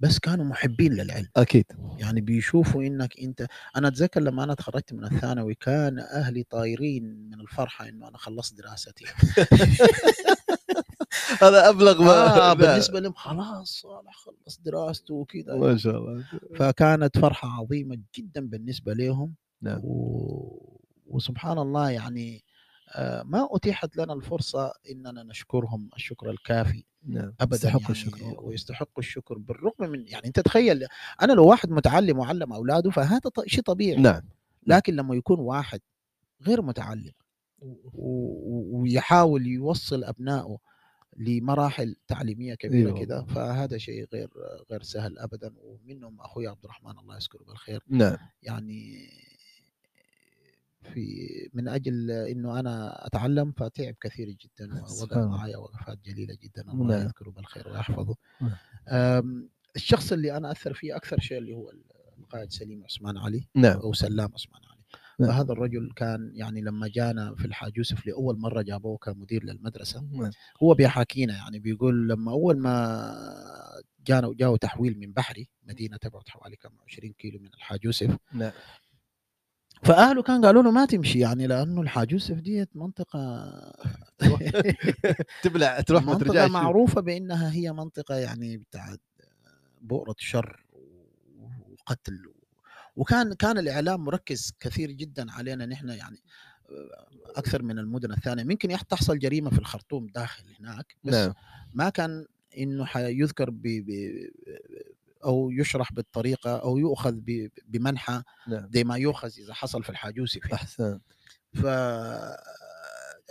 بس 0.00 0.18
كانوا 0.18 0.44
محبين 0.44 0.92
للعلم. 0.92 1.28
أكيد. 1.36 1.64
يعني 1.98 2.20
بيشوفوا 2.20 2.82
إنك 2.82 3.20
أنت 3.20 3.46
أنا 3.76 3.88
أتذكر 3.88 4.20
لما 4.20 4.44
أنا 4.44 4.54
تخرجت 4.54 4.92
من 4.92 5.04
الثانوي 5.04 5.54
كان 5.54 5.98
أهلي 5.98 6.42
طايرين 6.42 7.04
من 7.30 7.40
الفرحة 7.40 7.88
إنه 7.88 8.08
أنا 8.08 8.18
خلصت 8.18 8.54
دراستي. 8.54 9.04
هذا 11.42 11.68
أبلغ 11.68 12.02
ما 12.02 12.50
آه. 12.50 12.52
بالنسبة 12.58 13.00
لهم 13.00 13.12
خلاص 13.12 13.80
صالح 13.80 14.14
خلص 14.14 14.60
دراسته 14.64 15.14
وكذا. 15.14 15.56
ما 15.56 15.76
شاء 15.76 15.96
الله. 15.96 16.24
فكانت 16.56 17.18
فرحة 17.18 17.48
عظيمة 17.48 17.98
جدا 18.14 18.48
بالنسبة 18.48 18.94
لهم. 18.94 19.34
نعم. 19.62 19.80
و... 19.84 20.80
وسبحان 21.06 21.58
الله 21.58 21.90
يعني 21.90 22.44
آه، 22.94 23.22
ما 23.22 23.48
أتيحت 23.50 23.96
لنا 23.96 24.12
الفرصة 24.12 24.72
إننا 24.90 25.22
نشكرهم 25.22 25.90
الشكر 25.96 26.30
الكافي 26.30 26.84
نعم. 27.06 27.34
ابدا 27.40 27.56
يستحقوا 27.56 27.80
يعني 27.80 27.92
الشكر. 27.92 28.44
ويستحقوا 28.44 28.98
الشكر 28.98 29.38
بالرغم 29.38 29.90
من 29.90 30.08
يعني 30.08 30.26
أنت 30.26 30.40
تخيل 30.40 30.86
أنا 31.22 31.32
لو 31.32 31.46
واحد 31.46 31.70
متعلم 31.70 32.18
وعلم 32.18 32.52
أولاده 32.52 32.90
فهذا 32.90 33.20
شيء 33.46 33.62
طبيعي. 33.62 34.00
نعم. 34.00 34.22
لكن 34.66 34.96
لما 34.96 35.14
يكون 35.14 35.40
واحد 35.40 35.80
غير 36.42 36.62
متعلم 36.62 37.12
ويحاول 38.72 39.46
يوصل 39.46 40.04
أبنائه 40.04 40.58
لمراحل 41.16 41.96
تعليمية 42.06 42.54
كبيرة 42.54 42.88
أيوة. 42.88 43.00
كده 43.00 43.24
فهذا 43.24 43.78
شيء 43.78 44.08
غير 44.12 44.30
غير 44.70 44.82
سهل 44.82 45.18
ابدا 45.18 45.54
ومنهم 45.56 46.20
أخوي 46.20 46.46
عبد 46.46 46.64
الرحمن 46.64 46.98
الله 46.98 47.16
يذكره 47.16 47.44
بالخير. 47.44 47.82
نعم. 47.88 48.16
يعني 48.42 49.08
في 50.84 51.28
من 51.54 51.68
أجل 51.68 52.10
إنه 52.10 52.60
أنا 52.60 53.06
أتعلم 53.06 53.52
فتعب 53.52 53.94
كثير 54.00 54.28
جدا 54.28 54.64
الله. 55.02 55.28
معي 55.28 55.56
وقفات 55.56 55.98
جليلة 56.04 56.36
جدا 56.42 56.72
الله 56.72 56.96
نعم. 56.96 57.06
يذكره 57.06 57.30
بالخير 57.30 57.68
ويحفظه 57.68 58.16
نعم. 58.40 59.48
الشخص 59.76 60.12
اللي 60.12 60.36
أنا 60.36 60.50
أثر 60.50 60.74
فيه 60.74 60.96
أكثر 60.96 61.20
شيء 61.20 61.38
اللي 61.38 61.54
هو 61.54 61.72
القائد 62.18 62.50
سليم 62.50 62.84
عثمان 62.84 63.18
علي 63.18 63.48
نعم 63.54 63.78
أو 63.78 63.92
سلام 63.92 64.30
عثمان 64.34 64.62
علي 64.70 64.74
نعم. 65.18 65.30
فهذا 65.30 65.52
الرجل 65.52 65.92
كان 65.96 66.30
يعني 66.34 66.60
لما 66.60 66.88
جانا 66.88 67.34
في 67.34 67.44
الحاج 67.44 67.76
يوسف 67.76 68.06
لأول 68.06 68.38
مرة 68.38 68.62
جابوه 68.62 68.96
كمدير 68.96 69.44
للمدرسة 69.44 70.04
نعم. 70.12 70.30
هو 70.62 70.74
بيحاكينا 70.74 71.34
يعني 71.34 71.58
بيقول 71.58 72.08
لما 72.08 72.32
أول 72.32 72.58
ما 72.58 73.14
جانا 74.06 74.32
جاوا 74.34 74.56
تحويل 74.56 74.98
من 74.98 75.12
بحري 75.12 75.48
مدينة 75.62 75.96
تبعد 75.96 76.28
حوالي 76.28 76.56
كم 76.56 76.70
20 76.86 77.12
كيلو 77.12 77.38
من 77.38 77.50
الحاج 77.54 77.84
يوسف 77.84 78.16
نعم 78.32 78.52
فأهله 79.84 80.22
كان 80.22 80.44
قالوا 80.44 80.62
له 80.62 80.70
ما 80.70 80.86
تمشي 80.86 81.18
يعني 81.18 81.46
لأنه 81.46 81.80
الحاج 81.80 82.12
يوسف 82.12 82.40
ديت 82.40 82.68
منطقة 82.74 83.52
تبلع 85.42 85.80
تروح 85.80 86.04
ما 86.04 86.12
منطقة 86.12 86.48
معروفة 86.48 87.00
بأنها 87.00 87.52
هي 87.52 87.72
منطقة 87.72 88.14
يعني 88.14 88.56
بتاعت 88.56 89.00
بؤرة 89.80 90.14
شر 90.18 90.64
وقتل 91.68 92.22
وكان 92.96 93.34
كان 93.34 93.58
الإعلام 93.58 94.04
مركز 94.04 94.52
كثير 94.60 94.90
جدا 94.90 95.32
علينا 95.32 95.66
نحن 95.66 95.88
يعني 95.88 96.18
أكثر 97.36 97.62
من 97.62 97.78
المدن 97.78 98.12
الثانية. 98.12 98.44
ممكن 98.44 98.68
تحصل 98.88 99.18
جريمة 99.18 99.50
في 99.50 99.58
الخرطوم 99.58 100.06
داخل 100.06 100.44
هناك 100.60 100.96
بس 101.04 101.14
نعم. 101.14 101.34
ما 101.74 101.88
كان 101.88 102.26
إنه 102.58 102.84
حيذكر 102.84 103.50
ب 103.50 103.62
ب 103.62 103.90
أو 105.24 105.50
يشرح 105.50 105.92
بالطريقة 105.92 106.56
أو 106.56 106.78
يؤخذ 106.78 107.20
بمنحى 107.68 108.22
نعم 108.48 108.68
زي 108.72 108.84
ما 108.84 108.96
يؤخذ 108.96 109.30
إذا 109.38 109.54
حصل 109.54 109.82
في 109.82 109.90
الحاج 109.90 110.16
يوسف 110.16 110.42
يعني. 110.42 110.54
احسن 110.54 111.00
ف 111.54 111.66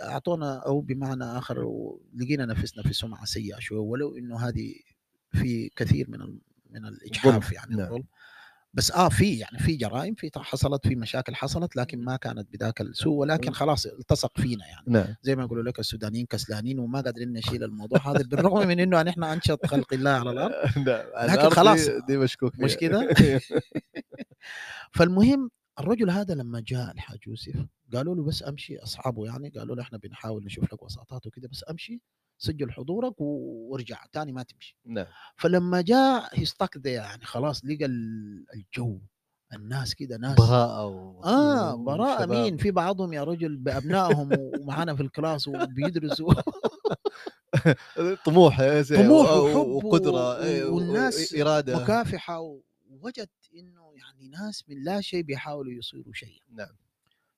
أعطونا 0.02 0.58
أو 0.58 0.80
بمعنى 0.80 1.24
آخر 1.24 1.68
لقينا 2.14 2.44
نفسنا 2.46 2.82
في 2.82 2.92
سمعة 2.92 3.24
سيئة 3.24 3.58
شوي 3.58 3.78
ولو 3.78 4.16
إنه 4.16 4.48
هذه 4.48 4.74
في 5.32 5.70
كثير 5.76 6.10
من 6.10 6.38
من 6.70 6.86
الإجحاف 6.86 7.52
يعني 7.52 7.76
نعم. 7.76 8.04
بس 8.74 8.90
آه 8.90 9.08
في 9.08 9.38
يعني 9.38 9.58
في 9.58 9.76
جرائم 9.76 10.14
في 10.14 10.30
حصلت 10.36 10.86
في 10.86 10.94
مشاكل 10.94 11.34
حصلت 11.34 11.76
لكن 11.76 12.04
ما 12.04 12.16
كانت 12.16 12.52
بذاك 12.52 12.80
السوء 12.80 13.14
ولكن 13.14 13.52
خلاص 13.52 13.86
التصق 13.86 14.40
فينا 14.40 14.66
يعني 14.66 14.84
نعم 14.86 15.14
زي 15.22 15.36
ما 15.36 15.42
يقولوا 15.42 15.64
لك 15.64 15.78
السودانيين 15.78 16.26
كسلانين 16.26 16.78
وما 16.78 17.00
قادرين 17.00 17.32
نشيل 17.32 17.64
الموضوع 17.64 17.98
هذا 17.98 18.22
بالرغم 18.22 18.68
من 18.68 18.80
إنه 18.80 19.02
نحن 19.02 19.24
أنشط 19.24 19.66
خلق 19.66 19.92
الله 19.92 20.10
على 20.10 20.30
الأرض 20.30 20.52
نعم 20.88 21.30
لكن 21.30 21.50
خلاص. 21.50 21.88
دي, 22.06 22.16
مشكوك. 22.16 22.58
مش 22.58 22.76
كده؟ 22.76 23.08
فالمهم 24.96 25.50
الرجل 25.80 26.10
هذا 26.10 26.34
لمّا 26.34 26.60
جاء 26.66 26.90
الحاج 26.92 27.18
يوسف 27.26 27.66
قالوا 27.94 28.14
له 28.14 28.24
بس 28.24 28.42
أمشي 28.42 28.78
أصحابه 28.78 29.26
يعني 29.26 29.48
قالوا 29.48 29.76
له: 29.76 29.82
"إحنا 29.82 29.98
بنحاول 29.98 30.44
نشوف 30.44 30.72
لك 30.72 30.82
وساطات 30.82 31.26
وكده 31.26 31.48
بس 31.48 31.64
أمشي 31.70 32.00
سجّل 32.38 32.72
حضورك 32.72 33.14
وارجع 33.20 34.04
تاني 34.12 34.32
ما 34.32 34.42
تمشي." 34.42 34.76
نعم. 34.86 35.06
فلمّا 35.36 35.80
جاء 35.80 36.28
there 36.78 36.86
يعني 36.86 37.24
خلاص 37.24 37.64
لقى 37.64 37.84
ال 37.84 38.46
الجو، 38.54 39.00
الناس 39.54 39.94
كده 39.94 40.16
ناس 40.16 40.38
براءة 40.38 40.86
و 40.86 41.22
آه، 41.24 41.74
براءة. 41.76 42.26
مين؟ 42.26 42.56
في 42.56 42.70
بعضهم 42.70 43.12
يا 43.12 43.24
رجل 43.24 43.56
بأبنائهم 43.56 44.28
ومعانا 44.38 44.94
في 44.94 45.02
ال 45.02 45.10
class 45.10 45.48
وبيدرسوا 45.48 46.32
طموح 48.26 48.80
سي 48.82 48.96
طموح 48.96 49.30
وحب 49.30 49.84
وقدرة 49.84 50.38
إيه 50.42 50.64
والناس 50.64 51.34
إرادة. 51.34 51.82
مكافحة 51.82 52.40
ووجد 52.40 53.28
إنه 53.58 53.83
يعني 54.04 54.28
ناس 54.28 54.64
من 54.68 54.84
لا 54.84 55.00
شيء 55.00 55.22
بيحاولوا 55.22 55.72
يصيروا 55.72 56.12
شيء. 56.12 56.40
نعم. 56.54 56.76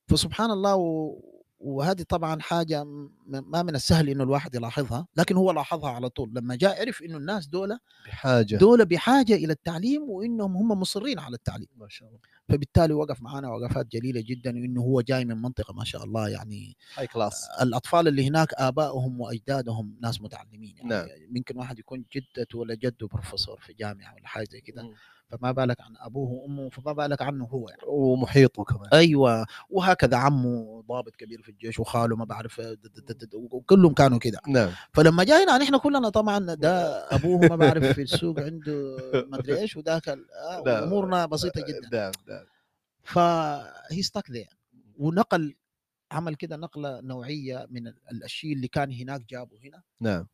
فسبحان 0.09 0.51
الله 0.51 0.75
و 0.77 1.21
وهذه 1.61 2.03
طبعًا 2.03 2.41
حاجة 2.41 2.85
ما 3.27 3.63
من 3.63 3.75
السهل 3.75 4.09
إنه 4.09 4.23
الواحد 4.25 4.55
يلاحظها، 4.55 5.07
لكن 5.17 5.37
هو 5.37 5.51
لاحظها 5.53 5.91
على 5.91 6.09
طول، 6.09 6.31
لمّا 6.35 6.57
جاء 6.57 6.81
عرف 6.81 7.03
إنه 7.03 7.17
الناس 7.17 7.47
دُولة 7.47 7.79
بحاجة. 8.07 8.57
دُولة 8.57 8.85
بحاجة 8.85 9.35
إلى 9.35 9.53
التعليم 9.53 10.11
وإنهم 10.11 10.57
هم 10.57 10.81
مُصرّين 10.81 11.19
على 11.19 11.35
التعليم. 11.37 11.69
ما 11.77 11.87
شاء 11.89 12.09
الله. 12.09 12.19
فبالتالي 12.49 12.95
وقف 12.95 13.23
معانا 13.23 13.49
وقفات 13.49 13.87
جليلة 13.87 14.21
جدًا، 14.21 14.51
وإنه 14.57 14.81
هو 14.81 15.01
جاي 15.01 15.25
من 15.25 15.43
منطقة 15.43 15.75
ما 15.75 15.85
شاء 15.85 16.05
الله 16.05 16.29
يعني 16.29 16.77
high 16.97 17.03
class. 17.03 17.63
الأطفال 17.63 18.09
اللي 18.09 18.29
هناك 18.29 18.55
آبائهم 18.55 19.21
وأجدادهم 19.21 19.97
ناس 20.03 20.21
متعلمين 20.23 20.77
يعني 20.77 20.89
نعم. 20.89 21.09
ممكن 21.31 21.57
واحد 21.59 21.79
يكون 21.79 22.05
جدته 22.17 22.59
والّا 22.59 22.75
جده 22.75 23.07
بروفيسور 23.07 23.61
في 23.61 23.73
جامعة 23.73 24.15
والّا 24.15 24.29
حاجة 24.29 24.49
زي 24.51 24.61
كده،. 24.61 24.91
فما 25.29 25.53
بالك 25.53 25.81
عن 25.81 25.95
أبوه 25.97 26.31
وأمه، 26.31 26.69
فما 26.71 26.93
بالك 26.93 27.23
عنه 27.23 27.45
هو 27.45 27.69
يعني. 27.69 27.83
ومحيطه 27.87 28.65
كمان. 28.65 28.89
أيوه، 28.93 29.47
وهكذا 29.71 30.17
عمه 30.17 30.83
ضابط 30.89 31.17
كبير 31.17 31.43
في 31.43 31.49
الجيش 31.49 31.81
وخاله 31.81 32.17
ما 32.17 32.25
د 32.25 33.35
وكلّهم 33.35 33.95
كانوا 33.95 34.19
كده. 34.19 34.41
نعم. 34.49 34.71
فلمّا 34.93 35.25
جا 35.25 35.45
هنا 35.45 35.59
نحن 35.59 35.77
كلنا 35.79 36.09
طبعًا 36.09 36.39
ده 36.55 36.73
أبوه 37.17 37.49
ما 37.49 37.57
باعرف 37.57 37.85
في 37.85 38.03
السوق 38.03 38.41
عنده 38.41 38.97
ما 39.29 39.37
أدري 39.37 39.59
إيش 39.61 39.77
وذاك 39.77 40.09
آه، 40.09 40.17
نعم. 40.67 40.83
وأمورنا 40.83 41.27
بسيطة 41.27 41.61
جدًا. 41.69 41.89
نعم، 41.93 42.13
نعم. 42.29 42.45
فhe 43.07 44.03
stuck 44.03 44.27
there 44.33 44.55
ونقل 44.99 45.55
عمل 46.13 46.35
كده 46.35 46.57
نقلة 46.57 47.01
نوعية 47.01 47.67
من 47.71 47.87
ال 47.87 48.25
الشيء 48.25 48.53
اللي 48.53 48.69
كان 48.69 48.93
هناك 48.93 49.21
جابه 49.31 49.57
هنا 49.65 49.83
نعم، 50.01 50.27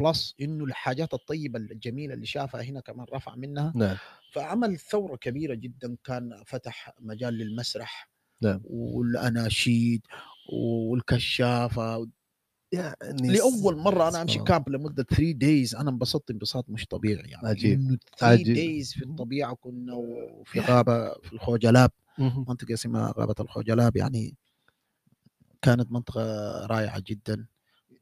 plus 0.00 0.34
إنه 0.40 0.64
الحاجات 0.64 1.14
الطيبة 1.14 1.58
الجميلة 1.58 2.14
اللي 2.14 2.26
شافها 2.26 2.62
هنا 2.62 2.80
كمان 2.80 3.06
رفع 3.14 3.34
منها، 3.36 3.76
نعم، 3.76 3.98
فعمل 4.32 4.78
ثورة 4.78 5.16
كبيرة 5.16 5.54
جدًا 5.54 5.96
كان 6.04 6.42
فتح 6.46 6.92
مجال 7.00 7.34
للمسرح 7.34 8.10
نعم. 8.42 8.60
والأناشيد 8.64 10.02
والكشافة. 10.52 12.08
يعني 12.72 12.96
أنا 14.08 14.22
أمشي 14.22 14.38
سبحان 14.38 14.38
الله. 14.38 14.44
كامب 14.44 14.68
لمدة 14.68 15.02
3 15.02 15.34
days 15.34 15.80
أنا 15.80 15.90
انبسطت 15.90 16.30
انبساط 16.30 16.70
مش 16.70 16.86
طبيعي 16.86 17.30
يعني. 17.30 17.48
عجيب، 17.48 17.80
إنه 17.80 17.98
3 18.18 18.42
عجيب. 18.42 18.56
days 18.56 18.94
في 18.98 19.02
الطبيعة 19.04 19.54
كنا 19.54 19.94
وفي 19.94 20.60
غابة 20.60 21.14
في 21.22 21.32
الخوجلاب 21.32 21.90
اهم. 22.18 22.46
منطقة 22.48 22.74
اسمها 22.74 23.14
غابة 23.18 23.34
الخوجلاب 23.40 23.96
يعني 23.96 24.36
كانت 25.62 25.92
منطقة 25.92 26.22
رائعة 26.66 27.02
جدًا، 27.06 27.46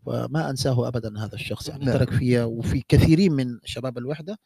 وما 0.07 0.51
أنساه 0.51 0.89
أبدًا 0.89 1.19
هذا 1.25 1.35
الشخص 1.35 1.69
يعني 1.69 1.85
نعم. 1.85 1.95
ترك 1.99 2.11
فيّا 2.11 2.45
وفي 2.45 2.85
كثيرين 2.89 3.33
من 3.33 3.59
شباب 3.65 3.99
الوحدة 3.99 4.39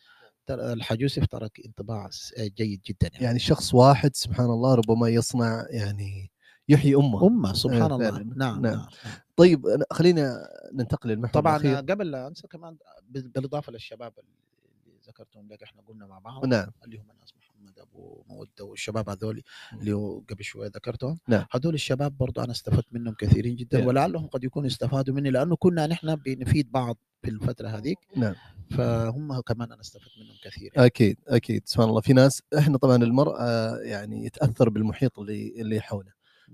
ترى 0.47 0.73
الحاج 0.73 1.01
يوسف 1.01 1.27
ترك 1.27 1.61
انطباع 1.67 2.09
جيد 2.39 2.81
جدًا 2.87 3.09
يعني. 3.13 3.25
يعني 3.25 3.39
شخص 3.39 3.75
واحد 3.75 4.17
سبحان 4.17 4.47
الله 4.47 4.75
ربما 4.75 5.09
يصنع 5.09 5.67
يعني 5.71 6.31
يحيي 6.69 6.95
أمة. 6.95 7.27
أمة 7.27 7.53
سبحان 7.53 7.93
الله 7.93 8.11
فعلًا. 8.11 8.25
نعم 8.25 8.35
نعم. 8.37 8.63
نعم. 8.63 8.87
نعم. 9.05 9.13
طيب 9.37 9.67
خلينا 9.91 10.49
ننتقل 10.75 11.11
للمحور 11.11 11.43
طبعًا 11.43 11.57
الأخير. 11.57 11.77
قبل 11.77 12.11
لا 12.11 12.27
أنسى 12.27 12.49
كمان 12.49 12.77
بال 13.09 13.29
بالإضافة 13.29 13.73
للشباب 13.73 14.13
اللي 14.19 14.99
ذكرتهم 15.09 15.49
لك 15.49 15.63
إحنا 15.63 15.83
قلنا 15.89 16.07
مع 16.07 16.19
بعض 16.19 16.47
نعم، 16.47 16.71
اللي 16.85 16.99
هم 16.99 17.07
ناس 17.21 17.33
محمد 17.61 17.79
أبو 17.79 18.25
مودة 18.29 18.65
والشباب 18.65 19.09
هذول 19.09 19.43
اللي 19.81 19.93
قبل 20.31 20.45
شوية 20.45 20.69
ذكرتهم. 20.69 21.19
نعم. 21.29 21.45
هذول 21.53 21.75
الشباب 21.75 22.17
برضه 22.19 22.45
أنا 22.45 22.53
استفدت 22.53 22.87
منهم 22.93 23.15
كثيرين 23.15 23.57
جدًا 23.57 23.79
نعم. 23.79 23.87
ولعلهم 23.87 24.27
قد 24.27 24.45
يكونوا 24.45 24.69
استفادوا 24.69 25.15
مني 25.15 25.31
لأنه 25.31 25.57
كنا 25.57 25.87
نحن 25.87 26.15
بنفيد 26.17 26.73
بعض 26.73 26.97
في 27.23 27.31
الفترة 27.31 27.69
هذيك. 27.69 27.99
نعم. 28.17 28.35
فهم 28.71 29.41
كمان 29.41 29.73
أنا 29.73 29.81
استفدت 29.81 30.19
منهم 30.19 30.37
كثير 30.45 30.71
أكيد، 30.77 31.17
أكيد. 31.29 31.63
سبحان 31.67 31.89
الله. 31.89 32.01
في 32.01 32.13
ناس 32.13 32.43
إحنا 32.59 32.79
طبعًا 32.79 32.97
المرأة 32.97 33.77
يعني 33.79 34.25
يتأثر 34.25 34.69
بالمحيط 34.69 35.19
اللي 35.19 35.61
اللي 35.61 35.81
حوله، 35.81 36.13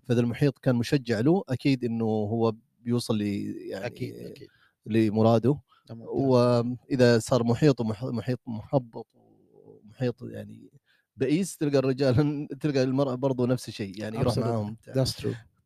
فإذا 0.08 0.20
المحيط 0.20 0.58
كان 0.58 0.76
مشجع 0.76 1.20
له 1.20 1.42
أكيد 1.48 1.84
إنه 1.84 2.04
هو 2.04 2.54
بيوصل 2.80 3.18
ل 3.18 3.22
يعني 3.70 3.86
أكيد 3.86 4.14
أكيد. 4.16 4.48
لمراده،. 4.86 5.58
وإذا 6.00 7.18
صار 7.18 7.44
محيطه 7.44 7.84
مح 7.84 8.04
محيط 8.04 8.40
محبط 8.46 9.06
ومحيط 9.54 10.22
يعني 10.22 10.70
بئيس 11.16 11.56
تلقى 11.56 11.78
الرجال 11.78 12.14
تلقى 12.60 12.82
المرأة 12.82 13.14
برضه 13.14 13.46
نفس 13.46 13.68
الشيء 13.68 14.00
يعني 14.00 14.16
يروح. 14.18 14.38
معاهم. 14.38 14.76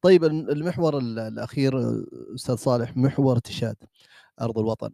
طيب 0.03 0.25
ال- 0.25 0.51
المحور 0.51 0.99
ال- 0.99 1.19
الأخير 1.19 1.73
أستاذ 2.35 2.55
صالح 2.57 2.97
محور 2.97 3.39
تشاد 3.39 3.77
أرض 4.41 4.59
الوطن 4.59 4.91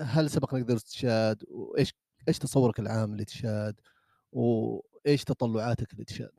هل 0.00 0.30
سبق 0.30 0.54
لك 0.54 0.62
درست 0.62 0.86
تشاد 0.88 1.44
وإيش 1.48 1.94
إيش 2.28 2.38
تصورك 2.38 2.80
العام 2.80 3.16
لتشاد 3.16 3.80
وإيش 4.32 5.24
تطلعاتك 5.24 5.94
لتشاد 6.00 6.30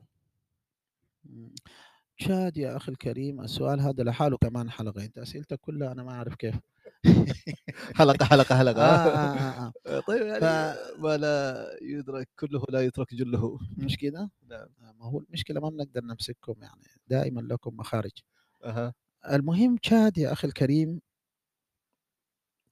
إمم. 1.26 1.54
شاد 2.16 2.56
يا 2.56 2.76
أخي 2.76 2.92
الكريم 2.92 3.40
السؤال 3.40 3.80
هذا 3.80 4.02
لحاله 4.04 4.36
كمان 4.36 4.70
حلقة، 4.70 5.04
أنت 5.04 5.18
أسئلتك 5.18 5.60
كلها 5.60 5.92
أنا 5.92 6.02
ما 6.02 6.12
أعرف 6.12 6.34
كيف. 6.34 6.54
حلقة 7.96 8.24
حلقة 8.24 8.58
حلقة 8.58 8.82
آه، 8.82 8.96
آه، 9.08 9.38
آه، 9.66 9.72
آه. 9.86 10.00
طيب 10.00 10.22
يعني 10.26 10.40
ف- 10.40 11.00
ما 11.00 11.16
لا 11.16 11.66
يدرك 11.82 12.28
كله 12.38 12.64
لا 12.68 12.80
يترك 12.80 13.14
جله 13.14 13.58
مش؟ 13.76 13.96
نعم 14.48 14.68
آه، 14.82 14.92
ما 14.98 15.06
هو 15.06 15.18
المشكلة 15.20 15.60
ما 15.60 15.68
بنقدر 15.68 16.04
نمسككم 16.04 16.54
يعني 16.62 16.82
دائمًا 17.06 17.40
لكم 17.40 17.76
مخارج. 17.76 18.12
أها 18.64 18.94
المهم 19.30 19.76
تشاد 19.76 20.18
يا 20.18 20.32
أخي 20.32 20.48
الكريم 20.48 21.00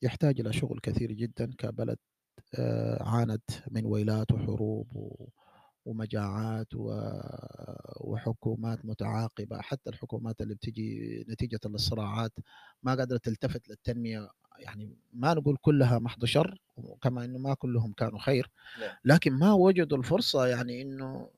يحتاج 0.02 0.40
إلى 0.40 0.52
شغل 0.52 0.80
كثير 0.82 1.12
جدًا 1.12 1.52
كبلد 1.58 1.98
آآ 2.54 3.02
عانت 3.02 3.50
من 3.70 3.86
ويلات 3.86 4.32
وحروب 4.32 4.96
و 4.96 5.28
ومجاعات 5.84 6.68
وحكومات 8.00 8.84
متعاقبة، 8.86 9.60
حتى 9.60 9.90
الحكومات 9.90 10.40
اللي 10.40 10.54
بتيجي 10.54 11.24
نتيجة 11.28 11.60
للصراعات 11.66 12.32
ما 12.82 12.94
قادرة 12.94 13.16
تلتفت 13.18 13.68
للتنمية، 13.68 14.28
يعني 14.58 14.96
ما 15.12 15.34
نقول 15.34 15.56
كلها 15.60 15.98
محض 15.98 16.24
شر، 16.24 16.58
وكما 16.76 17.24
إنه 17.24 17.38
ما 17.38 17.54
كلهم 17.54 17.92
كانوا 17.92 18.18
خير، 18.18 18.50
نعم. 18.80 18.96
لكن 19.04 19.32
ما 19.32 19.52
وجدوا 19.52 19.98
الفرصة 19.98 20.46
يعني 20.46 20.82
إنه 20.82 21.28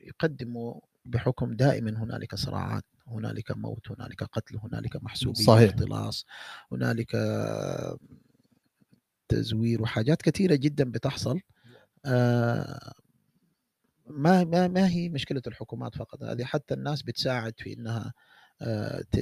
يقدموا 0.00 0.74
بحكم 1.04 1.52
دائمًا 1.56 1.90
هنالك 1.90 2.34
صراعات، 2.34 2.84
هنالك 3.06 3.50
موت، 3.56 3.90
هنالك 3.90 4.22
قتل، 4.22 4.58
هنالك 4.58 5.04
محسوبية، 5.04 5.44
صحيح. 5.44 5.70
اختلاص، 5.74 6.26
هنالك 6.72 7.16
تزوير 9.28 9.82
وحاجات 9.82 10.22
كثيرة 10.22 10.54
جدًا 10.54 10.84
بتحصل 10.90 11.40
آآ 12.06 12.92
ما 14.16 14.44
ما 14.44 14.68
ما 14.68 14.88
هي 14.88 15.08
مشكلة 15.08 15.42
الحكومات 15.46 15.96
فقط، 15.96 16.22
هذه 16.22 16.44
حتى 16.44 16.74
الناس 16.74 17.02
بتساعد 17.02 17.54
في 17.58 17.72
إنها 17.72 18.12
آآ 18.62 19.02
ت 19.12 19.20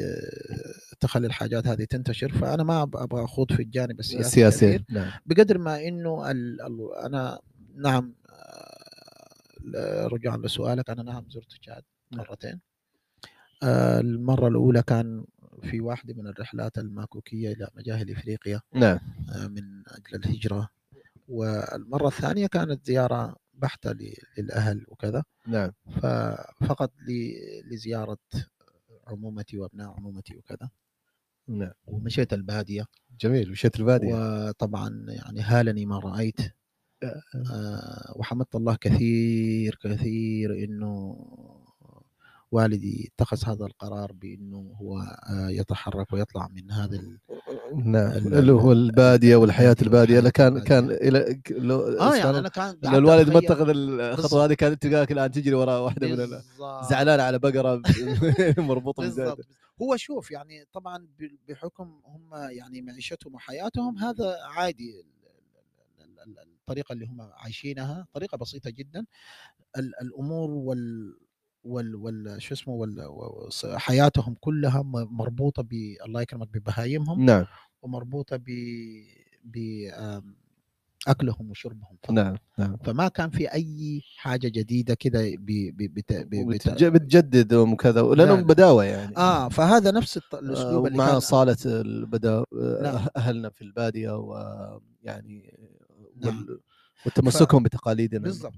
تخلّي 1.01 1.26
الحاجات 1.26 1.66
هذه 1.66 1.84
تنتشر، 1.84 2.32
فأنا 2.32 2.62
ما 2.62 2.82
أب 2.82 2.97
أبغى 2.97 3.24
أخوض 3.24 3.53
في 3.53 3.62
الجانب 3.62 4.01
السياسي 4.01 4.26
السياسية 4.26 4.66
كثير، 4.76 4.84
نعم 4.91 5.11
بقدر 5.26 5.59
ما 5.59 5.88
إنه 5.88 6.30
ال 6.30 6.62
ال 6.62 6.95
أنا 7.05 7.41
نعم 7.76 8.14
آآ 8.30 10.07
رجوعًا 10.07 10.36
لسؤالك 10.36 10.91
أنا 10.91 11.03
نعم 11.03 11.24
زرت 11.30 11.53
تشاد 11.61 11.82
نعم. 12.12 12.20
مرتين. 12.20 12.61
آآ 13.62 14.01
المرة 14.01 14.49
الأولى 14.49 14.82
كان 14.82 15.24
في 15.62 15.80
واحدة 15.80 16.14
من 16.14 16.26
الرحلات 16.26 16.78
المكوكية 16.78 17.53
إلى 17.53 17.68
مجاهل 17.76 18.11
إفريقيا 18.11 18.61
نعم 18.74 18.99
من 19.28 19.82
أجل 19.88 20.14
الهجرة، 20.24 20.68
والمرة 21.28 22.07
الثانية 22.09 22.47
كانت 22.47 22.86
زيارة 22.86 23.36
بحتة 23.62 23.92
ل 23.92 24.14
للأهل 24.38 24.84
وكذا. 24.88 25.24
نعم. 25.46 25.72
ففقط 26.02 26.92
ل 27.08 27.12
لزيارة 27.74 28.18
عمومتي 29.08 29.58
وأبناء 29.58 29.88
عمومتي 29.88 30.36
وكذا، 30.36 30.70
نعم. 31.48 31.72
ومشيت 31.86 32.32
البادية، 32.32 32.86
جميل 33.20 33.50
مشيت 33.50 33.80
البادية. 33.80 34.14
وطبعًا 34.48 35.06
يعني 35.08 35.40
هالني 35.40 35.86
ما 35.86 35.98
رأيت، 35.98 36.40
آآ 37.02 38.12
وحمدت 38.16 38.54
الله 38.54 38.76
كثير، 38.76 39.78
كثير 39.82 40.64
إنه 40.64 41.16
والدي 42.53 43.12
اتخذ 43.14 43.44
هذا 43.51 43.66
القرار 43.66 44.12
بإنه 44.12 44.74
هو 44.80 44.98
آآ 45.01 45.48
يتحرك 45.51 46.12
ويطلع 46.12 46.48
من 46.48 46.70
هذا 46.70 46.96
ال 46.96 47.18
نعم 47.74 48.12
ال- 48.12 48.34
اللي 48.34 48.53
هو 48.53 48.72
ال- 48.72 48.78
البادية 48.78 49.36
والحياة 49.36 49.76
البادية 49.82 50.18
البادية 50.18 50.30
كان 50.30 50.53
والحياة 50.53 50.68
كان 50.80 50.84
البادية. 50.90 51.09
إلى 51.09 51.40
لو 51.51 51.80
آه 51.98 52.16
يعني 52.16 52.38
أنا 52.38 52.48
كان 52.48 52.76
لو 52.82 52.98
الوالد 52.98 53.30
ما 53.30 53.38
اتخذ 53.38 53.68
الخطوة. 53.68 54.44
هذه 54.44 54.55
كانت 54.55 54.82
تلقاك 54.82 55.12
الان 55.12 55.30
تجري 55.30 55.55
وراء 55.55 55.82
واحدة 55.84 56.09
من. 56.09 56.40
زعلانة 56.90 57.22
على 57.22 57.38
بقرة 57.38 57.82
مربوطة 58.68 59.03
بالضبط 59.03 59.18
بزيادة. 59.38 59.44
هو 59.82 59.96
شوف 59.96 60.30
يعني 60.30 60.64
طبعا 60.72 61.09
بحكم 61.48 62.01
هم 62.05 62.30
يعني 62.34 62.82
معيشتهم 62.82 63.34
وحياتهم 63.34 63.98
هذا 63.98 64.36
عادي 64.44 65.01
ال- 65.01 66.05
ال- 66.05 66.38
ال- 66.38 66.38
الطريقة 66.61 66.92
اللي 66.92 67.07
هم 67.07 67.20
عايشينها 67.20 68.07
طريقة 68.12 68.36
بسيطة 68.38 68.70
جدا 68.70 69.07
ال- 69.78 70.01
الأمور 70.03 70.51
وال 70.51 71.16
وال 71.64 71.94
وال 71.94 72.42
شو 72.42 72.54
اسمه 72.54 72.74
وال 72.74 73.08
حياتهم 73.78 74.34
كلها 74.40 74.82
مربوطة 75.11 75.62
ب 75.62 75.72
الله 76.06 76.22
يكرمك 76.22 76.48
ببهايمهم 76.48 77.24
نعم 77.24 77.44
ومربوطة 77.82 78.36
ب 78.36 78.44
ب 79.44 79.58
أكلهم 81.08 81.50
وشربهم 81.50 81.96
فقط. 82.02 82.11
نعم 82.12 82.36
نعم 82.58 82.76
فما 82.84 83.08
كان 83.08 83.30
في 83.30 83.52
أي 83.52 84.02
حاجة 84.16 84.48
جديدة 84.48 84.94
كده 84.94 85.32
بتجدد 86.90 87.54
وكذا 87.54 88.02
لأنهم 88.02 88.38
لا. 88.38 88.44
بداوة 88.46 88.84
يعني 88.84 89.16
آه 89.16 89.48
فهذا 89.48 89.90
نفس 89.90 90.16
الط- 90.16 90.34
الأسلوب 90.34 90.86
اللي 90.86 90.98
مع 90.98 91.11
كان 91.11 91.20
صالة 91.20 91.56
البداوة 91.66 92.46
نعم. 92.82 93.06
أهلنا 93.16 93.50
في 93.50 93.62
البادية 93.62 94.11
ويعني 94.16 95.58
نعم. 96.16 96.46
وتمسكهم 97.06 97.62
بتقاليدنا 97.62 98.20
بالضبط 98.20 98.54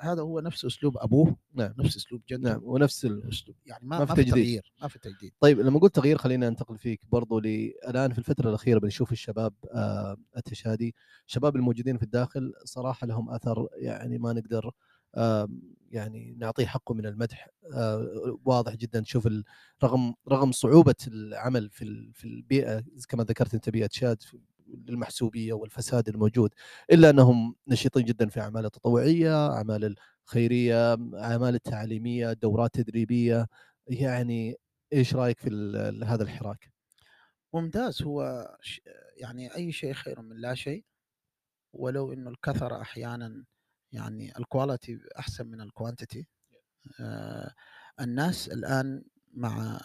فهذا 0.00 0.22
هو 0.22 0.40
نفس 0.40 0.64
أسلوب 0.64 0.98
أبوه 0.98 1.36
نعم 1.54 1.74
نفس 1.78 1.96
أسلوب 1.96 2.22
جده 2.30 2.50
نعم 2.50 2.60
ونفس 2.64 3.04
ال... 3.04 3.28
أسلوب 3.28 3.56
يعني 3.66 3.86
ما, 3.86 3.98
ما 3.98 4.04
في 4.06 4.14
تجديد. 4.14 4.32
تغيير 4.34 4.72
ما 4.82 4.88
في 4.88 4.98
تجديد 4.98 5.32
طيب 5.40 5.60
لما 5.60 5.78
قلت 5.78 5.94
تغيير 5.94 6.18
خلينا 6.18 6.48
ننتقل 6.50 6.78
فيك 6.78 7.00
برضو. 7.12 7.38
الان 7.38 8.12
في 8.12 8.18
الفترة 8.18 8.48
الأخيرة 8.48 8.78
بنشوف 8.78 9.12
الشباب 9.12 9.54
آه 9.74 10.16
التشادي 10.36 10.94
الشباب 11.26 11.56
الموجودين 11.56 11.96
في 11.96 12.02
الداخل 12.02 12.52
صراحة 12.64 13.06
لهم 13.06 13.30
أثر 13.30 13.68
يعني 13.76 14.18
ما 14.18 14.32
نقدر 14.32 14.70
آه 15.14 15.48
يعني 15.90 16.34
نعطيه 16.38 16.66
حقه 16.66 16.94
من 16.94 17.06
المدح 17.06 17.48
آه 17.74 18.38
واضح 18.44 18.74
جدا 18.74 19.00
تشوف 19.00 19.28
رغم 19.84 20.14
رغم 20.28 20.52
صعوبة 20.52 20.94
العمل 21.08 21.70
في 21.70 22.10
في 22.14 22.24
البيئة 22.24 22.84
كما 23.08 23.24
ذكرت 23.24 23.54
أنت 23.54 23.70
بيئة 23.70 23.88
شاد 23.92 24.22
في- 24.22 24.38
المحسوبيه 24.88 25.52
والفساد 25.52 26.08
الموجود 26.08 26.50
إلا 26.92 27.10
أنهم 27.10 27.54
نشيطين 27.68 28.04
جدا 28.04 28.28
في 28.28 28.40
أعمال 28.40 28.64
التطوعية، 28.64 29.48
أعمال 29.52 29.96
الخيرية، 30.26 30.92
أعمال 31.14 31.54
التعليمية، 31.54 32.32
دورات 32.32 32.74
تدريبية. 32.74 33.46
يعني 33.86 34.56
إيش 34.92 35.14
رأيك 35.14 35.38
في 35.40 35.50
هذا 36.06 36.22
الحراك؟ 36.22 36.72
ممتاز. 37.54 38.02
هو 38.02 38.48
يعني 39.16 39.54
أي 39.56 39.72
شيء 39.72 39.92
خير 39.92 40.22
من 40.22 40.36
لا 40.36 40.54
شيء. 40.54 40.84
ولو 41.72 42.12
إنه 42.12 42.30
الكثرة 42.30 42.80
أحيانا 42.82 43.44
يعني 43.92 44.38
ال 44.38 44.45
quality 44.45 44.98
أحسن 45.18 45.46
من 45.46 45.60
ال 45.60 45.67
quantity 45.67 46.26
آه 47.00 47.54
الناس 48.00 48.48
الآن 48.48 49.04
مع 49.34 49.80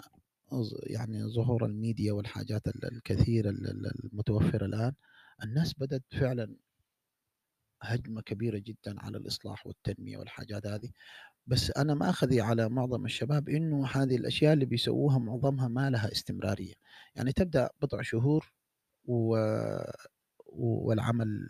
يعني 0.83 1.23
ظهور 1.23 1.65
الميديا 1.65 2.13
والحاجات 2.13 2.67
ال- 2.67 2.85
الكثيرة 2.85 3.49
ال- 3.49 3.67
ال- 3.69 4.05
المتوفرة 4.05 4.65
الآن 4.65 4.93
الناس 5.43 5.73
بدأت 5.79 6.03
فعلا 6.11 6.55
هجمة 7.81 8.21
كبيرة 8.21 8.57
جدا 8.57 8.95
على 9.01 9.17
الإصلاح 9.17 9.67
والتنمية 9.67 10.17
والحاجات 10.17 10.67
هذه. 10.67 10.89
بس 11.47 11.71
أنا 11.77 11.93
ماخذي 11.93 12.41
على 12.41 12.69
معظم 12.69 13.05
الشباب 13.05 13.49
إنه 13.49 13.87
هذه 13.87 14.15
الأشياء 14.15 14.53
اللي 14.53 14.65
بيسووها 14.65 15.17
معظمها 15.17 15.67
ما 15.67 15.89
لها 15.89 16.11
استمرارية. 16.11 16.73
يعني 17.15 17.31
تبدأ 17.33 17.69
بضع 17.81 18.01
شهور 18.01 18.53
و... 19.05 19.37
والعمل 20.45 21.49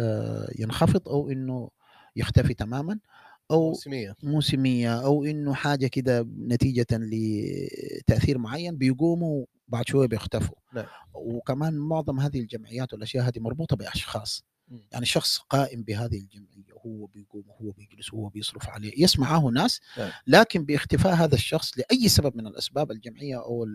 آه، 0.00 0.50
ينخفض 0.58 1.08
أو 1.08 1.30
إنه 1.30 1.70
يختفي 2.16 2.54
تماما. 2.54 2.98
أو 3.50 3.68
موسمية 3.68 4.14
موسمية 4.22 5.04
أو 5.04 5.24
إنه 5.24 5.54
حاجة 5.54 5.86
كده 5.86 6.26
نتيجة 6.38 6.86
لتأثير 6.90 8.38
معين 8.38 8.76
بيقوموا 8.76 9.46
بعد 9.68 9.88
شوية 9.88 10.08
بيختفوا 10.08 10.56
نعم. 10.74 10.86
وكمان 11.14 11.74
معظم 11.74 12.20
هذه 12.20 12.40
الجمعيات 12.40 12.92
والأشياء 12.92 13.28
هذه 13.28 13.40
مربوطة 13.40 13.76
بأشخاص 13.76 14.44
مم. 14.68 14.82
يعني 14.92 15.06
شخص 15.06 15.38
قائم 15.38 15.82
بهذه 15.82 16.18
الجمعية 16.18 16.66
هو 16.86 17.06
بيقوم 17.06 17.44
وهو 17.48 17.70
بيجلس 17.70 18.14
وهو 18.14 18.28
بيصرف 18.28 18.68
عليه 18.68 18.92
يسمعه 19.02 19.48
ناس 19.48 19.80
نعم. 19.98 20.10
لكن 20.26 20.64
باختفاء 20.64 21.14
هذا 21.14 21.34
الشخص 21.34 21.78
لأي 21.78 22.08
سبب 22.08 22.36
من 22.36 22.46
الأسباب 22.46 22.90
الجمعية 22.90 23.36
أو. 23.36 23.66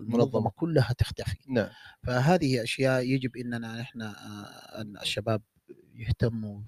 المنظمة 0.00 0.50
كلها 0.50 0.92
تختفي 0.98 1.36
نعم 1.48 1.68
فهذه 2.02 2.62
أشياء 2.62 3.02
يجب 3.02 3.36
إننا 3.36 3.80
نحن 3.80 4.02
آه، 4.02 4.82
الشباب 5.02 5.42
يهتموا 5.94 6.60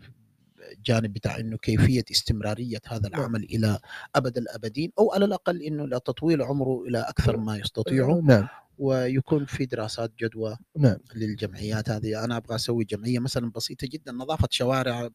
الجانب 0.72 1.12
بتاع 1.12 1.38
إنه 1.38 1.56
كيفية 1.56 2.04
استمرارية 2.10 2.80
هذا 2.86 3.08
نعم. 3.08 3.20
العمل 3.20 3.44
إلى 3.44 3.78
أبد 4.14 4.38
الأبدين 4.38 4.92
أو 4.98 5.12
على 5.12 5.24
الأقل 5.24 5.62
إنه 5.62 5.86
لتطويل 5.86 6.42
عمره 6.42 6.84
إلى 6.88 6.98
أكثر 6.98 7.36
ما 7.36 7.56
يستطيعوا 7.56 8.22
نعم. 8.22 8.48
ويكون 8.78 9.44
في 9.44 9.66
دراسات 9.66 10.12
جدوى 10.20 10.56
نعم. 10.78 10.96
للجمعيات 11.14 11.90
هذه. 11.90 12.24
أنا 12.24 12.36
أبغى 12.36 12.54
أسوي 12.54 12.84
جمعية 12.84 13.18
مثلا 13.18 13.50
بسيطة 13.50 13.86
جدا 13.86 14.12
نظافة 14.12 14.48
شوارع 14.50 15.10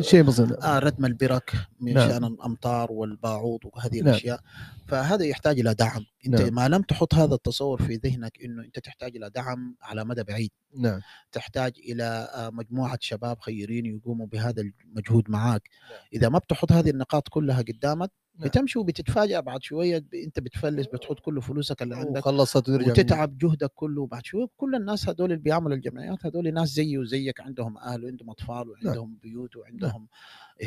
شيء 0.00 0.22
بسيط 0.22 0.64
آه 0.64 0.78
ردم 0.78 1.04
البرك 1.04 1.54
من 1.80 1.94
نعم. 1.94 2.08
شان 2.08 2.24
الأمطار 2.24 2.92
والباعوض 2.92 3.60
وهذه 3.64 4.00
نعم. 4.00 4.08
الأشياء 4.08 4.40
فهذا 4.88 5.24
يحتاج 5.24 5.60
إلى 5.60 5.74
دعم 5.74 6.04
أنت 6.26 6.40
نعم. 6.40 6.54
ما 6.54 6.68
لم 6.68 6.82
تحط 6.82 7.14
هذا 7.14 7.34
التصور 7.34 7.82
في 7.82 7.94
ذهنك 7.94 8.38
إنه 8.44 8.64
أنت 8.64 8.78
تحتاج 8.78 9.16
إلى 9.16 9.30
دعم 9.30 9.76
على 9.82 10.04
مدى 10.04 10.22
بعيد 10.22 10.50
نعم 10.76 11.00
تحتاج 11.32 11.72
إلى 11.78 12.28
آه، 12.34 12.50
مجموعة 12.50 12.98
شباب 13.00 13.40
خيرين 13.40 13.86
يقوموا 13.86 14.26
بهذا 14.26 14.62
المجهود 14.84 15.30
معاك 15.30 15.62
نعم. 15.90 16.00
إذا 16.12 16.28
ما 16.28 16.38
بتحط 16.38 16.72
هذه 16.72 16.90
النقاط 16.90 17.28
كلها 17.28 17.62
قدامك 17.62 18.10
نعم. 18.38 18.48
بتمشي 18.48 18.78
وبتتفاجأ 18.78 19.40
بعد 19.40 19.62
شوية 19.62 20.04
أنت 20.14 20.40
بتفلس 20.40 20.86
بتحط 20.86 21.20
كل 21.20 21.42
فلوسك 21.42 21.82
اللي 21.82 21.96
عندك 21.96 22.26
وخلصت 22.26 22.56
وترجع 22.56 22.90
وتتعب 22.90 23.38
جهدك 23.38 23.70
كله 23.74 24.06
بعد 24.06 24.24
شوية 24.24 24.46
كل 24.56 24.74
الناس 24.74 25.08
هذول 25.08 25.32
اللي 25.32 25.42
بيعملوا 25.42 25.76
الجمعيات 25.76 26.26
هذول 26.26 26.54
ناس 26.54 26.68
زيي 26.68 26.98
وزيك 26.98 27.40
عندهم 27.40 27.78
أهل 27.78 28.04
وعندهم 28.04 28.30
أطفال 28.30 28.70
وعندهم 28.70 29.18
بيوت 29.22 29.56
وعندهم 29.56 30.06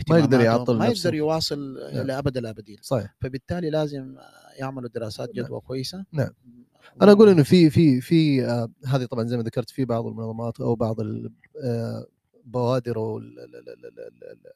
ما 0.10 0.20
يقدر 0.20 0.42
يعطل 0.42 0.78
ما. 0.78 0.86
يقدر 0.86 1.14
يواصل 1.14 1.74
نعم. 1.94 2.06
إلى 2.06 2.18
أبد 2.18 2.38
الأبدين 2.38 2.78
صحيح 2.82 3.16
فبالتالي 3.22 3.70
لازم 3.70 4.16
يعملوا 4.60 4.90
دراسات 4.90 5.36
نعم. 5.36 5.46
جدوى 5.46 5.60
كويسة 5.60 6.06
نعم. 6.12 6.30
أنا 7.02 7.12
أقول 7.12 7.30
إنه 7.30 7.44
في 7.44 7.70
في 7.70 8.02
في 8.02 8.46
آه 8.46 8.70
هذه 8.88 9.06
طبعا 9.06 9.24
زي 9.24 9.38
ما 9.38 9.44
ذكرت 9.44 9.70
في 9.70 9.86
بعض 9.86 10.06
المنظمات 10.06 10.62
أو 10.62 10.76
بعض 10.76 10.96
آه، 11.64 12.06
بوادر 12.46 13.18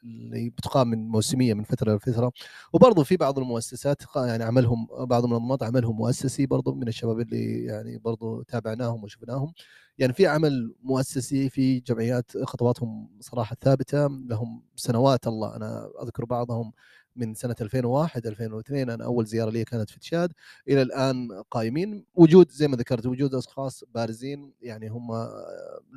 اللي 0.04 0.50
بتقام 0.50 0.88
من 0.88 1.08
موسمية 1.10 1.54
من 1.54 1.64
فترة 1.64 1.96
لفترة. 1.96 2.32
وبرضه 2.74 3.04
في 3.04 3.18
بعض 3.18 3.40
المؤسسات 3.40 4.02
يعني 4.16 4.44
عملهم 4.44 4.88
بعض 5.06 5.24
المنظمات 5.24 5.64
عملهم 5.64 5.96
مؤسسي 5.96 6.46
برضه 6.46 6.76
من 6.76 6.88
الشباب 6.88 7.20
اللي 7.20 7.64
يعني 7.66 7.98
برضه 7.98 8.44
تابعناهم 8.44 9.04
وشفناهم. 9.04 9.54
يعني 9.98 10.14
في 10.14 10.28
عمل 10.28 10.76
مؤسسي 10.84 11.50
في 11.50 11.80
جمعيات 11.80 12.32
خطواتهم 12.44 13.10
صراحة 13.20 13.56
ثابتة 13.62 14.08
لهم 14.08 14.64
سنوات 14.76 15.28
الله. 15.28 15.56
أنا 15.56 15.90
أذكر 16.04 16.26
بعضهم 16.26 16.72
من 17.16 17.34
سنة 17.34 17.56
2001 17.62 18.28
2002 18.28 18.90
أنا 18.90 19.06
أول 19.06 19.26
زيارة 19.26 19.50
لي 19.50 19.64
كانت 19.64 19.90
في 19.90 20.00
تشاد. 20.00 20.34
إلى 20.68 20.82
الآن 20.82 21.28
قائمين 21.52 22.06
وجود 22.16 22.52
زي 22.52 22.68
ما 22.68 22.78
ذكرت 22.78 23.06
وجود 23.06 23.36
أشخاص 23.36 23.84
بارزين 23.96 24.54
يعني 24.62 24.88
هم 24.88 25.08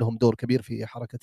لهم 0.01 0.17
دور 0.17 0.35
كبير 0.35 0.63
في 0.63 0.87
حركة 0.87 1.19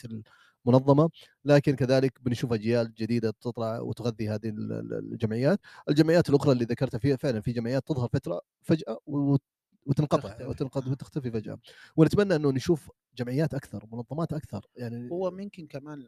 المنظمه 0.67 1.09
لكن 1.45 1.75
كذلك 1.75 2.21
بنشوف 2.23 2.53
أجيال 2.53 2.93
جديدة 2.93 3.31
تطلع 3.41 3.79
وتغذي 3.79 4.29
هذه 4.29 4.49
ال- 4.49 4.71
ال- 4.71 4.93
الجمعيات 5.13 5.59
الجمعيات 5.89 6.29
الأخرى 6.29 6.51
اللي 6.51 6.65
ذكرتها 6.65 6.97
فيها 6.97 7.15
فعلا 7.15 7.41
في 7.41 7.51
جمعيات 7.51 7.87
تظهر 7.87 8.09
فترة 8.13 8.41
فجأة 8.61 8.99
وت- 9.07 9.41
وتنقطع. 9.85 10.47
وتنقطع 10.47 10.87
آه. 10.87 10.91
وتختفي 10.91 11.31
فجأة 11.31 11.57
ونتمنى 11.95 12.35
أنه 12.35 12.51
نشوف 12.51 12.91
جمعيات 13.17 13.53
أكثر 13.53 13.85
منظمات 13.91 14.33
أكثر 14.33 14.65
يعني 14.75 15.11
هو 15.11 15.31
ممكن 15.31 15.67
كمان 15.67 16.07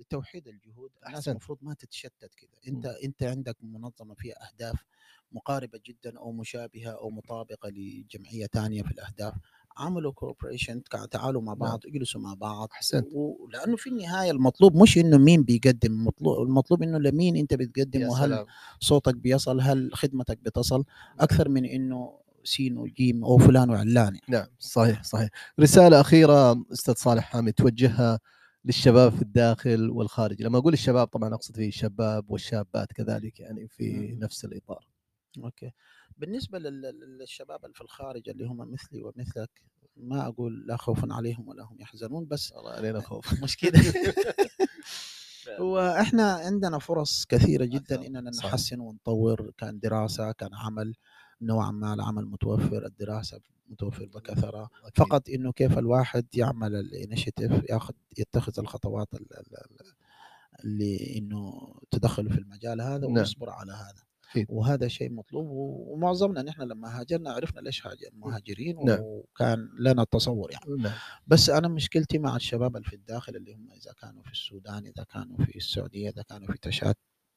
لتوحيد 0.00 0.48
الجهود 0.48 0.90
الناس. 1.06 1.28
المفروض 1.28 1.58
ما 1.62 1.74
تتشتت 1.74 2.34
كده 2.34 2.50
أنت 2.68 2.86
أنت 2.86 3.22
عندك 3.22 3.56
منظمة 3.62 4.14
فيها 4.14 4.34
أهداف 4.48 4.84
مقاربة 5.32 5.80
جدا 5.86 6.18
أو 6.18 6.32
مشابهة 6.32 6.90
أو 6.90 7.10
مطابقة 7.10 7.68
لجمعية 7.68 8.46
ثانية 8.46 8.82
في 8.82 8.90
الأهداف 8.90 9.34
عملوا 9.78 10.12
cooperation 10.12 10.82
تعالوا 11.10 11.42
مع 11.42 11.54
بعض 11.54 11.80
اجلسوا 11.86 12.20
مع 12.20 12.34
بعض 12.34 12.68
أحسنت. 12.72 13.06
ولأنه 13.12 13.76
في 13.76 13.90
النهاية 13.90 14.30
المطلوب 14.30 14.76
مش 14.76 14.98
إنه 14.98 15.18
مين 15.18 15.42
بيقدم 15.42 16.04
مطلوب 16.04 16.42
المطلوب 16.48 16.82
إنه 16.82 16.98
لمين 16.98 17.36
أنت 17.36 17.54
بتقدم 17.54 18.02
وهل 18.02 18.28
سلام. 18.28 18.46
صوتك 18.80 19.14
بيصل 19.14 19.60
هل 19.60 19.90
خدمتك 19.94 20.38
بتصل 20.42 20.84
أكثر 21.20 21.48
من 21.48 21.64
إنه 21.64 22.18
سين 22.44 22.78
وجيم 22.78 23.24
أو 23.24 23.38
فلان 23.38 23.70
وعلان 23.70 23.96
يعني. 23.96 24.20
نعم 24.28 24.46
صحيح 24.58 25.02
صحيح 25.04 25.28
رسالة 25.60 26.00
أخيرة 26.00 26.64
أستاذ 26.72 26.94
صالح 26.94 27.24
حامد 27.24 27.52
توجهها 27.52 28.20
للشباب 28.64 29.12
في 29.12 29.22
الداخل 29.22 29.90
والخارج 29.90 30.42
لما 30.42 30.58
أقول 30.58 30.72
الشباب 30.72 31.06
طبعا 31.06 31.34
أقصد 31.34 31.56
فيه 31.56 31.68
الشباب 31.68 32.30
والشابات 32.30 32.92
كذلك 32.92 33.40
يعني 33.40 33.68
في 33.68 33.92
مم. 33.92 34.18
نفس 34.24 34.44
الإطار 34.44 34.86
أوكي. 35.44 35.70
بالنسبة 36.18 36.58
لل- 36.58 36.80
لل- 36.80 37.18
للشباب 37.18 37.64
اللي 37.64 37.74
في 37.74 37.80
الخارج 37.80 38.28
اللي 38.28 38.44
هم 38.46 38.72
مثلي 38.72 39.02
ومثلك 39.02 39.62
ما 39.96 40.26
أقول 40.26 40.66
لا 40.66 40.76
خوف 40.76 41.12
عليهم 41.12 41.48
ولا 41.48 41.64
هم 41.64 41.80
يحزنون 41.80 42.26
بس 42.26 42.52
والله 42.52 42.70
علينا 42.70 43.00
خوف. 43.00 43.26
مشكلة 43.44 43.72
هو 45.60 45.78
إحنا 45.78 46.32
عندنا 46.32 46.78
فرص 46.78 47.24
كثيرة 47.26 47.64
جدًا 47.64 47.96
صحيح. 48.30 48.30
نحسّن 48.50 48.80
ونطوّر، 48.80 49.50
كان 49.58 49.80
دراسة، 49.80 50.32
كان 50.32 50.50
عمل، 50.54 50.94
نوعًا 51.42 51.70
ما 51.70 51.94
العمل 51.94 52.26
متوفّر، 52.26 52.86
الدراسة 52.86 53.40
متوفّر 53.68 54.06
بكثرة، 54.06 54.68
أكيد. 54.84 54.94
فقط 55.06 55.28
إنه 55.28 55.52
كيف 55.52 55.78
الواحد 55.78 56.26
يعمل 56.34 56.82
الinitiative 56.90 57.70
ياخد 57.70 57.94
يتخذ 58.18 58.60
الخطوات 58.60 59.14
ال 59.14 59.20
ال 59.38 59.56
ال 59.56 59.92
اللي 60.64 61.18
إنه 61.18 61.74
تدخّله 61.90 62.30
في 62.30 62.38
المجال 62.38 62.80
هذا 62.80 63.06
نعم. 63.06 63.16
ويصبر 63.18 63.50
على 63.50 63.72
هذا، 63.72 64.02
أكيد. 64.30 64.46
وهذا 64.48 64.88
شيء 64.88 65.12
مطلوب 65.12 65.46
ومعظمنا 65.50 66.42
نحن 66.42 66.62
لمّا 66.62 67.00
هاجرنا 67.00 67.32
عرفنا 67.32 67.60
ليش 67.60 67.86
هاج 67.86 67.96
مهاجرين 68.12 68.84
نعم. 68.84 68.98
وكان 69.00 69.68
لنا 69.78 70.04
تصوُّر 70.04 70.50
يعني. 70.52 70.82
نعم. 70.82 70.92
بس 71.26 71.50
أنا 71.50 71.68
مشكلتي 71.68 72.18
مع 72.18 72.36
الشباب 72.36 72.76
اللي 72.76 72.88
في 72.88 72.96
الداخل 72.96 73.36
اللي 73.36 73.54
هم 73.54 73.70
إذا 73.70 73.92
كانوا 74.00 74.22
في 74.22 74.32
السودان، 74.32 74.86
إذا 74.86 75.04
كانوا 75.04 75.36
في 75.44 75.56
السعودية، 75.56 76.10
إذا 76.10 76.22
كانوا 76.22 76.46
في 76.46 76.58
تشاد، 76.62 76.94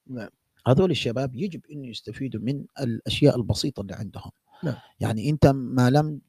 نعم. 0.07 0.29
هذول 0.67 0.91
الشباب 0.91 1.35
يجب 1.35 1.61
إنه 1.71 1.87
يستفيدوا 1.87 2.41
من 2.41 2.65
الأشياء 2.81 3.35
البسيطة 3.37 3.81
اللي 3.81 3.93
عندهم. 3.93 4.31
نعم. 4.63 4.75
يعني 4.99 5.29
أنت 5.29 5.47
ما 5.47 5.89
لم 5.89 6.21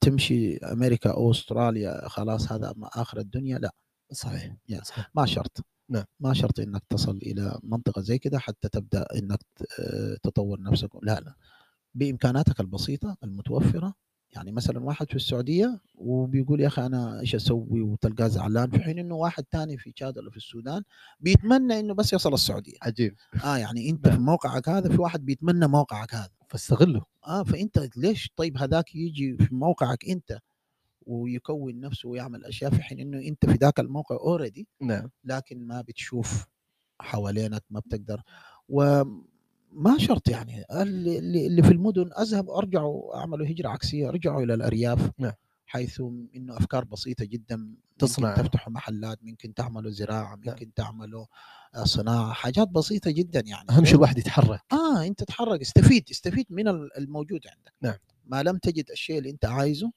تمشي 0.00 0.56
أمريكا 0.56 1.10
أو 1.10 1.30
أستراليا 1.30 2.08
خلاص 2.08 2.52
هذا 2.52 2.74
م 2.76 2.84
آخر 2.84 3.18
الدنيا 3.18 3.58
لأ. 3.58 3.70
صحيح. 4.12 4.56
يا 4.68 4.80
صحيح. 4.84 5.10
ما 5.14 5.26
شرط. 5.26 5.64
نعم. 5.90 6.04
ما 6.20 6.32
شرط 6.34 6.60
إنك 6.60 6.82
تصل 6.88 7.16
إلى 7.16 7.58
منطقة 7.62 8.02
زي 8.02 8.18
كده 8.18 8.38
حتى 8.38 8.68
تبدأ 8.68 9.06
إنك 9.18 9.38
ت 9.56 9.64
تطوّر 10.22 10.60
نفسك 10.60 10.90
لا، 11.02 11.20
لا، 11.20 11.34
بإمكاناتك 11.94 12.60
البسيطة 12.60 13.16
المتوفّرة، 13.24 13.94
يعني 14.32 14.52
مثلًا 14.52 14.80
واحد 14.84 15.08
في 15.10 15.16
السعودية 15.16 15.80
وبيقول 15.94 16.60
يا 16.60 16.66
أخي 16.66 16.86
أنا 16.86 17.20
إيش 17.20 17.34
أسوي 17.34 17.82
وتلقاه 17.82 18.28
زعلان، 18.28 18.70
في 18.70 18.80
حين 18.80 18.98
إنه 18.98 19.14
واحد 19.14 19.44
تاني 19.44 19.78
في 19.78 19.92
تشاد 19.92 20.18
والّا 20.18 20.30
في 20.30 20.36
السودان 20.36 20.82
بيتمنى 21.20 21.80
إنه 21.80 21.94
بس 21.94 22.12
يصل 22.12 22.34
السعودية. 22.34 22.74
عجيب. 22.82 23.16
آه، 23.44 23.56
يعني 23.58 23.98
في 24.04 24.10
نعم. 24.10 24.24
موقعك 24.26 24.68
هذا 24.68 24.88
في 24.90 25.02
واحد 25.02 25.24
بيتمنى 25.26 25.68
موقعك 25.68 26.14
هذا. 26.14 26.30
فاستغله. 26.48 27.02
آه، 27.26 27.42
فأنت 27.44 27.88
ليش 27.96 28.30
طيب 28.36 28.58
هذاك 28.58 28.94
ييجي 28.94 29.36
في 29.36 29.54
موقعك 29.54 30.08
أنت 30.08 30.38
ويكوّن 31.10 31.80
نفسه 31.80 32.08
ويعمل 32.08 32.44
أشياء 32.44 32.70
في 32.70 32.82
حين 32.82 33.00
إنه 33.00 33.18
أنت 33.28 33.46
في 33.46 33.52
ذاك 33.52 33.80
الموقع 33.80 34.16
already 34.18 34.64
نعم. 34.82 35.10
لكن 35.24 35.66
ما 35.66 35.80
بتشوف 35.80 36.46
حوالينك، 37.00 37.64
ما 37.70 37.80
بتقدر 37.80 38.22
وما 38.68 39.98
شرط 39.98 40.28
يعني 40.28 40.64
اللي 40.72 41.46
اللي 41.46 41.62
في 41.62 41.70
المدن 41.72 42.10
أذهب 42.20 42.50
أرجعوا 42.50 43.16
أعملوا 43.16 43.46
هجرة 43.46 43.68
عكسية، 43.68 44.08
أرجعوا 44.08 44.42
إلى 44.42 44.54
الأرياف. 44.54 45.10
نعم. 45.18 45.32
حيث 45.66 46.00
إنه 46.36 46.56
أفكار 46.56 46.84
بسيطة 46.84 47.24
جدًا، 47.24 47.76
تصنع. 47.98 48.34
تفتحوا 48.34 48.72
محلات، 48.72 49.18
ممكن 49.22 49.54
تعملوا 49.54 49.90
زراعة، 49.90 50.36
نعم. 50.36 50.54
ممكن 50.54 50.74
تعملوا 50.74 51.26
آآ 51.74 51.84
صناعة، 51.84 52.32
حاجات 52.32 52.68
بسيطة 52.68 53.10
جدًا 53.10 53.40
يعني. 53.46 53.66
أهم 53.70 53.84
شيء 53.84 53.94
الواحد 53.96 54.18
يتحرك. 54.18 54.60
آه، 54.72 55.06
أنت 55.06 55.22
اتحرك، 55.22 55.60
استفيد، 55.60 56.04
استفيد 56.10 56.46
من 56.50 56.68
ال 56.68 56.98
الموجود 56.98 57.40
عندك. 57.46 57.72
نعم. 57.82 57.94
ما 58.26 58.42
لم 58.42 58.58
تجد 58.58 58.90
الشيء 58.90 59.18
اللي 59.18 59.30
أنت 59.30 59.44
عايزه 59.44 59.92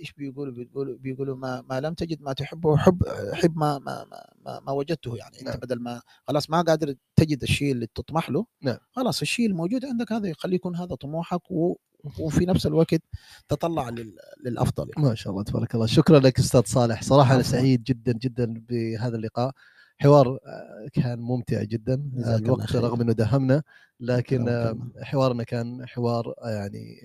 إيش 0.00 0.12
بيقولوا، 0.12 0.54
بيقولوا 0.54 0.96
بيقولوا 0.98 1.36
ما 1.36 1.62
ما 1.70 1.80
لم 1.80 1.94
تجد 1.94 2.22
ما 2.22 2.32
تحبه 2.32 2.76
حُب 2.76 3.02
حِب 3.32 3.56
ما 3.58 3.78
ما 3.78 4.04
ما 4.46 4.60
ما 4.60 4.72
وجدته 4.72 5.16
يعني، 5.16 5.36
نعم. 5.44 5.56
بدل 5.56 5.80
ما 5.82 6.02
خلاص 6.28 6.50
ما 6.50 6.62
قادر 6.62 6.94
تجد 7.16 7.42
الشيء 7.42 7.72
اللي 7.72 7.86
تطمح 7.94 8.30
له، 8.30 8.46
نعم. 8.62 8.76
خلاص 8.92 9.20
الشيء 9.20 9.46
الموجود 9.46 9.84
عندك 9.84 10.12
هذا 10.12 10.28
يخليه 10.28 10.54
يكون 10.56 10.76
هذا 10.76 10.94
طموحك 10.94 11.50
و 11.50 11.76
وفي 12.20 12.46
نفس 12.46 12.66
الوقت 12.66 13.02
تطلّع 13.48 13.88
لل 13.88 14.16
للأفضل 14.44 14.90
يعني. 14.96 15.08
ما 15.08 15.14
شاء 15.14 15.32
الله 15.32 15.42
تبارك 15.44 15.74
الله، 15.74 15.86
شكرًا 15.86 16.18
لك 16.20 16.38
أستاذ 16.38 16.62
صالح، 16.66 17.02
صراحة 17.02 17.30
أنا 17.30 17.38
عفوًا. 17.38 17.50
سعيد 17.52 17.82
جدًا، 17.82 18.12
جدًا 18.12 18.54
بهذا 18.68 19.16
اللقاء، 19.16 19.52
حوار 19.98 20.38
آآ 20.46 20.88
كان 20.92 21.18
ممتع 21.20 21.62
جدًا، 21.62 21.94
الله 22.16 22.36
الوقت 22.36 22.60
خير. 22.66 22.82
رغم 22.84 23.00
إنه 23.00 23.12
داهمنا 23.12 23.62
لكن 24.00 24.48
الله. 24.48 24.90
حوارنا 25.02 25.42
كان 25.44 25.86
حوار 25.86 26.34
يعني 26.44 27.00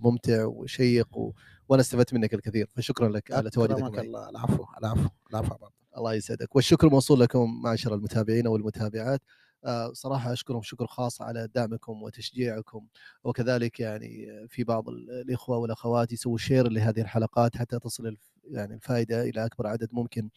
ممتع 0.00 0.44
وشيق 0.44 1.16
و 1.18 1.32
وأنا 1.68 1.80
استفدت 1.80 2.14
منك 2.14 2.34
الكثير، 2.34 2.70
فشكرًا 2.74 3.08
لك 3.08 3.32
على 3.32 3.50
تواجدك 3.50 3.82
معي. 3.82 4.06
الله، 4.06 4.28
العفو، 4.28 4.64
العفو، 4.78 5.08
العفو. 5.30 5.54
الله 5.96 6.14
يسعدك، 6.14 6.56
والشكر 6.56 6.88
موصول 6.88 7.20
لكم 7.20 7.62
معشر 7.62 7.94
المتابعين 7.94 8.46
والمتابعات، 8.46 9.22
آآ 9.64 9.90
صراحة 9.92 10.32
أشكركم 10.32 10.62
شكر 10.62 10.86
خاص 10.86 11.22
على 11.22 11.48
دعمكم 11.54 12.02
وتشجيعكم، 12.02 12.86
وكذلك 13.24 13.80
يعني 13.80 14.28
في 14.48 14.64
بعض 14.64 14.88
ال 14.88 15.10
الإخوة 15.10 15.58
والأخوات 15.58 16.12
يسووا 16.12 16.38
share 16.38 16.50
لهذه 16.50 17.00
الحلقات 17.00 17.56
حتى 17.56 17.78
تصل 17.78 18.16
يعني 18.50 18.74
الفائدة 18.74 19.22
إلى 19.22 19.44
أكبر 19.46 19.66
عدد 19.66 19.88
ممكن. 19.92 20.28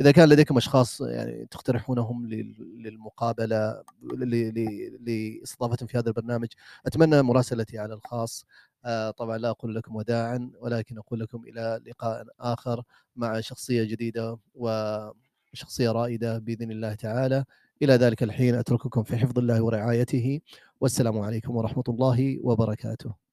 إذا 0.00 0.10
كان 0.10 0.28
لديكم 0.28 0.56
أشخاص 0.56 1.00
يعني 1.00 1.46
تقترحونهم 1.50 2.26
لل 2.26 2.82
للمقابلة 2.82 3.82
لإستضافتهم 5.00 5.86
في 5.86 5.98
هذا 5.98 6.08
البرنامج، 6.08 6.48
أتمنى 6.86 7.22
مراسلتي 7.22 7.78
على 7.78 7.94
الخاص، 7.94 8.44
طبعًا 9.16 9.38
لا 9.38 9.50
أقول 9.50 9.74
لكم 9.74 9.96
وداعًا، 9.96 10.50
ولكن 10.60 10.98
أقول 10.98 11.20
لكم 11.20 11.44
إلى 11.44 11.80
لقاء 11.86 12.26
آخر 12.40 12.82
مع 13.16 13.40
شخصية 13.40 13.84
جديدة 13.84 14.38
وشخصية 14.54 15.92
رائدة 15.92 16.38
بإذن 16.38 16.70
الله 16.70 16.94
تعالى، 16.94 17.44
إلى 17.82 17.92
ذلك 17.94 18.22
الحين 18.22 18.54
أترككم 18.54 19.02
في 19.02 19.16
حفظ 19.16 19.38
الله 19.38 19.62
ورعايته، 19.62 20.40
والسلام 20.80 21.18
عليكم 21.18 21.56
ورحمة 21.56 21.84
الله 21.88 22.38
وبركاته. 22.42 23.27